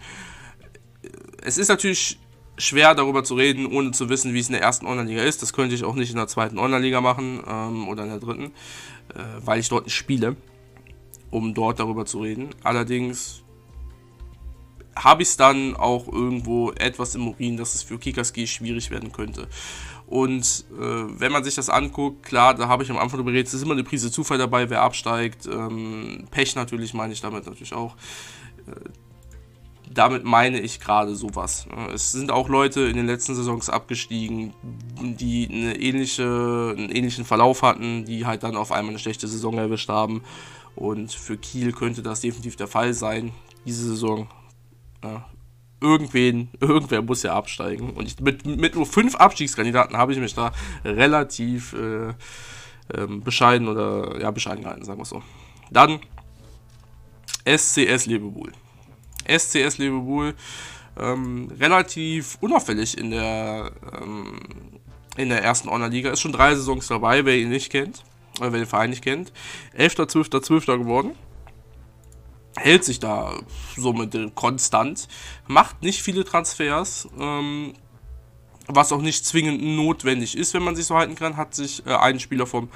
Es 1.42 1.58
ist 1.58 1.68
natürlich 1.68 2.20
schwer 2.58 2.94
darüber 2.96 3.24
zu 3.24 3.36
reden, 3.36 3.66
ohne 3.66 3.92
zu 3.92 4.10
wissen, 4.10 4.34
wie 4.34 4.40
es 4.40 4.48
in 4.48 4.54
der 4.54 4.62
ersten 4.62 4.86
Online-Liga 4.86 5.24
ist. 5.24 5.42
Das 5.42 5.54
könnte 5.54 5.76
ich 5.76 5.84
auch 5.84 5.96
nicht 5.96 6.12
in 6.12 6.18
der 6.18 6.28
zweiten 6.28 6.60
Online-Liga 6.60 7.02
machen 7.02 7.42
ähm, 7.48 7.88
oder 7.88 8.04
in 8.04 8.10
der 8.10 8.20
dritten, 8.20 8.46
äh, 9.16 9.24
weil 9.44 9.60
ich 9.60 9.70
dort 9.70 9.86
nicht 9.86 9.96
spiele, 9.96 10.36
um 11.32 11.54
dort 11.54 11.80
darüber 11.80 12.06
zu 12.06 12.22
reden. 12.22 12.50
Allerdings 12.64 13.42
habe 14.96 15.24
ich 15.24 15.30
es 15.30 15.38
dann 15.38 15.76
auch 15.76 16.08
irgendwo 16.08 16.72
etwas 16.72 17.16
im 17.16 17.28
Urin, 17.28 17.58
dass 17.58 17.74
es 17.74 17.82
für 17.82 17.98
Kickerski 17.98 18.46
schwierig 18.46 18.92
werden 18.92 19.12
könnte. 19.12 19.48
Und 20.06 20.66
äh, 20.78 21.20
wenn 21.20 21.32
man 21.32 21.44
sich 21.44 21.56
das 21.56 21.70
anguckt, 21.70 22.24
klar, 22.24 22.54
da 22.54 22.68
habe 22.68 22.84
ich 22.84 22.92
am 22.92 22.98
Anfang 22.98 23.20
darüber 23.20 23.32
geredet, 23.32 23.48
es 23.48 23.54
ist 23.54 23.64
immer 23.64 23.74
eine 23.74 23.86
Prise 23.86 24.12
Zufall 24.12 24.38
dabei, 24.38 24.70
wer 24.70 24.82
absteigt. 24.82 25.46
Ähm, 25.46 26.28
Pech 26.30 26.56
natürlich 26.56 26.94
meine 26.94 27.14
ich 27.14 27.22
damit 27.22 27.46
natürlich 27.46 27.74
auch. 27.74 27.96
Damit 29.94 30.24
meine 30.24 30.60
ich 30.60 30.80
gerade 30.80 31.16
sowas. 31.16 31.68
Es 31.94 32.12
sind 32.14 32.32
auch 32.32 32.48
Leute 32.48 32.82
in 32.82 32.96
den 32.96 33.08
letzten 33.08 33.36
Saisons 33.36 33.70
abgestiegen, 33.70 34.54
die 35.02 35.50
eine 35.52 35.76
ähnliche, 35.80 36.76
einen 36.78 36.90
ähnlichen 36.90 37.26
Verlauf 37.26 37.62
hatten, 37.62 38.06
die 38.06 38.26
halt 38.26 38.44
dann 38.44 38.56
auf 38.56 38.72
einmal 38.72 38.92
eine 38.92 39.00
schlechte 39.00 39.28
Saison 39.28 39.58
erwischt 39.58 39.90
haben. 39.90 40.24
Und 40.76 41.12
für 41.12 41.38
Kiel 41.38 41.74
könnte 41.74 42.02
das 42.02 42.22
definitiv 42.22 42.56
der 42.56 42.68
Fall 42.68 42.94
sein, 42.94 43.34
diese 43.66 43.86
Saison. 43.90 44.30
Ja, 45.04 45.26
irgendwen, 45.82 46.50
irgendwer 46.62 47.02
muss 47.02 47.24
ja 47.24 47.36
absteigen. 47.36 47.90
Und 47.92 48.08
ich, 48.08 48.20
mit, 48.20 48.46
mit 48.46 48.76
nur 48.76 48.86
fünf 48.86 49.16
Abstiegskandidaten 49.16 49.98
habe 49.98 50.14
ich 50.14 50.20
mich 50.20 50.34
da 50.34 50.54
relativ 50.86 51.74
äh, 51.74 52.10
äh, 52.10 53.08
bescheiden 53.08 53.68
oder 53.68 54.22
ja, 54.22 54.32
bescheiden 54.32 54.64
gehalten, 54.64 54.86
sagen 54.86 55.00
wir 55.00 55.06
so. 55.06 55.22
Dann 55.70 56.00
SCS 57.46 58.06
Lebewohl. 58.06 58.54
SCS 59.38 59.78
Lebewohl 59.78 60.36
ähm, 61.00 61.52
relativ 61.60 62.38
unauffällig 62.42 62.98
in 62.98 63.12
der, 63.12 63.72
ähm, 64.02 64.40
in 65.18 65.30
der 65.30 65.44
ersten 65.44 65.70
Online-Liga. 65.70 66.12
Ist 66.12 66.22
schon 66.22 66.34
drei 66.34 66.56
Saisons 66.56 66.88
dabei, 66.88 67.26
wer 67.26 67.38
ihn 67.38 67.50
nicht 67.50 67.72
kennt, 67.72 68.04
oder 68.40 68.50
äh, 68.50 68.52
wer 68.54 68.60
den 68.60 68.68
Verein 68.68 68.90
nicht 68.90 69.04
kennt. 69.04 69.32
11., 69.74 70.08
12., 70.08 70.30
12. 70.42 70.66
geworden. 70.66 71.12
Hält 72.58 72.84
sich 72.84 73.00
da 73.00 73.34
somit 73.78 74.36
konstant. 74.36 75.08
Macht 75.48 75.82
nicht 75.84 76.02
viele 76.02 76.26
Transfers. 76.26 77.08
Ähm, 77.18 77.74
was 78.68 78.92
auch 78.92 79.02
nicht 79.02 79.26
zwingend 79.26 79.62
notwendig 79.64 80.38
ist, 80.38 80.54
wenn 80.54 80.64
man 80.64 80.76
sich 80.76 80.86
so 80.86 80.96
halten 80.96 81.16
kann, 81.16 81.38
hat 81.38 81.56
sich 81.56 81.86
äh, 81.86 81.96
einen 81.96 82.20
Spieler 82.20 82.46
vom 82.46 82.70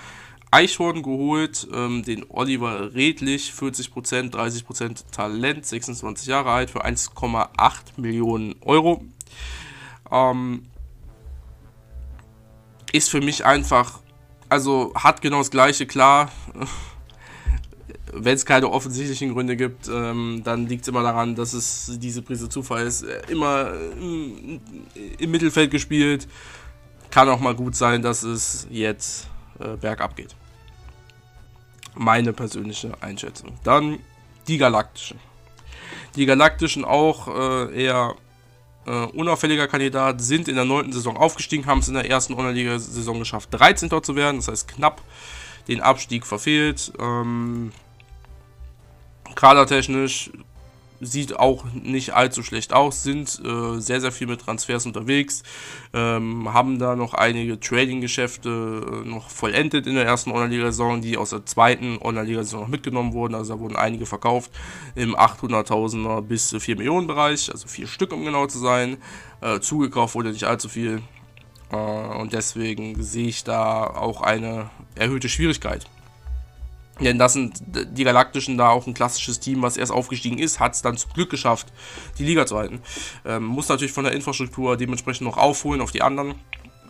Eichhorn 0.55 1.03
geholt, 1.03 1.67
ähm, 1.73 2.03
den 2.03 2.25
Oliver 2.29 2.95
Redlich, 2.95 3.51
40%, 3.51 4.31
30% 4.31 5.11
Talent, 5.11 5.65
26 5.65 6.27
Jahre 6.27 6.49
alt, 6.51 6.69
für 6.69 6.85
1,8 6.85 7.49
Millionen 7.97 8.55
Euro. 8.61 9.03
Ähm, 10.09 10.63
ist 12.93 13.09
für 13.09 13.19
mich 13.19 13.43
einfach, 13.43 13.99
also 14.47 14.93
hat 14.95 15.21
genau 15.21 15.39
das 15.39 15.51
gleiche, 15.51 15.85
klar. 15.87 16.31
Wenn 18.13 18.35
es 18.35 18.45
keine 18.45 18.71
offensichtlichen 18.71 19.33
Gründe 19.33 19.57
gibt, 19.57 19.89
ähm, 19.89 20.41
dann 20.45 20.67
liegt 20.67 20.83
es 20.83 20.87
immer 20.87 21.03
daran, 21.03 21.35
dass 21.35 21.51
es 21.51 21.97
diese 21.99 22.21
Prise 22.21 22.47
Zufall 22.47 22.87
ist. 22.87 23.05
Immer 23.27 23.73
im, 23.99 24.61
im 25.19 25.31
Mittelfeld 25.31 25.69
gespielt. 25.69 26.29
Kann 27.11 27.27
auch 27.27 27.41
mal 27.41 27.55
gut 27.55 27.75
sein, 27.75 28.01
dass 28.01 28.23
es 28.23 28.67
jetzt 28.69 29.27
äh, 29.59 29.75
bergab 29.75 30.15
geht. 30.15 30.33
Meine 31.95 32.34
persönliche 32.34 32.91
Einschätzung. 33.01 33.58
Dann 33.63 33.99
die 34.47 34.58
Galaktischen. 34.58 35.19
Die 36.15 36.25
Galaktischen 36.25 36.86
auch 36.86 37.27
äh, 37.27 37.84
eher 37.84 38.15
äh, 38.86 39.05
unauffälliger 39.08 39.67
Kandidat, 39.67 40.21
sind 40.21 40.47
in 40.47 40.55
der 40.55 40.65
neunten 40.65 40.93
Saison 40.93 41.17
aufgestiegen, 41.17 41.65
haben 41.65 41.79
es 41.79 41.88
in 41.88 41.95
der 41.95 42.10
ersten 42.10 42.34
Unterliga-Saison 42.34 43.19
geschafft, 43.19 43.49
13. 43.51 43.89
zu 44.03 44.15
werden, 44.15 44.38
das 44.38 44.47
heißt 44.47 44.67
knapp 44.67 45.01
den 45.67 45.81
Abstieg 45.81 46.25
verfehlt. 46.25 46.93
Ähm, 46.99 47.71
kadertechnisch 49.34 50.31
sieht 51.01 51.38
auch 51.38 51.65
nicht 51.73 52.13
allzu 52.13 52.43
schlecht 52.43 52.73
aus, 52.73 53.03
sind 53.03 53.41
äh, 53.43 53.79
sehr, 53.79 54.01
sehr 54.01 54.12
viel 54.12 54.27
mit 54.27 54.41
Transfers 54.41 54.86
unterwegs, 54.86 55.43
ähm, 55.93 56.53
haben 56.53 56.79
da 56.79 56.95
noch 56.95 57.13
einige 57.13 57.60
Trading-Geschäfte 57.60 58.49
äh, 58.49 59.08
noch 59.08 59.29
vollendet 59.29 59.88
in 59.88 59.95
der 59.95 60.05
ersten 60.05 60.31
Online-Liga-Saison, 60.31 61.01
die 61.01 61.17
aus 61.17 61.31
der 61.31 61.45
zweiten 61.45 61.97
Online-Liga-Saison 62.01 62.62
noch 62.62 62.67
mitgenommen 62.67 63.13
wurden. 63.13 63.36
Also 63.36 63.55
da 63.55 63.60
wurden 63.60 63.75
einige 63.75 64.05
verkauft 64.05 64.51
im 64.95 65.15
800.000er 65.15 66.21
bis 66.21 66.55
4 66.58 66.77
Millionen 66.77 67.08
Bereich, 67.08 67.51
also 67.51 67.67
vier 67.67 67.88
Stück 67.88 68.13
um 68.13 68.23
genau 68.23 68.47
zu 68.47 68.60
sein. 68.60 68.97
Äh, 69.41 69.60
zugekauft 69.60 70.15
wurde 70.15 70.31
nicht 70.31 70.45
allzu 70.45 70.69
viel 70.69 71.01
äh, 71.71 71.75
und 71.75 72.34
deswegen 72.34 73.01
sehe 73.01 73.27
ich 73.27 73.43
da 73.43 73.86
auch 73.86 74.21
eine 74.21 74.69
erhöhte 74.95 75.29
Schwierigkeit. 75.29 75.86
Denn 76.99 77.19
das 77.19 77.34
sind 77.34 77.62
die 77.65 78.03
Galaktischen 78.03 78.58
da 78.58 78.69
auch 78.69 78.88
ein 78.88 78.93
klassisches 78.93 79.39
Team, 79.39 79.62
was 79.62 79.75
erst 79.75 79.91
aufgestiegen 79.91 80.38
ist, 80.38 80.60
hat 80.60 80.75
es 80.75 80.81
dann 80.81 80.95
zum 80.97 81.12
Glück 81.12 81.29
geschafft, 81.29 81.67
die 82.17 82.23
Liga 82.23 82.45
zu 82.45 82.58
halten. 82.58 82.81
Ähm, 83.25 83.43
muss 83.43 83.67
natürlich 83.67 83.91
von 83.91 84.05
der 84.05 84.13
Infrastruktur 84.13 84.77
dementsprechend 84.77 85.27
noch 85.27 85.38
aufholen 85.38 85.81
auf 85.81 85.91
die 85.91 86.01
anderen. 86.01 86.36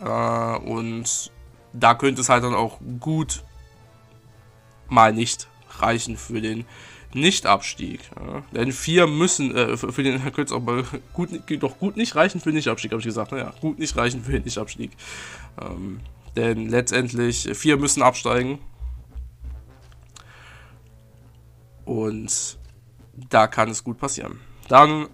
Äh, 0.00 0.58
und 0.58 1.32
da 1.72 1.94
könnte 1.94 2.20
es 2.20 2.28
halt 2.28 2.44
dann 2.44 2.54
auch 2.54 2.78
gut 3.00 3.42
mal 4.88 5.12
nicht 5.12 5.48
reichen 5.80 6.16
für 6.16 6.40
den 6.40 6.64
Nicht-Abstieg. 7.12 8.00
Ja. 8.14 8.44
Denn 8.52 8.70
vier 8.70 9.08
müssen, 9.08 9.56
äh, 9.56 9.76
für, 9.76 9.92
für, 9.92 10.04
den 10.04 10.22
könnte 10.22 10.42
es 10.42 10.52
auch 10.52 10.62
mal 10.62 10.84
gut, 11.14 11.30
doch 11.60 11.78
gut 11.78 11.96
nicht 11.96 12.14
reichen 12.14 12.40
für 12.40 12.50
den 12.50 12.56
Nicht-Abstieg, 12.56 12.92
habe 12.92 13.00
ich 13.00 13.06
gesagt. 13.06 13.32
Naja, 13.32 13.52
gut 13.60 13.80
nicht 13.80 13.96
reichen 13.96 14.22
für 14.22 14.32
den 14.32 14.44
Nicht-Abstieg. 14.44 14.92
Ähm, 15.60 16.00
denn 16.36 16.68
letztendlich, 16.68 17.48
vier 17.54 17.76
müssen 17.76 18.02
absteigen 18.02 18.60
und 21.86 22.58
da 23.30 23.46
kann 23.46 23.70
es 23.70 23.82
gut 23.82 23.98
passieren. 23.98 24.40
Dann 24.68 25.08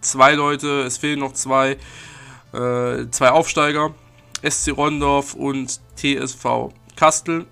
zwei 0.00 0.32
Leute, 0.34 0.82
es 0.82 0.96
fehlen 0.96 1.20
noch 1.20 1.34
zwei, 1.34 1.76
äh, 2.52 3.08
zwei 3.10 3.30
Aufsteiger. 3.30 3.94
SC 4.42 4.72
Rondorf 4.76 5.34
und 5.34 5.80
TSV 5.96 6.72
Kastel. 6.96 7.46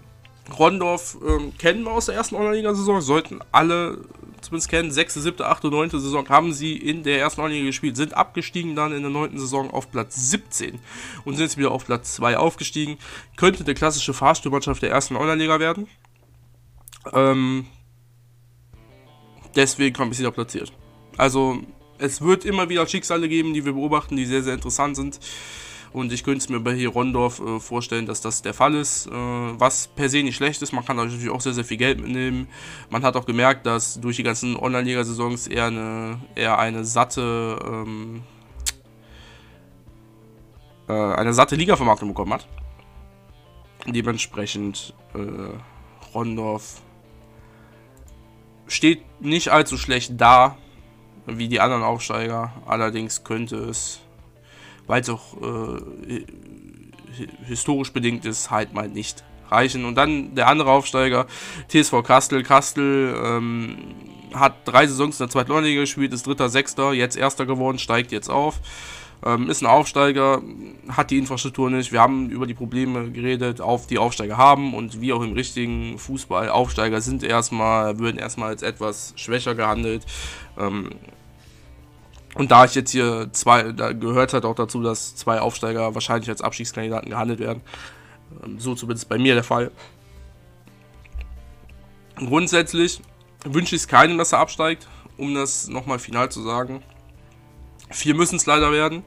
Rondorf 0.58 1.16
ähm, 1.26 1.52
kennen 1.58 1.84
wir 1.84 1.92
aus 1.92 2.06
der 2.06 2.16
ersten 2.16 2.34
Online-Liga-Saison, 2.34 3.00
sollten 3.00 3.40
alle 3.52 4.04
zumindest 4.40 4.68
kennen. 4.68 4.90
Sechste, 4.90 5.20
siebte, 5.20 5.46
achte, 5.46 5.68
neunte 5.68 6.00
Saison 6.00 6.28
haben 6.28 6.52
sie 6.52 6.76
in 6.76 7.04
der 7.04 7.20
ersten 7.20 7.40
Online-Liga 7.40 7.66
gespielt, 7.66 7.96
sind 7.96 8.14
abgestiegen 8.14 8.74
dann 8.74 8.92
in 8.92 9.02
der 9.02 9.10
neunten 9.10 9.38
Saison 9.38 9.70
auf 9.70 9.92
Platz 9.92 10.16
17 10.16 10.80
und 11.24 11.36
sind 11.36 11.44
jetzt 11.44 11.58
wieder 11.58 11.70
auf 11.70 11.86
Platz 11.86 12.16
2 12.16 12.36
aufgestiegen. 12.36 12.98
Könnte 13.36 13.62
der 13.62 13.74
klassische 13.74 14.12
Fahrstuhlmannschaft 14.14 14.82
der 14.82 14.90
ersten 14.90 15.14
Online-Liga 15.14 15.60
werden. 15.60 15.86
Ähm, 17.12 17.66
deswegen 19.56 19.96
wir 19.96 20.14
sie 20.14 20.22
da 20.22 20.30
platziert. 20.30 20.72
Also, 21.16 21.58
es 21.98 22.22
wird 22.22 22.44
immer 22.44 22.68
wieder 22.68 22.86
Schicksale 22.86 23.28
geben, 23.28 23.52
die 23.52 23.64
wir 23.64 23.72
beobachten, 23.72 24.16
die 24.16 24.24
sehr, 24.24 24.42
sehr 24.42 24.54
interessant 24.54 24.96
sind. 24.96 25.20
Und 25.92 26.12
ich 26.12 26.22
könnte 26.22 26.38
es 26.38 26.48
mir 26.48 26.60
bei 26.60 26.72
hier 26.74 26.90
Rondorf 26.90 27.40
äh, 27.40 27.58
vorstellen, 27.58 28.06
dass 28.06 28.20
das 28.20 28.42
der 28.42 28.54
Fall 28.54 28.74
ist. 28.74 29.08
Äh, 29.08 29.10
was 29.12 29.88
per 29.88 30.08
se 30.08 30.22
nicht 30.22 30.36
schlecht 30.36 30.62
ist. 30.62 30.72
Man 30.72 30.84
kann 30.84 30.96
natürlich 30.96 31.30
auch 31.30 31.40
sehr, 31.40 31.52
sehr 31.52 31.64
viel 31.64 31.78
Geld 31.78 32.00
mitnehmen. 32.00 32.46
Man 32.90 33.02
hat 33.02 33.16
auch 33.16 33.26
gemerkt, 33.26 33.66
dass 33.66 34.00
durch 34.00 34.16
die 34.16 34.22
ganzen 34.22 34.56
Online-Liga-Saisons 34.56 35.48
eher 35.48 35.66
eine, 35.66 36.20
eher 36.36 36.58
eine 36.58 36.84
satte, 36.84 37.58
ähm, 37.64 38.22
äh, 40.88 40.92
eine 40.92 41.32
satte 41.32 41.56
Liga-Vermarktung 41.56 42.08
bekommen 42.08 42.34
hat. 42.34 42.46
Dementsprechend 43.86 44.94
äh, 45.14 46.14
Rondorf 46.14 46.82
steht 48.70 49.02
nicht 49.20 49.48
allzu 49.48 49.76
schlecht 49.76 50.20
da 50.20 50.56
wie 51.26 51.48
die 51.48 51.60
anderen 51.60 51.82
Aufsteiger. 51.82 52.52
Allerdings 52.66 53.24
könnte 53.24 53.56
es 53.56 54.00
weil 54.90 55.02
es 55.02 55.08
auch 55.08 55.36
äh, 55.40 56.24
historisch 57.46 57.92
bedingt 57.92 58.24
ist, 58.24 58.50
halt 58.50 58.74
mal 58.74 58.88
nicht 58.88 59.22
reichen. 59.48 59.84
Und 59.84 59.94
dann 59.94 60.34
der 60.34 60.48
andere 60.48 60.70
Aufsteiger, 60.70 61.26
TSV 61.68 62.02
Kastel. 62.02 62.42
Kastel 62.42 63.14
ähm, 63.24 63.78
hat 64.34 64.54
drei 64.64 64.88
Saisons 64.88 65.20
in 65.20 65.26
der 65.26 65.30
zweiten 65.30 65.62
Liga 65.62 65.82
gespielt, 65.82 66.12
ist 66.12 66.26
dritter, 66.26 66.48
sechster, 66.48 66.92
jetzt 66.92 67.16
erster 67.16 67.46
geworden, 67.46 67.78
steigt 67.78 68.10
jetzt 68.10 68.28
auf. 68.28 68.60
Ähm, 69.24 69.50
ist 69.50 69.62
ein 69.62 69.66
Aufsteiger, 69.66 70.40
hat 70.88 71.10
die 71.10 71.18
Infrastruktur 71.18 71.68
nicht. 71.70 71.92
Wir 71.92 72.00
haben 72.00 72.30
über 72.30 72.46
die 72.46 72.54
Probleme 72.54 73.10
geredet, 73.10 73.60
auf 73.60 73.86
die 73.86 73.98
Aufsteiger 73.98 74.38
haben 74.38 74.72
und 74.72 75.00
wie 75.00 75.12
auch 75.12 75.22
im 75.22 75.34
richtigen 75.34 75.98
Fußball, 75.98 76.48
Aufsteiger 76.48 77.00
sind 77.02 77.22
erstmal, 77.22 77.98
würden 77.98 78.18
erstmal 78.18 78.48
als 78.48 78.62
etwas 78.62 79.12
schwächer 79.16 79.54
gehandelt. 79.54 80.06
Ähm, 80.58 80.90
und 82.34 82.50
da 82.50 82.64
ich 82.64 82.74
jetzt 82.74 82.92
hier 82.92 83.28
zwei, 83.32 83.72
da 83.72 83.92
gehört 83.92 84.32
halt 84.32 84.44
auch 84.44 84.54
dazu, 84.54 84.82
dass 84.82 85.16
zwei 85.16 85.40
Aufsteiger 85.40 85.94
wahrscheinlich 85.94 86.30
als 86.30 86.40
Abstiegskandidaten 86.40 87.10
gehandelt 87.10 87.40
werden. 87.40 87.62
Ähm, 88.42 88.58
so 88.58 88.74
zumindest 88.74 89.08
bei 89.08 89.18
mir 89.18 89.34
der 89.34 89.44
Fall. 89.44 89.70
Grundsätzlich 92.16 93.00
wünsche 93.44 93.74
ich 93.74 93.82
es 93.82 93.88
keinem, 93.88 94.16
dass 94.16 94.32
er 94.32 94.38
absteigt, 94.38 94.88
um 95.16 95.34
das 95.34 95.68
nochmal 95.68 95.98
final 95.98 96.30
zu 96.30 96.42
sagen. 96.42 96.82
Vier 97.90 98.14
müssen 98.14 98.36
es 98.36 98.46
leider 98.46 98.72
werden. 98.72 99.02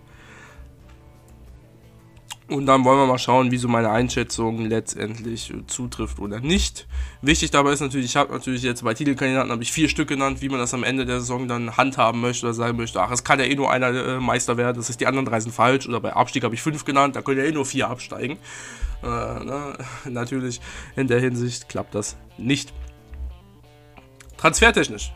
Und 2.49 2.65
dann 2.65 2.83
wollen 2.83 2.99
wir 2.99 3.07
mal 3.07 3.17
schauen, 3.17 3.51
wie 3.51 3.57
so 3.57 3.69
meine 3.69 3.89
Einschätzung 3.89 4.65
letztendlich 4.65 5.49
äh, 5.49 5.65
zutrifft 5.65 6.19
oder 6.19 6.41
nicht. 6.41 6.87
Wichtig 7.21 7.51
dabei 7.51 7.71
ist 7.71 7.79
natürlich, 7.79 8.07
ich 8.07 8.15
habe 8.17 8.33
natürlich 8.33 8.63
jetzt 8.63 8.83
bei 8.83 8.93
Titelkandidaten 8.93 9.49
habe 9.49 9.63
ich 9.63 9.71
vier 9.71 9.87
Stück 9.87 10.09
genannt, 10.09 10.41
wie 10.41 10.49
man 10.49 10.59
das 10.59 10.73
am 10.73 10.83
Ende 10.83 11.05
der 11.05 11.21
Saison 11.21 11.47
dann 11.47 11.77
handhaben 11.77 12.19
möchte 12.19 12.45
oder 12.45 12.53
sagen 12.53 12.77
möchte, 12.77 13.01
ach, 13.01 13.11
es 13.11 13.23
kann 13.23 13.39
ja 13.39 13.45
eh 13.45 13.55
nur 13.55 13.71
einer 13.71 13.87
äh, 13.87 14.19
Meister 14.19 14.57
werden, 14.57 14.75
das 14.75 14.89
ist 14.89 14.99
die 14.99 15.07
anderen 15.07 15.25
drei 15.25 15.39
sind 15.39 15.53
falsch. 15.53 15.87
Oder 15.87 16.01
bei 16.01 16.13
Abstieg 16.13 16.43
habe 16.43 16.53
ich 16.53 16.61
fünf 16.61 16.83
genannt, 16.83 17.15
da 17.15 17.21
können 17.21 17.39
ja 17.39 17.45
eh 17.45 17.51
nur 17.53 17.65
vier 17.65 17.89
absteigen. 17.89 18.33
Äh, 19.01 19.05
na, 19.05 19.77
natürlich, 20.09 20.59
in 20.97 21.07
der 21.07 21.21
Hinsicht 21.21 21.69
klappt 21.69 21.95
das 21.95 22.17
nicht. 22.37 22.73
Transfertechnisch 24.37 25.13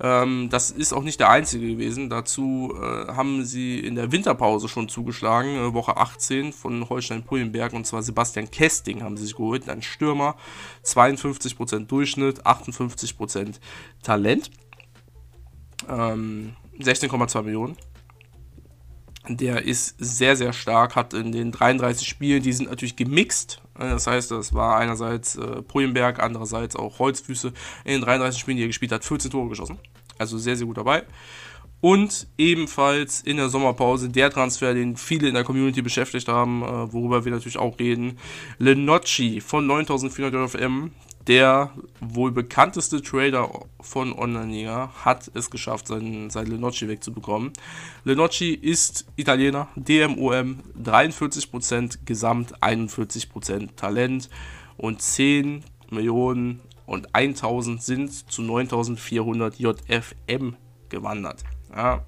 Ähm, 0.00 0.48
das 0.50 0.70
ist 0.70 0.92
auch 0.92 1.02
nicht 1.02 1.20
der 1.20 1.30
einzige 1.30 1.66
gewesen. 1.68 2.10
Dazu 2.10 2.74
äh, 2.76 3.08
haben 3.12 3.44
sie 3.44 3.78
in 3.78 3.94
der 3.94 4.10
Winterpause 4.12 4.68
schon 4.68 4.88
zugeschlagen, 4.88 5.56
äh, 5.56 5.72
Woche 5.72 5.96
18 5.96 6.52
von 6.52 6.88
Holstein-Pullenberg, 6.88 7.72
und 7.72 7.86
zwar 7.86 8.02
Sebastian 8.02 8.50
Kesting 8.50 9.02
haben 9.02 9.16
sie 9.16 9.24
sich 9.24 9.36
geholt, 9.36 9.68
ein 9.68 9.82
Stürmer, 9.82 10.36
52% 10.84 11.86
Durchschnitt, 11.86 12.44
58% 12.44 13.60
Talent, 14.02 14.50
16,2 15.86 17.38
ähm, 17.38 17.44
Millionen. 17.44 17.76
Der 19.28 19.62
ist 19.62 19.94
sehr, 19.98 20.36
sehr 20.36 20.52
stark, 20.52 20.96
hat 20.96 21.14
in 21.14 21.32
den 21.32 21.50
33 21.50 22.06
Spielen, 22.06 22.42
die 22.42 22.52
sind 22.52 22.68
natürlich 22.68 22.96
gemixt. 22.96 23.62
Das 23.78 24.06
heißt, 24.06 24.30
das 24.30 24.54
war 24.54 24.76
einerseits 24.76 25.36
äh, 25.36 25.62
Pojenberg, 25.62 26.20
andererseits 26.20 26.76
auch 26.76 26.98
Holzfüße. 26.98 27.52
In 27.84 27.92
den 27.92 28.02
33 28.02 28.40
Spielen, 28.40 28.56
die 28.56 28.64
er 28.64 28.68
gespielt 28.68 28.92
hat, 28.92 29.04
14 29.04 29.30
Tore 29.30 29.48
geschossen. 29.48 29.78
Also 30.18 30.38
sehr, 30.38 30.56
sehr 30.56 30.66
gut 30.66 30.78
dabei. 30.78 31.04
Und 31.80 32.28
ebenfalls 32.38 33.20
in 33.20 33.36
der 33.36 33.50
Sommerpause 33.50 34.08
der 34.08 34.30
Transfer, 34.30 34.72
den 34.72 34.96
viele 34.96 35.28
in 35.28 35.34
der 35.34 35.44
Community 35.44 35.82
beschäftigt 35.82 36.28
haben, 36.28 36.62
äh, 36.62 36.92
worüber 36.92 37.26
wir 37.26 37.32
natürlich 37.32 37.58
auch 37.58 37.78
reden. 37.78 38.18
Lenocci 38.58 39.42
von 39.42 39.66
9400 39.66 40.50
FM, 40.50 40.92
der 41.26 41.70
wohl 42.00 42.32
bekannteste 42.32 43.02
Trader 43.02 43.50
von 43.80 44.12
Onlineliga 44.12 44.92
hat 45.04 45.30
es 45.34 45.50
geschafft, 45.50 45.88
seinen, 45.88 46.30
seinen 46.30 46.50
Lenocci 46.50 46.88
wegzubekommen. 46.88 47.52
Lenocci 48.04 48.52
ist 48.54 49.06
Italiener, 49.16 49.68
DMOM, 49.76 50.60
43% 50.82 52.04
Gesamt, 52.04 52.62
41% 52.62 53.76
Talent 53.76 54.28
und 54.76 55.00
10 55.00 55.64
Millionen 55.90 56.60
und 56.86 57.14
1000 57.14 57.82
sind 57.82 58.30
zu 58.30 58.42
9400 58.42 59.58
JFM 59.58 60.56
gewandert. 60.90 61.44
Ja. 61.74 62.04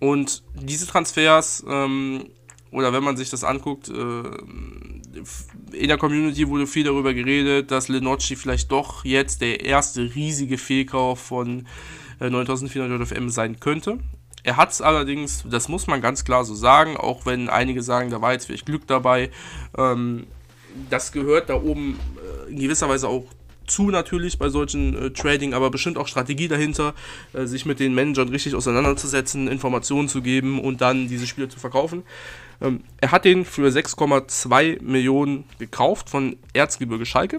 Und 0.00 0.42
diese 0.54 0.86
Transfers 0.86 1.64
ähm, 1.68 2.24
oder 2.70 2.92
wenn 2.92 3.02
man 3.02 3.16
sich 3.16 3.30
das 3.30 3.44
anguckt, 3.44 3.88
äh, 3.88 4.22
in 5.72 5.88
der 5.88 5.98
Community 5.98 6.48
wurde 6.48 6.66
viel 6.66 6.84
darüber 6.84 7.14
geredet, 7.14 7.70
dass 7.70 7.88
Lenocci 7.88 8.36
vielleicht 8.36 8.70
doch 8.72 9.04
jetzt 9.04 9.40
der 9.40 9.64
erste 9.64 10.14
riesige 10.14 10.58
Fehlkauf 10.58 11.20
von 11.20 11.66
9400 12.20 13.00
äh, 13.00 13.04
FM 13.06 13.28
sein 13.30 13.60
könnte. 13.60 13.98
Er 14.42 14.56
hat 14.56 14.70
es 14.70 14.80
allerdings, 14.80 15.44
das 15.48 15.68
muss 15.68 15.86
man 15.86 16.00
ganz 16.00 16.24
klar 16.24 16.44
so 16.44 16.54
sagen, 16.54 16.96
auch 16.96 17.26
wenn 17.26 17.48
einige 17.48 17.82
sagen, 17.82 18.10
da 18.10 18.20
war 18.22 18.32
jetzt 18.32 18.46
vielleicht 18.46 18.66
Glück 18.66 18.86
dabei. 18.86 19.30
Ähm, 19.76 20.26
das 20.90 21.12
gehört 21.12 21.48
da 21.48 21.54
oben 21.54 21.98
äh, 22.46 22.50
in 22.50 22.58
gewisser 22.60 22.88
Weise 22.88 23.08
auch 23.08 23.24
zu 23.68 23.90
natürlich 23.90 24.38
bei 24.38 24.48
solchen 24.48 24.96
äh, 24.96 25.10
Trading, 25.10 25.54
aber 25.54 25.70
bestimmt 25.70 25.98
auch 25.98 26.08
Strategie 26.08 26.48
dahinter, 26.48 26.94
äh, 27.32 27.46
sich 27.46 27.66
mit 27.66 27.80
den 27.80 27.94
Managern 27.94 28.28
richtig 28.28 28.54
auseinanderzusetzen, 28.54 29.48
Informationen 29.48 30.08
zu 30.08 30.22
geben 30.22 30.60
und 30.60 30.80
dann 30.80 31.08
diese 31.08 31.26
Spiele 31.26 31.48
zu 31.48 31.58
verkaufen. 31.58 32.02
Ähm, 32.60 32.82
er 33.00 33.12
hat 33.12 33.24
den 33.24 33.44
für 33.44 33.68
6,2 33.68 34.82
Millionen 34.82 35.44
gekauft 35.58 36.10
von 36.10 36.36
Erzgebirge 36.52 37.06
Schalke. 37.06 37.38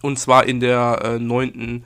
Und 0.00 0.18
zwar 0.18 0.46
in 0.46 0.60
der 0.60 1.20
äh, 1.20 1.80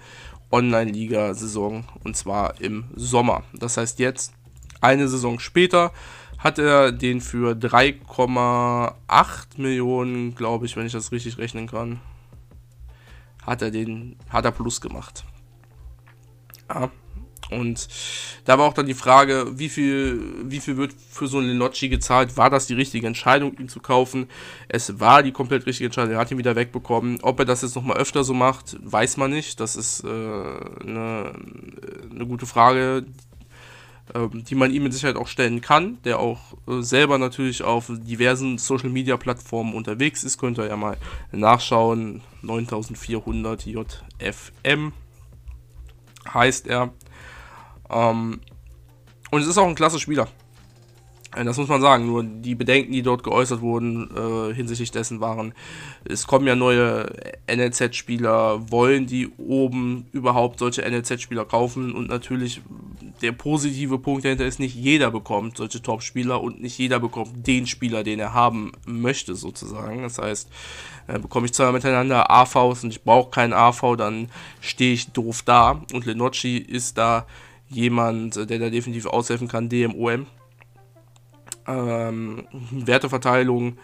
Online-Liga-Saison. 0.51 1.85
Und 2.03 2.17
zwar 2.17 2.61
im 2.61 2.85
Sommer. 2.95 3.43
Das 3.53 3.77
heißt 3.77 3.99
jetzt, 3.99 4.33
eine 4.81 5.09
Saison 5.09 5.39
später, 5.39 5.93
hat 6.39 6.59
er 6.59 6.93
den 6.93 7.21
für 7.21 7.55
3,8 7.55 8.93
Millionen, 9.57 10.35
glaube 10.35 10.67
ich, 10.67 10.77
wenn 10.77 10.87
ich 10.87 10.93
das 10.93 11.13
richtig 11.13 11.39
rechnen 11.39 11.67
kann, 11.67 12.01
hat 13.47 13.63
er 13.63 13.71
den, 13.71 14.17
hat 14.29 14.45
er 14.45 14.51
Plus 14.53 14.81
gemacht. 14.81 15.25
Ja. 16.69 16.91
Und 17.51 17.89
da 18.45 18.59
war 18.59 18.67
auch 18.67 18.73
dann 18.73 18.87
die 18.87 18.95
Frage, 18.95 19.47
wie 19.57 19.69
viel, 19.69 20.21
wie 20.45 20.59
viel 20.61 20.77
wird 20.77 20.93
für 20.93 21.29
so 21.29 21.39
einen 21.39 21.49
Linocci 21.49 21.89
gezahlt? 21.89 22.37
War 22.37 22.51
das 22.51 22.67
die 22.67 22.75
richtige 22.75 23.07
Entscheidung, 23.07 23.57
ihn 23.59 23.69
zu 23.69 23.81
kaufen? 23.81 24.27
Es 24.69 24.99
war 24.99 25.23
die 25.23 25.33
komplett 25.33 25.65
richtige 25.67 25.87
Entscheidung. 25.87 26.15
Er 26.15 26.19
hat 26.19 26.31
ihn 26.31 26.39
wieder 26.39 26.57
wegbekommen. 26.57 27.21
Ob 27.23 27.39
er 27.39 27.45
das 27.45 27.63
jetzt 27.63 27.77
nochmal 27.77 27.99
öfter 27.99 28.25
so 28.25 28.35
macht, 28.35 28.77
weiß 28.83 29.17
man 29.17 29.31
nicht. 29.31 29.61
Das 29.61 29.77
ist 29.77 30.03
äh, 30.03 30.09
eine, 30.09 31.35
eine 32.11 32.27
gute 32.27 32.47
Frage, 32.47 33.07
äh, 34.13 34.29
die 34.33 34.57
man 34.57 34.73
ihm 34.73 34.83
mit 34.83 34.93
Sicherheit 34.93 35.17
auch 35.17 35.29
stellen 35.29 35.61
kann. 35.61 35.99
Der 36.05 36.19
auch 36.19 36.55
äh, 36.67 36.83
selber 36.83 37.19
natürlich 37.19 37.63
auf 37.63 37.93
diversen 37.93 38.59
Social 38.59 38.91
Media 38.91 39.17
Plattformen 39.17 39.75
unterwegs 39.75 40.25
ist. 40.25 40.39
Könnt 40.39 40.59
ihr 40.59 40.67
ja 40.67 40.77
mal 40.77 40.97
nachschauen. 41.31 42.23
9400 42.47 43.67
JFM 43.67 44.93
heißt 46.33 46.67
er. 46.67 46.93
Ähm, 47.91 48.41
und 49.31 49.41
es 49.41 49.47
ist 49.47 49.59
auch 49.59 49.69
ein 49.69 49.75
klasse 49.75 50.01
Spieler. 50.01 50.29
Äh, 51.37 51.45
das 51.45 51.57
muss 51.57 51.69
man 51.69 51.81
sagen. 51.81 52.07
Nur 52.07 52.25
die 52.25 52.55
Bedenken, 52.55 52.93
die 52.93 53.03
dort 53.03 53.23
geäußert 53.23 53.61
wurden 53.61 54.11
äh, 54.17 54.55
hinsichtlich 54.55 54.91
dessen 54.91 55.21
waren, 55.21 55.55
es 56.05 56.27
kommen 56.27 56.47
ja 56.47 56.57
neue 56.57 57.13
NLZ-Spieler, 57.49 58.71
wollen 58.71 59.07
die 59.07 59.29
oben 59.37 60.07
überhaupt 60.13 60.59
solche 60.59 60.83
NLZ-Spieler 60.83 61.45
kaufen? 61.45 61.93
Und 61.93 62.09
natürlich 62.09 62.63
der 63.23 63.33
positive 63.33 63.99
Punkt 63.99 64.25
dahinter 64.25 64.47
ist, 64.47 64.59
nicht 64.59 64.75
jeder 64.75 65.11
bekommt 65.11 65.57
solche 65.57 65.83
Top-Spieler 65.83 66.41
und 66.41 66.61
nicht 66.61 66.79
jeder 66.79 67.01
bekommt 67.01 67.47
den 67.47 67.67
Spieler, 67.67 68.03
den 68.03 68.19
er 68.19 68.35
haben 68.35 68.73
möchte, 68.87 69.35
sozusagen. 69.35 70.03
Das 70.03 70.19
heißt, 70.19 70.51
äh, 71.07 71.19
bekomme 71.19 71.47
ich 71.47 71.55
zweimal 71.55 71.75
miteinander 71.75 72.31
AVs 72.31 72.85
und 72.85 72.91
ich 72.91 73.03
brauche 73.03 73.31
keinen 73.31 73.53
AV, 73.53 73.97
dann 73.97 74.29
stehe 74.61 74.95
ich 74.95 75.13
doof 75.13 75.43
da. 75.43 75.83
Und 75.93 76.07
Lenocci 76.07 76.59
ist 76.59 76.99
da 76.99 77.27
jemand, 77.69 78.37
der 78.37 78.59
da 78.59 78.71
definitiv 78.71 79.07
aushelfen 79.07 79.49
kann, 79.49 79.69
DMOM. 79.69 80.27
Ähm, 81.69 82.47
Werteverteilung, 82.71 83.79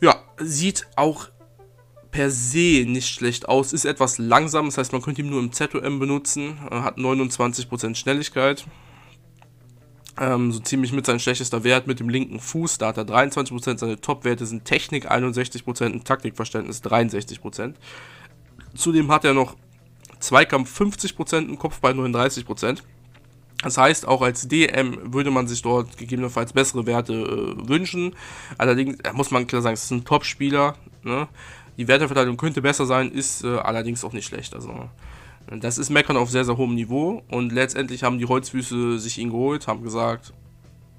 ja, 0.00 0.14
sieht 0.38 0.86
auch 0.96 1.28
per 2.10 2.30
se 2.30 2.84
nicht 2.86 3.08
schlecht 3.08 3.48
aus, 3.48 3.72
ist 3.72 3.84
etwas 3.84 4.18
langsam, 4.18 4.66
das 4.66 4.78
heißt, 4.78 4.92
man 4.92 5.02
könnte 5.02 5.20
ihn 5.20 5.30
nur 5.30 5.40
im 5.40 5.52
ZOM 5.52 5.98
benutzen, 5.98 6.58
äh, 6.70 6.80
hat 6.80 6.96
29% 6.96 7.94
Schnelligkeit. 7.96 8.64
Ähm, 10.20 10.52
so 10.52 10.58
ziemlich 10.60 10.92
mit 10.92 11.06
sein 11.06 11.20
schlechtester 11.20 11.62
Wert 11.64 11.86
mit 11.86 12.00
dem 12.00 12.08
linken 12.08 12.40
Fuß, 12.40 12.78
da 12.78 12.88
hat 12.88 12.98
er 12.98 13.04
23%, 13.04 13.78
seine 13.78 14.00
Top-Werte 14.00 14.46
sind 14.46 14.64
Technik 14.64 15.10
61% 15.10 15.92
und 15.92 16.04
Taktikverständnis 16.04 16.82
63%. 16.82 17.74
Zudem 18.74 19.12
hat 19.12 19.24
er 19.24 19.34
noch 19.34 19.54
Zweikampf 20.18 20.80
50% 20.80 21.48
und 21.48 21.58
Kopfball 21.58 21.92
39%. 21.92 22.78
Das 23.62 23.76
heißt, 23.76 24.06
auch 24.06 24.22
als 24.22 24.46
DM 24.46 25.12
würde 25.12 25.30
man 25.30 25.48
sich 25.48 25.62
dort 25.62 25.96
gegebenenfalls 25.96 26.52
bessere 26.52 26.86
Werte 26.86 27.12
äh, 27.12 27.68
wünschen. 27.68 28.14
Allerdings 28.56 28.98
muss 29.14 29.30
man 29.30 29.46
klar 29.46 29.62
sagen, 29.62 29.74
es 29.74 29.84
ist 29.84 29.90
ein 29.90 30.04
Top-Spieler. 30.04 30.76
Ne? 31.02 31.28
Die 31.76 31.88
Werteverteilung 31.88 32.36
könnte 32.36 32.62
besser 32.62 32.86
sein, 32.86 33.10
ist 33.10 33.44
äh, 33.44 33.56
allerdings 33.58 34.04
auch 34.04 34.12
nicht 34.12 34.26
schlecht. 34.26 34.54
Also, 34.54 34.88
das 35.50 35.78
ist 35.78 35.90
Meckern 35.90 36.16
auf 36.16 36.30
sehr, 36.30 36.44
sehr 36.44 36.56
hohem 36.56 36.74
Niveau. 36.74 37.22
Und 37.28 37.52
letztendlich 37.52 38.02
haben 38.02 38.18
die 38.18 38.26
Holzfüße 38.26 38.98
sich 38.98 39.18
ihn 39.18 39.30
geholt, 39.30 39.66
haben 39.66 39.82
gesagt, 39.82 40.32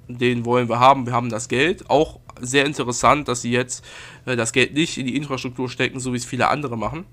den 0.08 0.44
wollen 0.44 0.68
wir 0.68 0.80
haben, 0.80 1.06
wir 1.06 1.12
haben 1.12 1.30
das 1.30 1.48
Geld. 1.48 1.88
Auch 1.88 2.18
sehr 2.40 2.66
interessant, 2.66 3.28
dass 3.28 3.42
sie 3.42 3.52
jetzt 3.52 3.84
äh, 4.26 4.36
das 4.36 4.52
Geld 4.52 4.74
nicht 4.74 4.98
in 4.98 5.06
die 5.06 5.16
Infrastruktur 5.16 5.68
stecken, 5.68 6.00
so 6.00 6.12
wie 6.12 6.16
es 6.16 6.24
viele 6.24 6.48
andere 6.48 6.76
machen. 6.76 7.04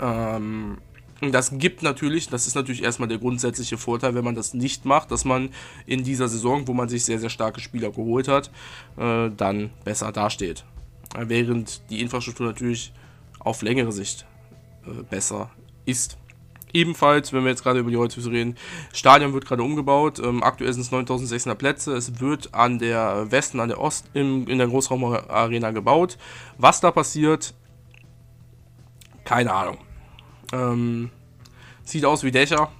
Ähm, 0.00 0.78
das 1.20 1.58
gibt 1.58 1.82
natürlich, 1.82 2.28
das 2.28 2.46
ist 2.46 2.54
natürlich 2.54 2.82
erstmal 2.82 3.08
der 3.08 3.18
grundsätzliche 3.18 3.76
Vorteil, 3.76 4.14
wenn 4.14 4.24
man 4.24 4.36
das 4.36 4.54
nicht 4.54 4.84
macht, 4.84 5.10
dass 5.10 5.24
man 5.24 5.50
in 5.84 6.04
dieser 6.04 6.28
Saison, 6.28 6.68
wo 6.68 6.74
man 6.74 6.88
sich 6.88 7.04
sehr, 7.04 7.18
sehr 7.18 7.30
starke 7.30 7.60
Spieler 7.60 7.90
geholt 7.90 8.28
hat, 8.28 8.50
äh, 8.96 9.30
dann 9.36 9.70
besser 9.84 10.12
dasteht. 10.12 10.64
Während 11.16 11.90
die 11.90 12.00
Infrastruktur 12.00 12.46
natürlich 12.46 12.92
auf 13.40 13.62
längere 13.62 13.92
Sicht 13.92 14.26
äh, 14.86 15.02
besser 15.02 15.50
ist. 15.88 16.18
Ebenfalls, 16.72 17.32
wenn 17.32 17.44
wir 17.44 17.50
jetzt 17.50 17.62
gerade 17.62 17.80
über 17.80 17.90
die 17.90 17.96
Holzfüße 17.96 18.30
reden, 18.30 18.56
Stadion 18.92 19.32
wird 19.32 19.46
gerade 19.46 19.62
umgebaut. 19.62 20.18
Ähm, 20.18 20.42
aktuell 20.42 20.72
sind 20.72 20.82
es 20.82 20.90
9600 20.90 21.58
Plätze. 21.58 21.94
Es 21.94 22.20
wird 22.20 22.54
an 22.54 22.78
der 22.78 23.30
Westen, 23.30 23.58
an 23.60 23.68
der 23.68 23.80
Ost 23.80 24.10
im, 24.12 24.46
in 24.46 24.58
der 24.58 24.68
Großraumarena 24.68 25.70
gebaut. 25.70 26.18
Was 26.58 26.80
da 26.80 26.90
passiert, 26.90 27.54
keine 29.24 29.52
Ahnung. 29.52 29.78
Ähm, 30.52 31.10
sieht 31.84 32.04
aus 32.04 32.22
wie 32.22 32.30
Dächer. 32.30 32.70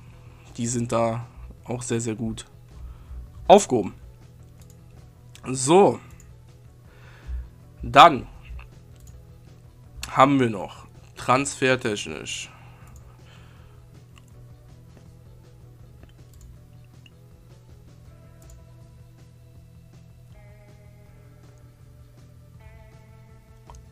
Die 0.58 0.66
sind 0.66 0.92
da 0.92 1.26
auch 1.64 1.82
sehr, 1.82 2.00
sehr 2.00 2.14
gut 2.14 2.44
aufgehoben. 3.46 3.94
So. 5.46 5.98
Dann 7.82 8.26
haben 10.10 10.40
wir 10.40 10.50
noch 10.50 10.86
transfertechnisch. 11.16 12.50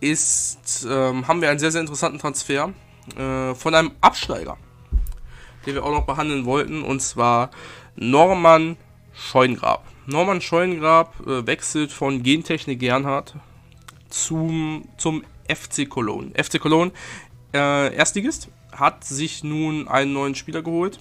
Ist, 0.01 0.87
ähm, 0.89 1.27
haben 1.27 1.41
wir 1.41 1.51
einen 1.51 1.59
sehr, 1.59 1.73
sehr 1.73 1.81
interessanten 1.81 2.19
Transfer 2.19 2.73
äh, 3.17 3.55
von 3.55 3.75
einem 3.75 3.93
Absteiger, 4.01 4.59
den 5.65 5.75
wir 5.75 5.85
auch 5.85 5.93
noch 5.93 6.07
behandeln 6.07 6.45
wollten, 6.45 6.83
und 6.83 7.01
zwar 7.01 7.51
Norman 7.97 8.77
Scheungrab. 9.15 9.85
Norman 10.07 10.41
Scheungrab 10.41 11.15
äh, 11.27 11.47
wechselt 11.47 11.93
von 11.93 12.23
Gentechnik 12.23 12.79
Gernhardt 12.79 13.35
zum, 14.11 14.87
zum 14.99 15.25
FC 15.49 15.89
Cologne. 15.89 16.33
FC 16.35 16.61
Cologne, 16.61 16.93
äh, 17.55 17.95
Erstligist, 17.95 18.49
hat 18.73 19.05
sich 19.05 19.43
nun 19.43 19.89
einen 19.89 20.13
neuen 20.13 20.35
Spieler 20.35 20.63
geholt. 20.63 20.99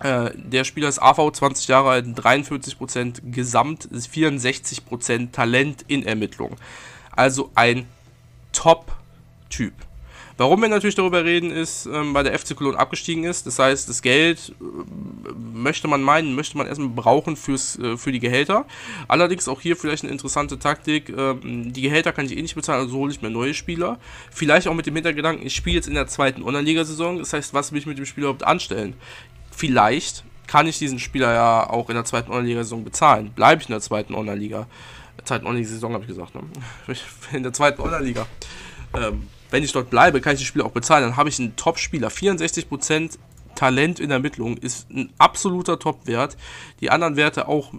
Äh, 0.00 0.30
der 0.34 0.64
Spieler 0.64 0.88
ist 0.88 1.00
AV, 1.00 1.30
20 1.32 1.68
Jahre 1.68 1.90
alt, 1.90 2.06
43% 2.06 3.30
Gesamt, 3.30 3.88
64% 3.92 5.32
Talent 5.32 5.84
in 5.88 6.04
Ermittlung. 6.04 6.56
Also 7.16 7.50
ein 7.54 7.86
Top-Typ. 8.52 9.74
Warum 10.36 10.60
wir 10.62 10.68
natürlich 10.68 10.96
darüber 10.96 11.24
reden, 11.24 11.52
ist, 11.52 11.86
ähm, 11.86 12.12
weil 12.12 12.24
der 12.24 12.36
FC 12.36 12.56
Cologne 12.56 12.76
abgestiegen 12.76 13.22
ist. 13.22 13.46
Das 13.46 13.60
heißt, 13.60 13.88
das 13.88 14.02
Geld 14.02 14.52
äh, 14.60 15.32
möchte 15.56 15.86
man 15.86 16.02
meinen, 16.02 16.34
möchte 16.34 16.58
man 16.58 16.66
erstmal 16.66 16.88
brauchen 16.88 17.36
fürs, 17.36 17.78
äh, 17.78 17.96
für 17.96 18.10
die 18.10 18.18
Gehälter. 18.18 18.64
Allerdings 19.06 19.46
auch 19.46 19.60
hier 19.60 19.76
vielleicht 19.76 20.02
eine 20.02 20.10
interessante 20.10 20.58
Taktik. 20.58 21.08
Ähm, 21.16 21.72
die 21.72 21.82
Gehälter 21.82 22.12
kann 22.12 22.26
ich 22.26 22.36
eh 22.36 22.42
nicht 22.42 22.56
bezahlen, 22.56 22.80
also 22.80 22.96
hole 22.96 23.12
ich 23.12 23.22
mir 23.22 23.30
neue 23.30 23.54
Spieler. 23.54 23.98
Vielleicht 24.32 24.66
auch 24.66 24.74
mit 24.74 24.86
dem 24.86 24.96
Hintergedanken, 24.96 25.46
ich 25.46 25.54
spiele 25.54 25.76
jetzt 25.76 25.86
in 25.86 25.94
der 25.94 26.08
zweiten 26.08 26.42
Online-Liga-Saison. 26.42 27.18
Das 27.18 27.32
heißt, 27.32 27.54
was 27.54 27.70
will 27.70 27.78
ich 27.78 27.86
mit 27.86 27.98
dem 27.98 28.06
Spieler 28.06 28.26
überhaupt 28.26 28.44
anstellen? 28.44 28.94
Vielleicht 29.52 30.24
kann 30.48 30.66
ich 30.66 30.78
diesen 30.80 30.98
Spieler 30.98 31.32
ja 31.32 31.70
auch 31.70 31.88
in 31.90 31.94
der 31.94 32.04
zweiten 32.04 32.32
Online-Liga-Saison 32.32 32.82
bezahlen. 32.82 33.30
Bleibe 33.30 33.62
ich 33.62 33.68
in 33.68 33.72
der 33.72 33.80
zweiten 33.80 34.14
Online-Liga. 34.14 34.66
Zweiten 35.24 35.46
Online-Saison 35.46 35.92
habe 35.92 36.04
ich 36.04 36.08
gesagt, 36.08 36.34
ne? 36.34 36.42
In 37.32 37.42
der 37.42 37.52
zweiten 37.52 37.80
Online-Liga. 37.80 38.26
Ähm, 38.94 39.28
wenn 39.50 39.62
ich 39.62 39.72
dort 39.72 39.90
bleibe, 39.90 40.20
kann 40.20 40.34
ich 40.34 40.40
das 40.40 40.48
Spiel 40.48 40.62
auch 40.62 40.72
bezahlen. 40.72 41.04
Dann 41.04 41.16
habe 41.16 41.28
ich 41.28 41.38
einen 41.38 41.56
Top-Spieler. 41.56 42.08
64% 42.08 43.18
Talent 43.54 44.00
in 44.00 44.10
Ermittlung 44.10 44.56
ist 44.56 44.90
ein 44.90 45.12
absoluter 45.18 45.78
Top-Wert. 45.78 46.36
Die 46.80 46.90
anderen 46.90 47.16
Werte 47.16 47.48
auch 47.48 47.72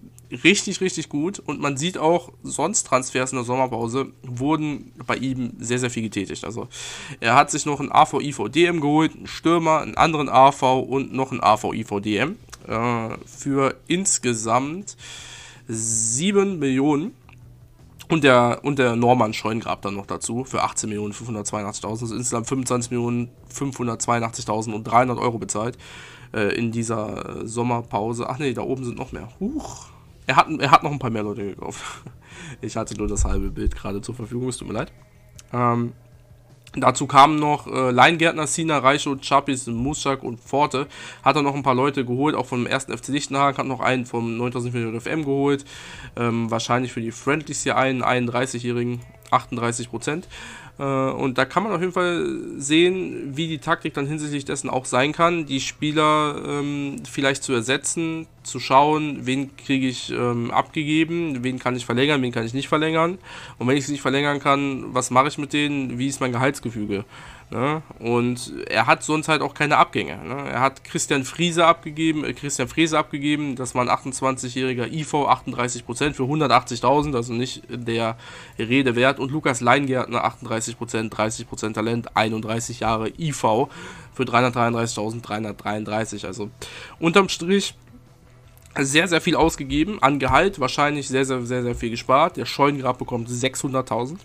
richtig, 0.44 0.82
richtig 0.82 1.10
gut. 1.10 1.40
Und 1.40 1.60
man 1.60 1.78
sieht 1.78 1.98
auch, 1.98 2.32
sonst 2.44 2.88
Transfers 2.88 3.32
in 3.32 3.38
der 3.38 3.46
Sommerpause 3.46 4.08
wurden 4.24 4.92
bei 5.06 5.16
ihm 5.18 5.54
sehr, 5.60 5.80
sehr 5.80 5.90
viel 5.90 6.04
getätigt. 6.04 6.46
Also 6.46 6.68
er 7.20 7.36
hat 7.36 7.52
sich 7.52 7.66
noch 7.66 7.80
einen 7.80 7.92
AV 7.92 8.22
IV 8.22 8.50
DM 8.50 8.82
geholt, 8.82 9.16
einen 9.16 9.28
Stürmer, 9.28 9.82
einen 9.82 9.96
anderen 9.96 10.30
AV 10.30 10.82
und 10.82 11.14
noch 11.14 11.32
einen 11.32 11.44
AV 11.44 11.74
IV 11.74 12.02
DM 12.02 12.38
äh, 12.68 13.10
für 13.26 13.76
insgesamt 13.88 14.98
7 15.68 16.60
Millionen. 16.60 17.14
Und 18.08 18.24
der, 18.24 18.60
und 18.64 18.78
der 18.78 18.96
Norman 18.96 19.34
Scheungrab 19.34 19.82
dann 19.82 19.96
noch 19.96 20.06
dazu 20.06 20.44
für 20.44 20.64
18.582.000. 20.64 21.88
Also 21.88 22.16
insgesamt 22.16 22.48
25.582.000 22.48 24.74
und 24.74 24.84
300 24.84 25.18
Euro 25.18 25.40
bezahlt 25.40 25.78
äh, 26.34 26.56
in 26.56 26.72
dieser 26.72 27.48
Sommerpause. 27.48 28.30
Ach 28.30 28.38
nee, 28.38 28.54
da 28.54 28.62
oben 28.62 28.84
sind 28.84 28.98
noch 28.98 29.12
mehr. 29.12 29.30
Huch. 29.40 29.88
Er 30.28 30.36
hat, 30.36 30.48
er 30.60 30.72
hat 30.72 30.84
noch 30.84 30.92
ein 30.92 31.00
paar 31.00 31.10
mehr 31.10 31.24
Leute 31.24 31.44
gekauft. 31.44 31.84
Ich 32.62 32.76
hatte 32.76 32.98
nur 32.98 33.08
das 33.08 33.24
halbe 33.24 33.50
Bild 33.50 33.78
gerade 33.78 34.02
zur 34.02 34.14
Verfügung, 34.14 34.50
es 34.50 34.58
tut 34.58 34.68
mir 34.68 34.74
leid. 34.74 34.92
Ähm, 35.54 35.94
Dazu 36.78 37.08
kamen 37.08 37.40
noch 37.40 37.68
äh, 37.68 37.92
Leingärtner, 37.92 38.48
Sina, 38.48 38.80
Reicho, 38.80 39.16
Chapis, 39.16 39.68
Muschak 39.68 40.24
und 40.24 40.40
Forte. 40.40 40.88
Hat 41.24 41.36
er 41.36 41.42
noch 41.42 41.56
ein 41.56 41.64
paar 41.64 41.76
Leute 41.76 42.04
geholt, 42.04 42.36
auch 42.36 42.46
vom 42.46 42.66
ersten 42.68 42.96
FC 42.96 43.10
Lichtenhagen, 43.10 43.58
hat 43.58 43.68
noch 43.68 43.80
einen 43.80 44.06
vom 44.06 44.38
9400 44.38 45.02
FM 45.02 45.24
geholt. 45.24 45.66
Ähm, 46.18 46.52
wahrscheinlich 46.52 46.92
für 46.92 47.02
die 47.02 47.12
Friendlies 47.12 47.64
hier 47.64 47.78
einen 47.78 48.04
31-jährigen, 48.04 49.02
38 49.32 49.90
Prozent. 49.90 50.28
Äh, 50.78 50.84
und 50.84 51.38
da 51.38 51.46
kann 51.46 51.64
man 51.64 51.72
auf 51.72 51.82
jeden 51.82 51.94
Fall 51.94 52.26
sehen, 52.58 53.36
wie 53.36 53.48
die 53.48 53.60
Taktik 53.60 53.94
dann 53.94 54.08
hinsichtlich 54.08 54.46
dessen 54.46 54.70
auch 54.70 54.86
sein 54.86 55.12
kann, 55.14 55.46
die 55.46 55.60
Spieler 55.60 56.42
ähm, 56.46 56.98
vielleicht 57.10 57.44
zu 57.44 57.54
ersetzen, 57.54 58.28
zu 58.44 58.60
schauen, 58.60 59.26
wen 59.26 59.56
kriege 59.58 59.88
ich 59.88 60.12
ähm, 60.12 60.52
abgegeben, 60.52 61.44
wen 61.44 61.60
kann 61.60 61.76
ich 61.76 61.86
verlängern, 61.86 62.22
wen 62.22 62.32
kann 62.32 62.46
ich 62.46 62.54
nicht 62.54 62.68
verlängern. 62.68 63.18
Und 63.58 63.68
wenn 63.68 63.78
ich 63.78 63.86
es 63.86 63.90
nicht 63.90 64.02
verlängern 64.02 64.40
kann, 64.40 64.94
was 64.94 65.12
mache 65.12 65.28
ich 65.30 65.38
mit 65.38 65.54
denen, 65.54 65.98
wie 65.98 66.08
ist 66.08 66.20
mein 66.20 66.32
Gehaltsgefüge. 66.32 67.06
Ne? 67.52 67.84
Und 68.00 68.54
er 68.68 68.88
hat 68.88 69.04
sonst 69.04 69.28
halt 69.28 69.44
auch 69.44 69.54
keine 69.54 69.78
Abgänge. 69.78 70.18
Ne? 70.18 70.50
Er 70.50 70.62
hat 70.62 70.84
Christian 70.84 71.24
Friese 71.24 71.64
abgegeben, 71.66 72.26
äh, 72.26 72.34
Christian 72.34 72.68
Friese 72.68 72.98
abgegeben, 72.98 73.56
das 73.56 73.76
war 73.76 73.84
ein 73.84 73.90
28-jähriger 73.90 74.92
IV, 74.92 75.14
38% 75.14 76.14
für 76.14 76.24
180.000, 76.24 77.16
also 77.16 77.34
nicht 77.34 77.62
der 77.70 78.18
Rede 78.58 78.96
wert. 78.96 79.20
Und 79.20 79.30
Lukas 79.32 79.62
Leingärtner, 79.62 80.26
38%, 80.26 81.12
30% 81.12 81.74
Talent, 81.74 82.18
31 82.18 82.80
Jahre 82.80 83.10
IV 83.10 83.38
für 83.38 83.70
333.333. 84.24 86.26
Also 86.26 86.50
unterm 87.00 87.30
Strich 87.30 87.76
sehr, 88.78 89.08
sehr 89.08 89.22
viel 89.22 89.36
ausgegeben 89.36 90.02
an 90.02 90.20
Gehalt, 90.20 90.60
wahrscheinlich 90.60 91.08
sehr, 91.08 91.26
sehr, 91.26 91.46
sehr, 91.46 91.64
sehr 91.64 91.76
viel 91.76 91.92
gespart. 91.92 92.38
Der 92.38 92.46
Scheungrab 92.46 92.98
bekommt 92.98 93.30
600.000, 93.30 94.18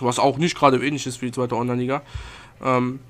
was 0.00 0.18
auch 0.18 0.36
nicht 0.36 0.56
gerade 0.56 0.80
wenig 0.80 1.06
ist 1.06 1.16
für 1.16 1.26
die 1.26 1.32
zweite 1.32 1.56
Online-Liga. 1.56 2.02
Ähm, 2.62 3.00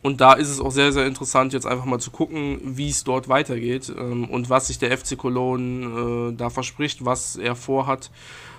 und 0.00 0.20
da 0.20 0.34
ist 0.34 0.48
es 0.48 0.60
auch 0.60 0.70
sehr, 0.70 0.92
sehr 0.92 1.06
interessant, 1.06 1.52
jetzt 1.52 1.66
einfach 1.66 1.84
mal 1.84 1.98
zu 1.98 2.10
gucken, 2.10 2.60
wie 2.62 2.88
es 2.88 3.04
dort 3.04 3.28
weitergeht 3.28 3.92
ähm, 3.96 4.24
und 4.30 4.48
was 4.48 4.68
sich 4.68 4.78
der 4.78 4.96
FC 4.96 5.18
Cologne 5.18 6.30
äh, 6.30 6.36
da 6.36 6.50
verspricht, 6.50 7.04
was 7.04 7.36
er 7.36 7.56
vorhat 7.56 8.10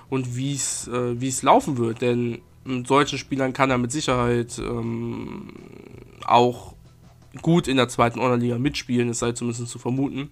und 0.10 0.36
wie 0.36 0.54
es 0.54 0.90
äh, 0.94 1.42
laufen 1.42 1.78
wird. 1.78 2.02
Denn 2.02 2.42
mit 2.66 2.88
solchen 2.88 3.18
Spielern 3.18 3.54
kann 3.54 3.72
er 3.72 3.78
mit 3.78 3.92
Sicherheit 3.92 4.60
ähm, 4.60 5.54
auch 6.26 6.76
gut 7.42 7.68
in 7.68 7.78
der 7.78 7.88
zweiten 7.88 8.20
Online-Liga 8.20 8.58
mitspielen, 8.60 9.10
es 9.10 9.20
sei 9.20 9.32
zumindest 9.32 9.70
zu 9.70 9.80
vermuten. 9.80 10.30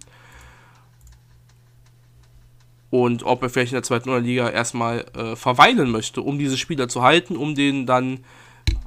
Und 2.90 3.24
ob 3.24 3.44
er 3.44 3.50
vielleicht 3.50 3.72
in 3.72 3.78
der 3.78 3.84
zweiten 3.84 4.10
Online-Liga 4.10 4.50
erstmal 4.50 5.06
äh, 5.16 5.36
verweilen 5.36 5.90
möchte, 5.92 6.22
um 6.22 6.38
diese 6.38 6.58
Spieler 6.58 6.88
zu 6.88 7.02
halten, 7.02 7.36
um 7.36 7.56
den 7.56 7.86
dann 7.86 8.20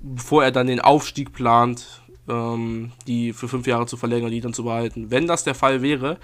bevor 0.03 0.45
er 0.45 0.51
dann 0.51 0.66
den 0.66 0.81
Aufstieg 0.81 1.33
plant, 1.33 2.03
ähm, 2.28 2.93
die 3.07 3.33
für 3.33 3.49
fünf 3.49 3.66
Jahre 3.66 3.87
zu 3.87 3.97
verlängern, 3.97 4.31
die 4.31 4.41
dann 4.41 4.55
zu 4.55 4.64
behalten. 4.64 5.11
Wenn 5.11 5.26
das 5.26 5.45
der 5.45 5.55
Fall 5.55 5.83
wäre 5.83 6.18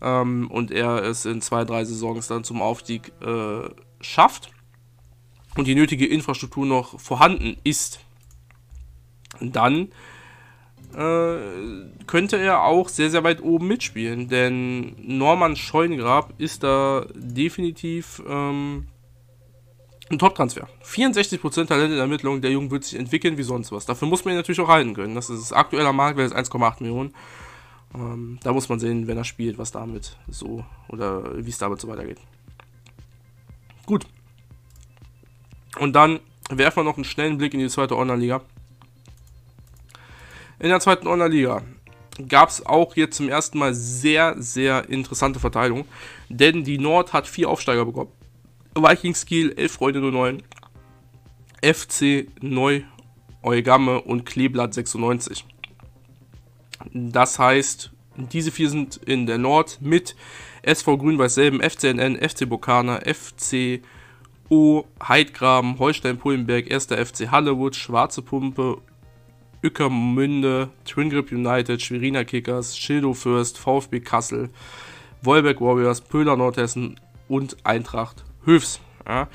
ähm, 0.00 0.50
und 0.50 0.70
er 0.70 1.02
es 1.02 1.24
in 1.24 1.40
zwei, 1.40 1.64
drei 1.64 1.84
Saisons 1.84 2.28
dann 2.28 2.44
zum 2.44 2.62
Aufstieg 2.62 3.12
äh, 3.20 3.68
schafft 4.00 4.50
und 5.56 5.66
die 5.66 5.74
nötige 5.74 6.06
Infrastruktur 6.06 6.66
noch 6.66 7.00
vorhanden 7.00 7.56
ist, 7.64 8.00
dann 9.40 9.88
äh, 10.94 11.36
könnte 12.06 12.36
er 12.38 12.64
auch 12.64 12.88
sehr, 12.88 13.10
sehr 13.10 13.24
weit 13.24 13.42
oben 13.42 13.66
mitspielen. 13.66 14.28
Denn 14.28 14.96
Norman 14.98 15.56
Scheungrab 15.56 16.34
ist 16.38 16.62
da 16.62 17.06
definitiv 17.14 18.22
ähm, 18.26 18.88
ein 20.10 20.18
Top-Transfer. 20.18 20.68
64% 20.84 21.66
Talent 21.66 21.90
in 21.90 21.90
der 21.92 22.00
Ermittlung, 22.00 22.40
der 22.40 22.52
Junge 22.52 22.70
wird 22.70 22.84
sich 22.84 22.98
entwickeln 22.98 23.36
wie 23.36 23.42
sonst 23.42 23.72
was. 23.72 23.86
Dafür 23.86 24.06
muss 24.06 24.24
man 24.24 24.34
ihn 24.34 24.38
natürlich 24.38 24.60
auch 24.60 24.68
halten 24.68 24.94
können. 24.94 25.14
Das 25.14 25.30
ist 25.30 25.40
das 25.40 25.52
aktuelle 25.52 25.92
Marktwert 25.92 26.32
ist 26.32 26.36
1,8 26.36 26.82
Millionen. 26.82 27.14
Ähm, 27.94 28.38
da 28.42 28.52
muss 28.52 28.68
man 28.68 28.78
sehen, 28.78 29.06
wenn 29.06 29.16
er 29.16 29.24
spielt, 29.24 29.58
was 29.58 29.72
damit 29.72 30.16
so 30.28 30.64
oder 30.88 31.44
wie 31.44 31.50
es 31.50 31.58
damit 31.58 31.80
so 31.80 31.88
weitergeht. 31.88 32.18
Gut. 33.84 34.06
Und 35.78 35.92
dann 35.94 36.20
werfen 36.50 36.78
wir 36.78 36.84
noch 36.84 36.96
einen 36.96 37.04
schnellen 37.04 37.38
Blick 37.38 37.54
in 37.54 37.60
die 37.60 37.68
zweite 37.68 37.96
Online-Liga. 37.96 38.42
In 40.58 40.68
der 40.68 40.80
zweiten 40.80 41.06
Online-Liga 41.06 41.62
gab 42.28 42.48
es 42.48 42.64
auch 42.64 42.96
jetzt 42.96 43.16
zum 43.16 43.28
ersten 43.28 43.58
Mal 43.58 43.74
sehr, 43.74 44.34
sehr 44.38 44.88
interessante 44.88 45.38
Verteilung. 45.38 45.84
Denn 46.28 46.64
die 46.64 46.78
Nord 46.78 47.12
hat 47.12 47.26
vier 47.26 47.50
Aufsteiger 47.50 47.84
bekommen. 47.84 48.10
Vikings 48.76 49.24
Kiel, 49.24 49.54
11 49.56 49.72
Freunde 49.72 50.00
09, 50.00 50.42
FC 51.62 52.26
Neu 52.42 52.82
Eugamme 53.42 54.02
und 54.02 54.26
Kleeblatt 54.26 54.74
96. 54.74 55.46
Das 56.92 57.38
heißt, 57.38 57.90
diese 58.16 58.50
vier 58.50 58.68
sind 58.68 58.96
in 58.96 59.26
der 59.26 59.38
Nord 59.38 59.78
mit 59.80 60.14
SV 60.62 60.98
Grün-Weiß 60.98 61.34
selben, 61.34 61.60
FCNN, 61.60 62.16
FC 62.16 62.48
Bokana, 62.48 63.00
FC 63.00 63.80
O, 64.50 64.84
Heidgraben, 65.02 65.78
Holstein-Pullenberg, 65.78 66.70
1. 66.70 66.86
FC 66.86 67.30
Hollywood, 67.32 67.76
Schwarze 67.76 68.20
Pumpe, 68.20 68.78
Ückermünde, 69.64 70.70
Twin 70.84 71.10
Grip 71.10 71.32
United, 71.32 71.80
Schweriner 71.80 72.24
Kickers, 72.24 72.76
Schildo 72.76 73.14
Fürst, 73.14 73.58
VfB 73.58 74.00
Kassel, 74.00 74.50
Wolbeck 75.22 75.60
Warriors, 75.60 76.00
Pöhler 76.00 76.36
Nordhessen 76.36 77.00
und 77.28 77.56
Eintracht 77.64 78.24
Höfs. 78.46 78.80
Ja. 79.06 79.28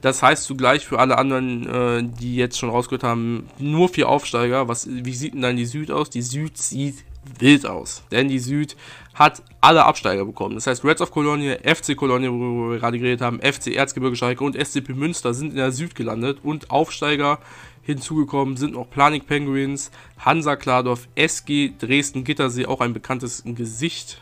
Das 0.00 0.22
heißt 0.22 0.44
zugleich 0.44 0.84
für 0.84 0.98
alle 0.98 1.16
anderen, 1.16 1.66
äh, 1.66 2.02
die 2.20 2.36
jetzt 2.36 2.58
schon 2.58 2.68
rausgehört 2.68 3.04
haben, 3.04 3.48
nur 3.58 3.88
vier 3.88 4.08
Aufsteiger. 4.08 4.68
Was, 4.68 4.86
wie 4.86 5.14
sieht 5.14 5.32
denn 5.32 5.40
dann 5.40 5.56
die 5.56 5.64
Süd 5.64 5.90
aus? 5.90 6.10
Die 6.10 6.20
Süd 6.20 6.58
sieht 6.58 7.04
wild 7.38 7.66
aus. 7.66 8.02
Denn 8.10 8.28
die 8.28 8.38
Süd 8.38 8.76
hat 9.14 9.42
alle 9.60 9.84
Absteiger 9.84 10.24
bekommen. 10.24 10.56
Das 10.56 10.66
heißt, 10.66 10.84
Reds 10.84 11.00
of 11.00 11.10
Cologne, 11.10 11.58
FC 11.62 11.96
Cologne, 11.96 12.30
worüber 12.30 12.72
wir 12.72 12.78
gerade 12.80 12.98
geredet 12.98 13.20
haben, 13.22 13.40
FC 13.40 13.68
Erzgebirge 13.68 14.16
Schalke 14.16 14.44
und 14.44 14.56
SCP 14.56 14.92
Münster 14.92 15.32
sind 15.32 15.52
in 15.52 15.56
der 15.56 15.72
Süd 15.72 15.94
gelandet. 15.94 16.40
Und 16.42 16.70
Aufsteiger 16.70 17.38
hinzugekommen 17.82 18.56
sind 18.56 18.74
noch 18.74 18.90
Planik 18.90 19.26
Penguins, 19.26 19.90
Hansa 20.18 20.56
Klardorf, 20.56 21.08
SG 21.14 21.72
Dresden 21.78 22.24
Gittersee, 22.24 22.66
auch 22.66 22.80
ein 22.80 22.92
bekanntes 22.92 23.42
Gesicht. 23.46 24.20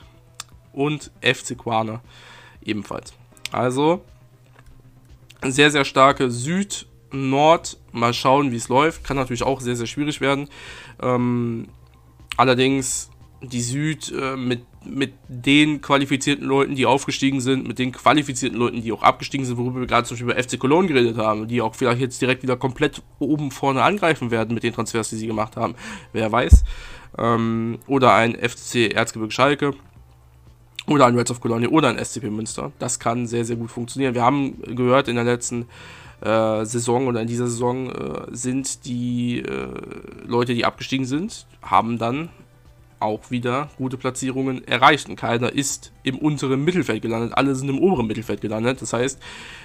Und 0.73 1.11
FC 1.21 1.59
Quane 1.59 2.01
ebenfalls. 2.65 3.13
Also, 3.51 4.03
sehr, 5.51 5.71
sehr 5.71 5.85
starke 5.85 6.31
Süd, 6.31 6.87
Nord. 7.11 7.79
Mal 7.93 8.15
schauen, 8.15 8.53
wie 8.53 8.57
es 8.57 8.69
läuft. 8.69 9.05
Kann 9.05 9.17
natürlich 9.17 9.43
auch 9.43 9.61
sehr, 9.61 9.77
sehr 9.77 9.87
schwierig 9.87 10.21
werden. 10.21 10.49
Ähm, 11.01 11.69
allerdings 12.37 13.11
die 13.43 13.61
Süd 13.61 14.13
äh, 14.13 14.37
mit, 14.37 14.63
mit 14.85 15.15
den 15.29 15.81
qualifizierten 15.81 16.47
Leuten, 16.47 16.77
die 16.77 16.87
aufgestiegen 16.87 17.41
sind, 17.41 17.67
mit 17.67 17.79
den 17.79 17.93
qualifizierten 17.93 18.59
Leuten, 18.59 18.83
die 18.83 18.93
auch 18.93 19.03
abgestiegen 19.03 19.45
sind, 19.45 19.57
worüber 19.57 19.81
wir 19.81 19.87
gerade 19.87 20.07
zum 20.07 20.17
Beispiel 20.17 20.33
über 20.33 20.43
FC 20.43 20.59
Cologne 20.59 20.89
geredet 20.89 21.17
haben, 21.17 21.49
die 21.49 21.61
auch 21.61 21.75
vielleicht 21.75 22.01
jetzt 22.01 22.23
direkt 22.23 22.43
wieder 22.43 22.57
komplett 22.57 23.03
oben 23.19 23.51
vorne 23.51 23.83
angreifen 23.83 24.31
werden 24.31 24.55
mit 24.55 24.63
den 24.63 24.73
Transfers, 24.73 25.11
die 25.11 25.17
sie 25.17 25.27
gemacht 25.27 25.57
haben. 25.57 25.75
Wer 26.13 26.31
weiß. 26.31 26.65
Ähm, 27.19 27.79
oder 27.89 28.15
ein 28.15 28.35
FC 28.35 28.95
Erzgebirge 28.95 29.33
Schalke 29.33 29.75
oder 30.87 31.07
ein 31.07 31.17
Reds 31.17 31.31
of 31.31 31.41
Cologne 31.41 31.69
oder 31.71 31.89
ein 31.89 32.03
SCP 32.03 32.31
Münster. 32.31 32.73
Das 32.79 32.99
kann 32.99 33.27
sehr, 33.27 33.45
sehr 33.45 33.57
gut 33.57 33.71
funktionieren. 33.71 34.15
Wir 34.15 34.23
haben 34.23 34.61
gehört 34.63 35.09
in 35.09 35.15
der 35.15 35.25
letzten 35.25 35.67
äh, 36.21 36.65
Saison 36.65 37.07
oder 37.07 37.21
in 37.21 37.29
dieser 37.29 37.47
Saison 37.47 37.91
äh, 37.91 38.27
sind 38.31 38.85
die 38.87 39.41
äh, 39.41 39.69
Leute, 40.27 40.55
die 40.55 40.65
abgestiegen 40.65 41.07
sind, 41.07 41.47
haben 41.63 41.99
dann 41.99 42.31
auch 43.03 43.31
wieder 43.31 43.69
gute 43.77 43.97
Platzierungen 43.97 44.67
erreicht. 44.67 45.09
Und 45.09 45.17
keiner 45.17 45.53
ist 45.53 45.93
im 46.05 46.19
unteren 46.19 46.65
Mittelfeld 46.65 47.03
gelandet. 47.03 47.33
Alle 47.37 47.55
sind 47.57 47.69
im 47.69 47.81
oberen 47.81 48.07
Mittelfeld 48.07 48.41
gelandet. 48.41 48.81
Das 48.81 48.93
heißt, 48.93 49.21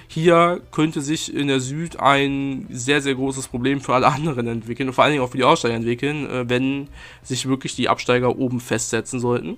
hier 0.08 0.60
könnte 0.72 1.00
sich 1.00 1.32
in 1.32 1.46
der 1.46 1.60
Süd 1.60 2.00
ein 2.00 2.66
sehr, 2.70 3.00
sehr 3.00 3.14
großes 3.14 3.48
Problem 3.48 3.80
für 3.80 3.94
alle 3.94 4.08
anderen 4.08 4.48
entwickeln 4.48 4.88
und 4.88 4.94
vor 4.94 5.04
allen 5.04 5.12
Dingen 5.12 5.24
auch 5.24 5.30
für 5.30 5.36
die 5.36 5.44
Aussteiger 5.44 5.76
entwickeln, 5.76 6.28
äh, 6.28 6.48
wenn 6.48 6.88
sich 7.22 7.48
wirklich 7.48 7.76
die 7.76 7.88
Absteiger 7.88 8.36
oben 8.36 8.58
festsetzen 8.58 9.20
sollten 9.20 9.56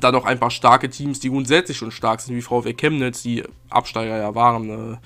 dann 0.00 0.14
ein 0.14 0.38
paar 0.38 0.50
starke 0.50 0.90
Teams, 0.90 1.20
die 1.20 1.30
grundsätzlich 1.30 1.76
schon 1.76 1.90
stark 1.90 2.20
sind, 2.20 2.36
wie 2.36 2.42
VfL 2.42 2.74
Chemnitz, 2.74 3.22
die 3.22 3.44
Absteiger 3.70 4.16
ja 4.16 4.34
waren 4.34 4.94
äh, 4.94 4.96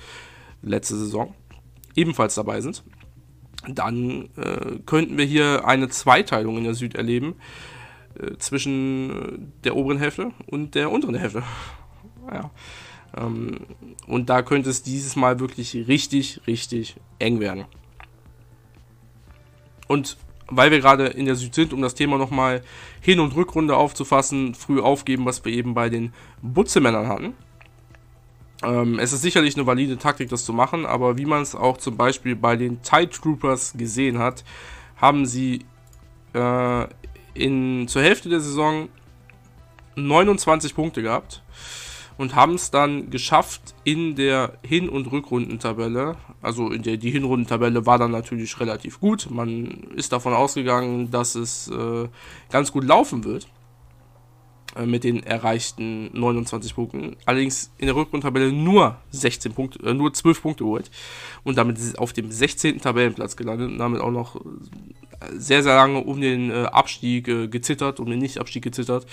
letzte 0.61 0.95
Saison, 0.95 1.33
ebenfalls 1.95 2.35
dabei 2.35 2.61
sind. 2.61 2.83
Dann 3.67 4.29
äh, 4.37 4.79
könnten 4.85 5.17
wir 5.17 5.25
hier 5.25 5.67
eine 5.67 5.89
Zweiteilung 5.89 6.57
in 6.57 6.63
der 6.63 6.73
Süd 6.73 6.95
erleben 6.95 7.35
äh, 8.19 8.37
zwischen 8.37 9.09
äh, 9.09 9.63
der 9.63 9.75
oberen 9.75 9.99
Hälfte 9.99 10.31
und 10.47 10.75
der 10.75 10.91
unteren 10.91 11.15
Hälfte. 11.15 11.43
ja. 12.31 12.49
Ähm, 13.15 13.59
und 14.07 14.29
da 14.29 14.41
könnte 14.41 14.69
es 14.69 14.83
dieses 14.83 15.15
Mal 15.15 15.39
wirklich 15.39 15.75
richtig, 15.87 16.41
richtig 16.47 16.95
eng 17.19 17.39
werden. 17.39 17.65
Und 19.87 20.17
weil 20.51 20.69
wir 20.69 20.79
gerade 20.79 21.07
in 21.07 21.25
der 21.25 21.35
Süd 21.35 21.55
sind, 21.55 21.73
um 21.73 21.81
das 21.81 21.95
Thema 21.95 22.17
nochmal 22.17 22.61
Hin- 22.99 23.19
und 23.19 23.35
Rückrunde 23.35 23.75
aufzufassen, 23.75 24.53
früh 24.53 24.79
aufgeben, 24.79 25.25
was 25.25 25.43
wir 25.43 25.51
eben 25.51 25.73
bei 25.73 25.89
den 25.89 26.13
Butzemännern 26.41 27.07
hatten. 27.07 27.33
Ähm, 28.63 28.99
es 28.99 29.13
ist 29.13 29.21
sicherlich 29.21 29.55
eine 29.55 29.65
valide 29.65 29.97
Taktik, 29.97 30.29
das 30.29 30.45
zu 30.45 30.53
machen, 30.53 30.85
aber 30.85 31.17
wie 31.17 31.25
man 31.25 31.41
es 31.41 31.55
auch 31.55 31.77
zum 31.77 31.97
Beispiel 31.97 32.35
bei 32.35 32.55
den 32.55 32.81
Tide 32.83 33.09
Troopers 33.09 33.73
gesehen 33.75 34.19
hat, 34.19 34.43
haben 34.97 35.25
sie 35.25 35.65
äh, 36.33 36.85
in, 37.33 37.87
zur 37.87 38.03
Hälfte 38.03 38.29
der 38.29 38.39
Saison 38.39 38.89
29 39.95 40.75
Punkte 40.75 41.01
gehabt 41.01 41.41
und 42.21 42.35
haben 42.35 42.53
es 42.53 42.69
dann 42.69 43.09
geschafft 43.09 43.73
in 43.83 44.15
der 44.15 44.59
Hin- 44.63 44.89
und 44.89 45.11
Rückrundentabelle. 45.11 46.17
Also 46.39 46.69
in 46.69 46.83
der, 46.83 46.97
die 46.97 47.09
Hinrundentabelle 47.09 47.87
war 47.87 47.97
dann 47.97 48.11
natürlich 48.11 48.59
relativ 48.59 48.99
gut. 48.99 49.29
Man 49.31 49.87
ist 49.95 50.11
davon 50.13 50.35
ausgegangen, 50.35 51.09
dass 51.09 51.33
es 51.33 51.67
äh, 51.69 52.07
ganz 52.51 52.71
gut 52.71 52.83
laufen 52.83 53.23
wird 53.23 53.47
äh, 54.75 54.85
mit 54.85 55.03
den 55.03 55.23
erreichten 55.23 56.11
29 56.13 56.75
Punkten. 56.75 57.17
Allerdings 57.25 57.71
in 57.79 57.87
der 57.87 57.95
Rückrundentabelle 57.95 58.51
nur 58.51 58.97
16 59.09 59.53
Punkte, 59.53 59.79
äh, 59.83 59.95
nur 59.95 60.13
12 60.13 60.43
Punkte 60.43 60.63
geholt 60.63 60.91
und 61.43 61.57
damit 61.57 61.79
auf 61.97 62.13
dem 62.13 62.31
16. 62.31 62.81
Tabellenplatz 62.81 63.35
gelandet 63.35 63.71
und 63.71 63.79
damit 63.79 63.99
auch 63.99 64.11
noch 64.11 64.39
sehr, 65.31 65.63
sehr 65.63 65.75
lange 65.75 65.99
um 65.99 66.19
den 66.19 66.49
äh, 66.49 66.63
Abstieg 66.65 67.27
äh, 67.27 67.47
gezittert, 67.47 67.99
um 67.99 68.09
den 68.09 68.19
Nicht-Abstieg 68.19 68.63
gezittert, 68.63 69.05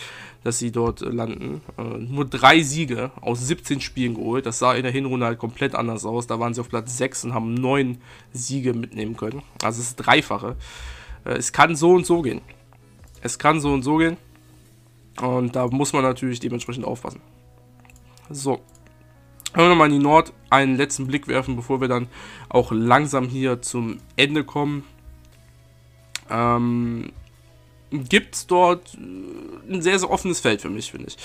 dass 0.43 0.59
sie 0.59 0.73
dort 0.73 1.03
äh, 1.03 1.09
landen. 1.09 1.61
Nur 1.77 2.25
drei 2.25 2.63
Siege 2.63 3.11
aus 3.21 3.47
17 3.47 3.81
Spielen 3.81 4.15
geholt. 4.15 4.47
Das 4.47 4.59
sah 4.59 4.75
in 4.75 4.83
der 4.83 4.93
Hinrunde 4.93 5.27
halt 5.27 5.39
komplett 5.39 5.75
anders 5.75 6.05
aus. 6.05 6.27
Da 6.27 6.41
waren 6.41 6.55
sie 6.55 6.61
auf 6.61 6.69
Platz 6.69 6.97
6 6.97 7.25
und 7.25 7.35
haben 7.35 7.55
neun 7.55 7.99
Siege 8.33 8.75
mitnehmen 8.75 9.17
können. 9.17 9.43
Also 9.63 9.81
es 9.81 9.89
ist 9.89 9.97
Dreifache. 9.97 10.57
Es 11.25 11.53
kann 11.53 11.77
so 11.77 11.91
und 11.91 12.07
so 12.07 12.23
gehen. 12.23 12.41
Es 13.21 13.39
kann 13.39 13.61
so 13.61 13.73
und 13.73 13.83
so 13.83 13.99
gehen. 13.99 14.17
Und 15.21 15.57
da 15.57 15.67
muss 15.67 15.93
man 15.93 16.03
natürlich 16.03 16.41
dementsprechend 16.41 16.85
aufpassen. 16.85 17.21
So. 18.31 18.61
Hören 19.55 19.65
wir 19.65 19.69
nochmal 19.71 19.89
in 19.89 19.95
die 19.95 20.05
Nord 20.05 20.33
einen 20.51 20.77
letzten 20.77 21.07
Blick 21.07 21.27
werfen, 21.27 21.57
bevor 21.57 21.81
wir 21.81 21.89
dann 21.89 22.07
auch 22.49 22.71
langsam 22.71 23.29
hier 23.29 23.63
zum 23.63 23.99
Ende 24.17 24.45
kommen 24.45 24.85
ähm, 26.31 27.13
gibt 27.91 28.35
es 28.35 28.47
dort 28.47 28.95
äh, 28.95 29.73
ein 29.73 29.83
sehr, 29.83 29.99
sehr 29.99 30.11
offenes 30.11 30.41
Feld 30.41 30.61
für 30.61 30.71
mich, 30.71 30.91
finde 30.91 31.09
ich. 31.09 31.17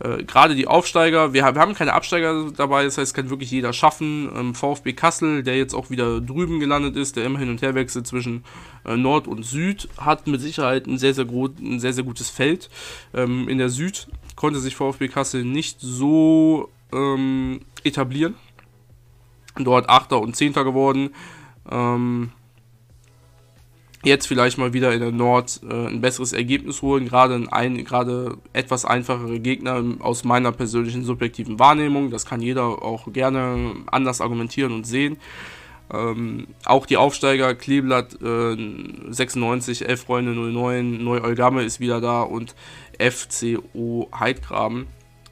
Äh, 0.00 0.24
Gerade 0.24 0.54
die 0.54 0.66
Aufsteiger, 0.66 1.32
wir, 1.32 1.42
wir, 1.54 1.60
haben 1.60 1.74
keine 1.74 1.92
Absteiger 1.92 2.50
dabei, 2.56 2.84
das 2.84 2.98
heißt, 2.98 3.14
kann 3.14 3.30
wirklich 3.30 3.50
jeder 3.50 3.72
schaffen. 3.72 4.30
Ähm, 4.34 4.54
VfB 4.54 4.92
Kassel, 4.92 5.42
der 5.42 5.56
jetzt 5.56 5.74
auch 5.74 5.90
wieder 5.90 6.20
drüben 6.20 6.60
gelandet 6.60 6.96
ist, 6.96 7.16
der 7.16 7.24
immer 7.24 7.38
hin 7.38 7.50
und 7.50 7.62
her 7.62 7.74
wechselt 7.74 8.06
zwischen 8.06 8.44
äh, 8.84 8.96
Nord 8.96 9.26
und 9.26 9.44
Süd, 9.44 9.88
hat 9.98 10.26
mit 10.26 10.40
Sicherheit 10.40 10.86
ein 10.86 10.98
sehr, 10.98 11.14
sehr, 11.14 11.26
ein 11.26 11.80
sehr, 11.80 11.92
sehr 11.92 12.04
gutes 12.04 12.30
Feld. 12.30 12.68
Ähm, 13.14 13.48
in 13.48 13.58
der 13.58 13.68
Süd 13.68 14.08
konnte 14.36 14.60
sich 14.60 14.76
VfB 14.76 15.08
Kassel 15.08 15.44
nicht 15.44 15.78
so 15.80 16.70
ähm, 16.92 17.60
etablieren. 17.84 18.34
Dort 19.56 19.88
Achter 19.88 20.20
und 20.20 20.34
Zehnter 20.34 20.64
geworden. 20.64 21.10
Ähm, 21.70 22.32
jetzt 24.04 24.26
vielleicht 24.26 24.58
mal 24.58 24.72
wieder 24.72 24.92
in 24.92 25.00
der 25.00 25.12
Nord 25.12 25.60
äh, 25.68 25.86
ein 25.86 26.00
besseres 26.00 26.32
Ergebnis 26.32 26.82
holen. 26.82 27.06
Gerade 27.06 27.46
ein, 27.50 27.84
gerade 27.84 28.36
etwas 28.52 28.84
einfachere 28.84 29.38
Gegner 29.40 29.82
aus 30.00 30.24
meiner 30.24 30.52
persönlichen 30.52 31.04
subjektiven 31.04 31.58
Wahrnehmung. 31.58 32.10
Das 32.10 32.26
kann 32.26 32.40
jeder 32.40 32.82
auch 32.82 33.12
gerne 33.12 33.74
anders 33.86 34.20
argumentieren 34.20 34.72
und 34.72 34.86
sehen. 34.86 35.18
Ähm, 35.92 36.46
auch 36.64 36.86
die 36.86 36.96
Aufsteiger 36.96 37.54
Kleeblatt 37.54 38.16
äh, 38.22 38.56
96, 39.10 39.88
Elf 39.88 40.02
Freunde 40.02 40.32
09, 40.32 41.04
Neu-Olgamme 41.04 41.62
ist 41.62 41.80
wieder 41.80 42.00
da 42.00 42.22
und 42.22 42.54
FCO 42.98 44.08
Heidgraben 44.18 44.86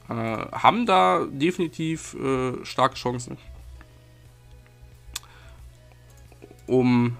äh, 0.07 0.13
haben 0.13 0.85
da 0.85 1.25
definitiv 1.31 2.15
äh, 2.15 2.63
starke 2.63 2.95
Chancen, 2.95 3.37
um 6.67 7.17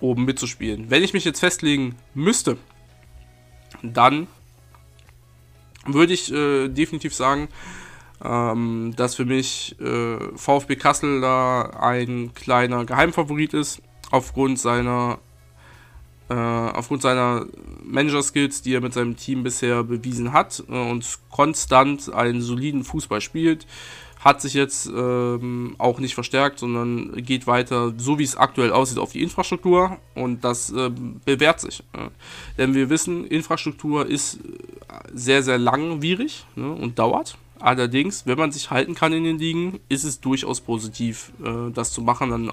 oben 0.00 0.24
mitzuspielen. 0.24 0.90
Wenn 0.90 1.02
ich 1.02 1.12
mich 1.14 1.24
jetzt 1.24 1.40
festlegen 1.40 1.96
müsste, 2.14 2.56
dann 3.82 4.26
würde 5.86 6.12
ich 6.12 6.32
äh, 6.32 6.68
definitiv 6.68 7.14
sagen, 7.14 7.48
ähm, 8.22 8.94
dass 8.96 9.14
für 9.14 9.24
mich 9.24 9.76
äh, 9.80 10.18
VfB 10.36 10.76
Kassel 10.76 11.20
da 11.20 11.70
ein 11.80 12.32
kleiner 12.34 12.84
Geheimfavorit 12.84 13.54
ist, 13.54 13.82
aufgrund 14.10 14.58
seiner 14.58 15.18
äh, 16.30 16.34
aufgrund 16.34 17.02
seiner 17.02 17.46
Manager-Skills, 17.82 18.62
die 18.62 18.74
er 18.74 18.80
mit 18.80 18.94
seinem 18.94 19.16
Team 19.16 19.42
bisher 19.42 19.84
bewiesen 19.84 20.32
hat 20.32 20.64
äh, 20.68 20.72
und 20.72 21.18
konstant 21.30 22.12
einen 22.12 22.40
soliden 22.40 22.82
Fußball 22.82 23.20
spielt 23.20 23.66
hat 24.24 24.40
sich 24.40 24.54
jetzt 24.54 24.86
ähm, 24.86 25.74
auch 25.76 25.98
nicht 25.98 26.14
verstärkt, 26.14 26.58
sondern 26.58 27.12
geht 27.16 27.46
weiter, 27.46 27.92
so 27.98 28.18
wie 28.18 28.24
es 28.24 28.36
aktuell 28.36 28.72
aussieht, 28.72 28.98
auf 28.98 29.12
die 29.12 29.22
Infrastruktur 29.22 29.98
und 30.14 30.42
das 30.42 30.72
äh, 30.72 30.90
bewährt 31.24 31.60
sich. 31.60 31.82
Äh. 31.92 32.08
Denn 32.56 32.74
wir 32.74 32.88
wissen, 32.88 33.26
Infrastruktur 33.26 34.06
ist 34.06 34.40
sehr, 35.12 35.42
sehr 35.42 35.58
langwierig 35.58 36.46
ne, 36.56 36.72
und 36.72 36.98
dauert. 36.98 37.36
Allerdings, 37.60 38.26
wenn 38.26 38.38
man 38.38 38.50
sich 38.50 38.70
halten 38.70 38.94
kann 38.94 39.12
in 39.12 39.24
den 39.24 39.38
Ligen, 39.38 39.80
ist 39.90 40.04
es 40.04 40.20
durchaus 40.20 40.62
positiv, 40.62 41.32
äh, 41.44 41.70
das 41.72 41.92
zu 41.92 42.00
machen. 42.00 42.30
Dann 42.30 42.50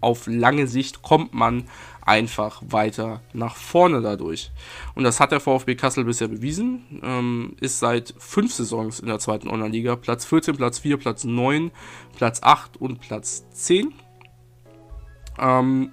auf 0.00 0.26
lange 0.28 0.68
Sicht 0.68 1.02
kommt 1.02 1.34
man 1.34 1.64
einfach 2.08 2.62
weiter 2.66 3.20
nach 3.34 3.54
vorne 3.54 4.00
dadurch. 4.00 4.50
Und 4.94 5.04
das 5.04 5.20
hat 5.20 5.30
der 5.30 5.40
VfB 5.40 5.74
Kassel 5.74 6.04
bisher 6.04 6.28
bewiesen. 6.28 7.00
Ähm, 7.02 7.56
ist 7.60 7.78
seit 7.78 8.14
fünf 8.18 8.52
Saisons 8.54 8.98
in 8.98 9.08
der 9.08 9.18
zweiten 9.18 9.48
Online-Liga. 9.48 9.96
Platz 9.96 10.24
14, 10.24 10.56
Platz 10.56 10.78
4, 10.78 10.96
Platz 10.96 11.24
9, 11.24 11.70
Platz 12.16 12.40
8 12.42 12.78
und 12.78 13.00
Platz 13.00 13.44
10. 13.52 13.92
Ähm, 15.38 15.92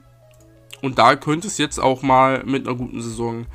und 0.81 0.97
da 0.97 1.15
könnte 1.17 1.47
es 1.47 1.57
jetzt 1.57 1.79
auch 1.79 2.01
mal 2.01 2.43
mit 2.45 2.65
einer 2.65 2.77
guten 2.77 3.01
Saison 3.01 3.45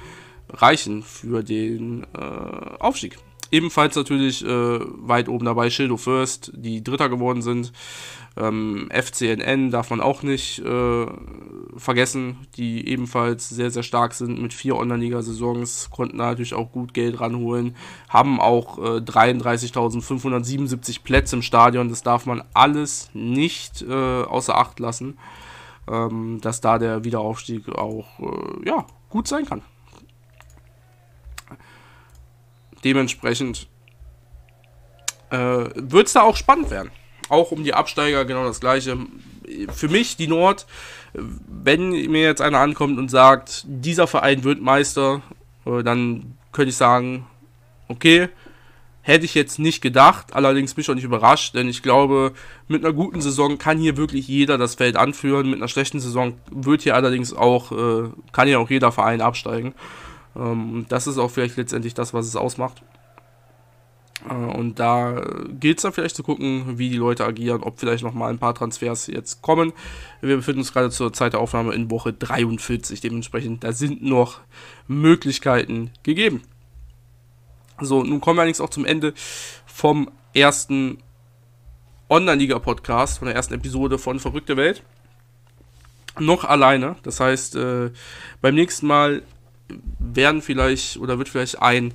reichen 0.51 1.03
für 1.03 1.43
den 1.43 2.07
äh, 2.15 2.77
Aufstieg. 2.79 3.17
Ebenfalls 3.51 3.97
natürlich 3.97 4.45
äh, 4.45 4.49
weit 4.49 5.29
oben 5.29 5.45
dabei 5.45 5.71
Schildo 5.71 5.97
First, 5.97 6.53
die 6.55 6.85
Dritter 6.85 7.09
geworden 7.09 7.43
sind. 7.43 7.73
Ähm, 8.41 8.89
FCNN 8.91 9.71
darf 9.71 9.91
man 9.91 10.01
auch 10.01 10.23
nicht 10.23 10.61
äh, 10.61 11.07
vergessen, 11.77 12.39
die 12.57 12.89
ebenfalls 12.89 13.51
sehr, 13.51 13.71
sehr 13.71 13.83
stark 13.83 14.15
sind 14.15 14.41
mit 14.41 14.55
vier 14.55 14.77
Online-Liga-Saisons, 14.77 15.91
konnten 15.91 16.17
natürlich 16.17 16.55
auch 16.55 16.73
gut 16.73 16.95
Geld 16.95 17.21
ranholen, 17.21 17.77
haben 18.09 18.41
auch 18.41 18.79
äh, 18.79 19.01
33.577 19.01 21.03
Plätze 21.03 21.37
im 21.37 21.43
Stadion, 21.43 21.91
das 21.91 22.03
darf 22.03 22.25
man 22.25 22.43
alles 22.55 23.11
nicht 23.13 23.83
äh, 23.83 24.23
außer 24.23 24.57
Acht 24.57 24.81
lassen, 24.81 25.19
ähm, 25.87 26.39
dass 26.41 26.63
da 26.63 26.79
der 26.79 27.05
Wiederaufstieg 27.05 27.69
auch 27.69 28.21
äh, 28.21 28.67
ja, 28.67 28.87
gut 29.11 29.29
sein 29.29 29.45
kann. 29.45 29.61
Dementsprechend 32.85 33.69
äh, 35.29 35.67
wird 35.75 36.07
es 36.07 36.15
da 36.15 36.23
auch 36.23 36.37
spannend 36.37 36.71
werden 36.71 36.91
auch 37.31 37.51
um 37.51 37.65
die 37.65 37.75
Absteiger 37.75 38.25
genau 38.25 38.45
das 38.45 38.61
gleiche. 38.61 38.99
Für 39.73 39.89
mich 39.89 40.17
die 40.17 40.29
Nord, 40.29 40.67
wenn 41.13 41.91
mir 41.91 42.23
jetzt 42.23 42.41
einer 42.41 42.59
ankommt 42.59 42.99
und 42.99 43.11
sagt, 43.11 43.65
dieser 43.67 44.07
Verein 44.07 44.45
wird 44.45 44.61
Meister, 44.61 45.23
äh, 45.67 45.83
dann 45.83 46.37
könnte 46.53 46.71
ich 46.71 46.77
sagen, 46.77 47.27
okay, 47.89 48.29
hätte 49.03 49.25
ich 49.25 49.35
jetzt 49.35 49.59
nicht 49.59 49.81
gedacht, 49.81 50.35
allerdings 50.35 50.75
bin 50.75 50.83
ich 50.83 50.91
auch 50.91 50.95
nicht 50.95 51.05
überrascht, 51.05 51.55
denn 51.55 51.69
ich 51.69 51.83
glaube, 51.83 52.33
mit 52.69 52.85
einer 52.85 52.93
guten 52.93 53.21
Saison 53.21 53.59
kann 53.59 53.79
hier 53.79 53.97
wirklich 53.97 54.29
jeder 54.29 54.59
das 54.59 54.75
Feld 54.75 54.97
anführen, 54.97 55.49
mit 55.49 55.59
einer 55.59 55.69
schlechten 55.69 56.01
Saison 56.01 56.35
wird 56.51 56.83
hier 56.83 56.95
allerdings 56.95 57.33
auch, 57.33 57.73
äh, 57.73 58.11
kann 58.33 58.47
hier 58.47 58.61
auch 58.61 58.71
jeder 58.71 58.93
Verein 58.93 59.21
absteigen. 59.21 59.75
Ähm, 60.37 60.87
das 60.89 61.07
ist 61.07 61.19
auch 61.19 61.31
vielleicht 61.31 61.57
letztendlich 61.57 61.95
das, 61.95 62.15
was 62.15 62.27
es 62.27 62.37
ausmacht. 62.37 62.83
Äh, 64.29 64.35
und 64.35 64.79
da 64.79 65.23
gilt 65.59 65.79
es 65.79 65.83
dann 65.83 65.93
vielleicht 65.93 66.17
zu 66.17 66.23
gucken, 66.23 66.79
wie 66.79 66.91
die 66.91 66.97
Leute 66.97 67.25
agieren, 67.25 67.63
ob 67.63 67.79
vielleicht 67.79 68.03
nochmal 68.03 68.31
ein 68.31 68.39
paar 68.39 68.55
Transfers 68.55 69.07
jetzt 69.07 69.43
kommen. 69.43 69.73
Wir 70.21 70.37
befinden 70.37 70.61
uns 70.61 70.73
gerade 70.73 70.91
zur 70.91 71.13
Zeit 71.13 71.33
der 71.33 71.41
Aufnahme 71.41 71.75
in 71.75 71.91
Woche 71.91 72.13
43, 72.13 73.01
dementsprechend, 73.01 73.65
da 73.65 73.73
sind 73.73 74.03
noch 74.03 74.41
Möglichkeiten 74.89 75.91
gegeben. 76.03 76.43
So, 77.81 78.03
nun 78.03 78.21
kommen 78.21 78.37
wir 78.37 78.43
allerdings 78.43 78.61
auch 78.61 78.71
zum 78.71 78.85
Ende 78.85 79.15
vom 79.67 80.11
ersten 80.35 80.99
Online-Liga-Podcast, 82.11 83.19
von 83.19 83.27
der 83.27 83.37
ersten 83.37 83.55
Episode 83.55 83.99
von 83.99 84.19
Verrückte 84.19 84.57
Welt. 84.57 84.83
Noch 86.19 86.45
alleine, 86.45 86.97
das 87.05 87.21
heißt, 87.21 87.55
äh, 87.55 87.91
beim 88.43 88.55
nächsten 88.55 88.87
Mal 88.87 89.23
werden 89.99 90.43
vielleicht 90.43 90.97
oder 90.97 91.19
wird 91.19 91.29
vielleicht 91.29 91.63
ein 91.63 91.95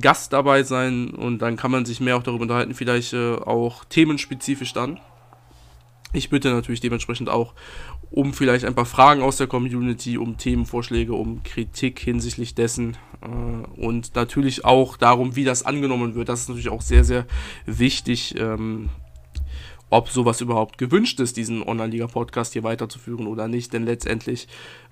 Gast 0.00 0.32
dabei 0.32 0.62
sein 0.62 1.10
und 1.10 1.38
dann 1.38 1.56
kann 1.56 1.70
man 1.70 1.84
sich 1.84 2.00
mehr 2.00 2.16
auch 2.16 2.22
darüber 2.22 2.42
unterhalten, 2.42 2.74
vielleicht 2.74 3.12
äh, 3.12 3.34
auch 3.34 3.84
themenspezifisch 3.84 4.72
dann. 4.72 5.00
Ich 6.12 6.30
bitte 6.30 6.50
natürlich 6.52 6.80
dementsprechend 6.80 7.28
auch 7.28 7.54
um 8.10 8.32
vielleicht 8.32 8.64
ein 8.64 8.76
paar 8.76 8.86
Fragen 8.86 9.22
aus 9.22 9.38
der 9.38 9.48
Community, 9.48 10.16
um 10.18 10.36
Themenvorschläge, 10.36 11.12
um 11.14 11.42
Kritik 11.42 11.98
hinsichtlich 11.98 12.54
dessen 12.54 12.96
äh, 13.20 13.80
und 13.80 14.14
natürlich 14.14 14.64
auch 14.64 14.96
darum, 14.96 15.34
wie 15.34 15.44
das 15.44 15.64
angenommen 15.64 16.14
wird. 16.14 16.28
Das 16.28 16.42
ist 16.42 16.48
natürlich 16.48 16.68
auch 16.68 16.82
sehr, 16.82 17.02
sehr 17.02 17.26
wichtig. 17.66 18.36
Ähm, 18.38 18.90
ob 19.90 20.08
sowas 20.08 20.40
überhaupt 20.40 20.78
gewünscht 20.78 21.20
ist, 21.20 21.36
diesen 21.36 21.62
Online-Liga-Podcast 21.62 22.52
hier 22.52 22.64
weiterzuführen 22.64 23.26
oder 23.26 23.48
nicht. 23.48 23.72
Denn 23.72 23.84
letztendlich, 23.84 24.48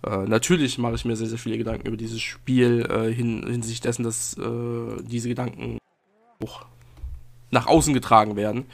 äh, 0.06 0.24
natürlich 0.28 0.78
mache 0.78 0.94
ich 0.94 1.04
mir 1.04 1.16
sehr, 1.16 1.28
sehr 1.28 1.38
viele 1.38 1.58
Gedanken 1.58 1.88
über 1.88 1.96
dieses 1.96 2.20
Spiel 2.20 2.86
äh, 2.88 3.12
hin, 3.12 3.42
hinsichtlich 3.44 3.80
dessen, 3.80 4.04
dass 4.04 4.36
äh, 4.38 5.02
diese 5.02 5.28
Gedanken 5.28 5.78
auch 6.42 6.66
nach 7.50 7.66
außen 7.66 7.94
getragen 7.94 8.36
werden. 8.36 8.66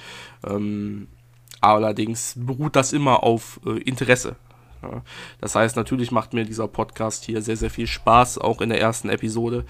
Ähm, 0.46 1.08
allerdings 1.60 2.34
beruht 2.36 2.76
das 2.76 2.92
immer 2.92 3.22
auf 3.22 3.60
äh, 3.66 3.78
Interesse. 3.82 4.36
Ja, 4.82 5.02
das 5.40 5.56
heißt, 5.56 5.76
natürlich 5.76 6.12
macht 6.12 6.34
mir 6.34 6.44
dieser 6.44 6.68
Podcast 6.68 7.24
hier 7.24 7.42
sehr, 7.42 7.56
sehr 7.56 7.70
viel 7.70 7.88
Spaß, 7.88 8.38
auch 8.38 8.60
in 8.60 8.68
der 8.68 8.80
ersten 8.80 9.08
Episode, 9.08 9.64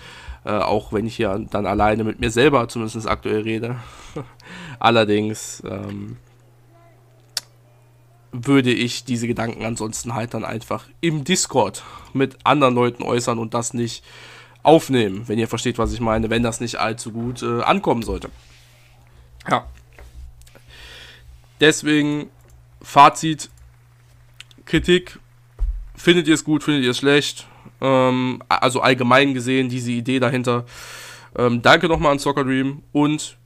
äh, 0.44 0.50
auch 0.50 0.92
wenn 0.92 1.06
ich 1.06 1.16
hier 1.16 1.46
dann 1.50 1.64
alleine 1.64 2.04
mit 2.04 2.20
mir 2.20 2.30
selber 2.30 2.68
zumindest 2.68 3.08
aktuell 3.08 3.40
rede. 3.40 3.76
Allerdings 4.78 5.62
ähm, 5.66 6.18
würde 8.32 8.72
ich 8.72 9.04
diese 9.04 9.26
Gedanken 9.26 9.64
ansonsten 9.64 10.14
halt 10.14 10.34
dann 10.34 10.44
einfach 10.44 10.84
im 11.00 11.24
Discord 11.24 11.82
mit 12.12 12.36
anderen 12.44 12.74
Leuten 12.74 13.02
äußern 13.02 13.38
und 13.38 13.54
das 13.54 13.74
nicht 13.74 14.04
aufnehmen, 14.62 15.28
wenn 15.28 15.38
ihr 15.38 15.48
versteht, 15.48 15.78
was 15.78 15.92
ich 15.92 16.00
meine, 16.00 16.30
wenn 16.30 16.42
das 16.42 16.60
nicht 16.60 16.76
allzu 16.76 17.12
gut 17.12 17.42
äh, 17.42 17.62
ankommen 17.62 18.02
sollte. 18.02 18.30
Ja. 19.48 19.66
Deswegen 21.60 22.28
Fazit, 22.82 23.50
Kritik, 24.66 25.18
findet 25.96 26.28
ihr 26.28 26.34
es 26.34 26.44
gut, 26.44 26.62
findet 26.62 26.84
ihr 26.84 26.90
es 26.90 26.98
schlecht? 26.98 27.46
Ähm, 27.80 28.42
also 28.48 28.80
allgemein 28.80 29.34
gesehen, 29.34 29.68
diese 29.68 29.92
Idee 29.92 30.20
dahinter. 30.20 30.66
Ähm, 31.36 31.62
danke 31.62 31.88
nochmal 31.88 32.12
an 32.12 32.18
Soccer 32.18 32.44
Dream 32.44 32.82
und 32.92 33.38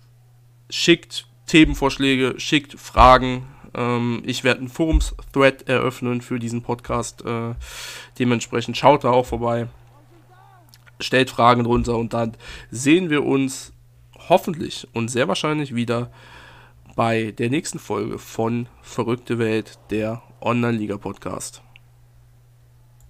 schickt 0.70 1.26
Themenvorschläge, 1.46 2.34
schickt 2.38 2.78
Fragen. 2.78 3.46
Ähm, 3.74 4.22
ich 4.24 4.44
werde 4.44 4.60
einen 4.60 4.68
Forums-Thread 4.68 5.68
eröffnen 5.68 6.20
für 6.20 6.38
diesen 6.38 6.62
Podcast. 6.62 7.24
Äh, 7.24 7.54
dementsprechend 8.18 8.76
schaut 8.76 9.04
da 9.04 9.10
auch 9.10 9.26
vorbei. 9.26 9.68
Stellt 11.00 11.30
Fragen 11.30 11.64
drunter 11.64 11.96
und 11.96 12.12
dann 12.12 12.36
sehen 12.70 13.10
wir 13.10 13.24
uns 13.24 13.72
hoffentlich 14.28 14.86
und 14.92 15.08
sehr 15.08 15.28
wahrscheinlich 15.28 15.74
wieder 15.74 16.10
bei 16.94 17.32
der 17.32 17.50
nächsten 17.50 17.78
Folge 17.78 18.18
von 18.18 18.68
Verrückte 18.82 19.38
Welt, 19.38 19.78
der 19.90 20.22
Online-Liga-Podcast. 20.40 21.62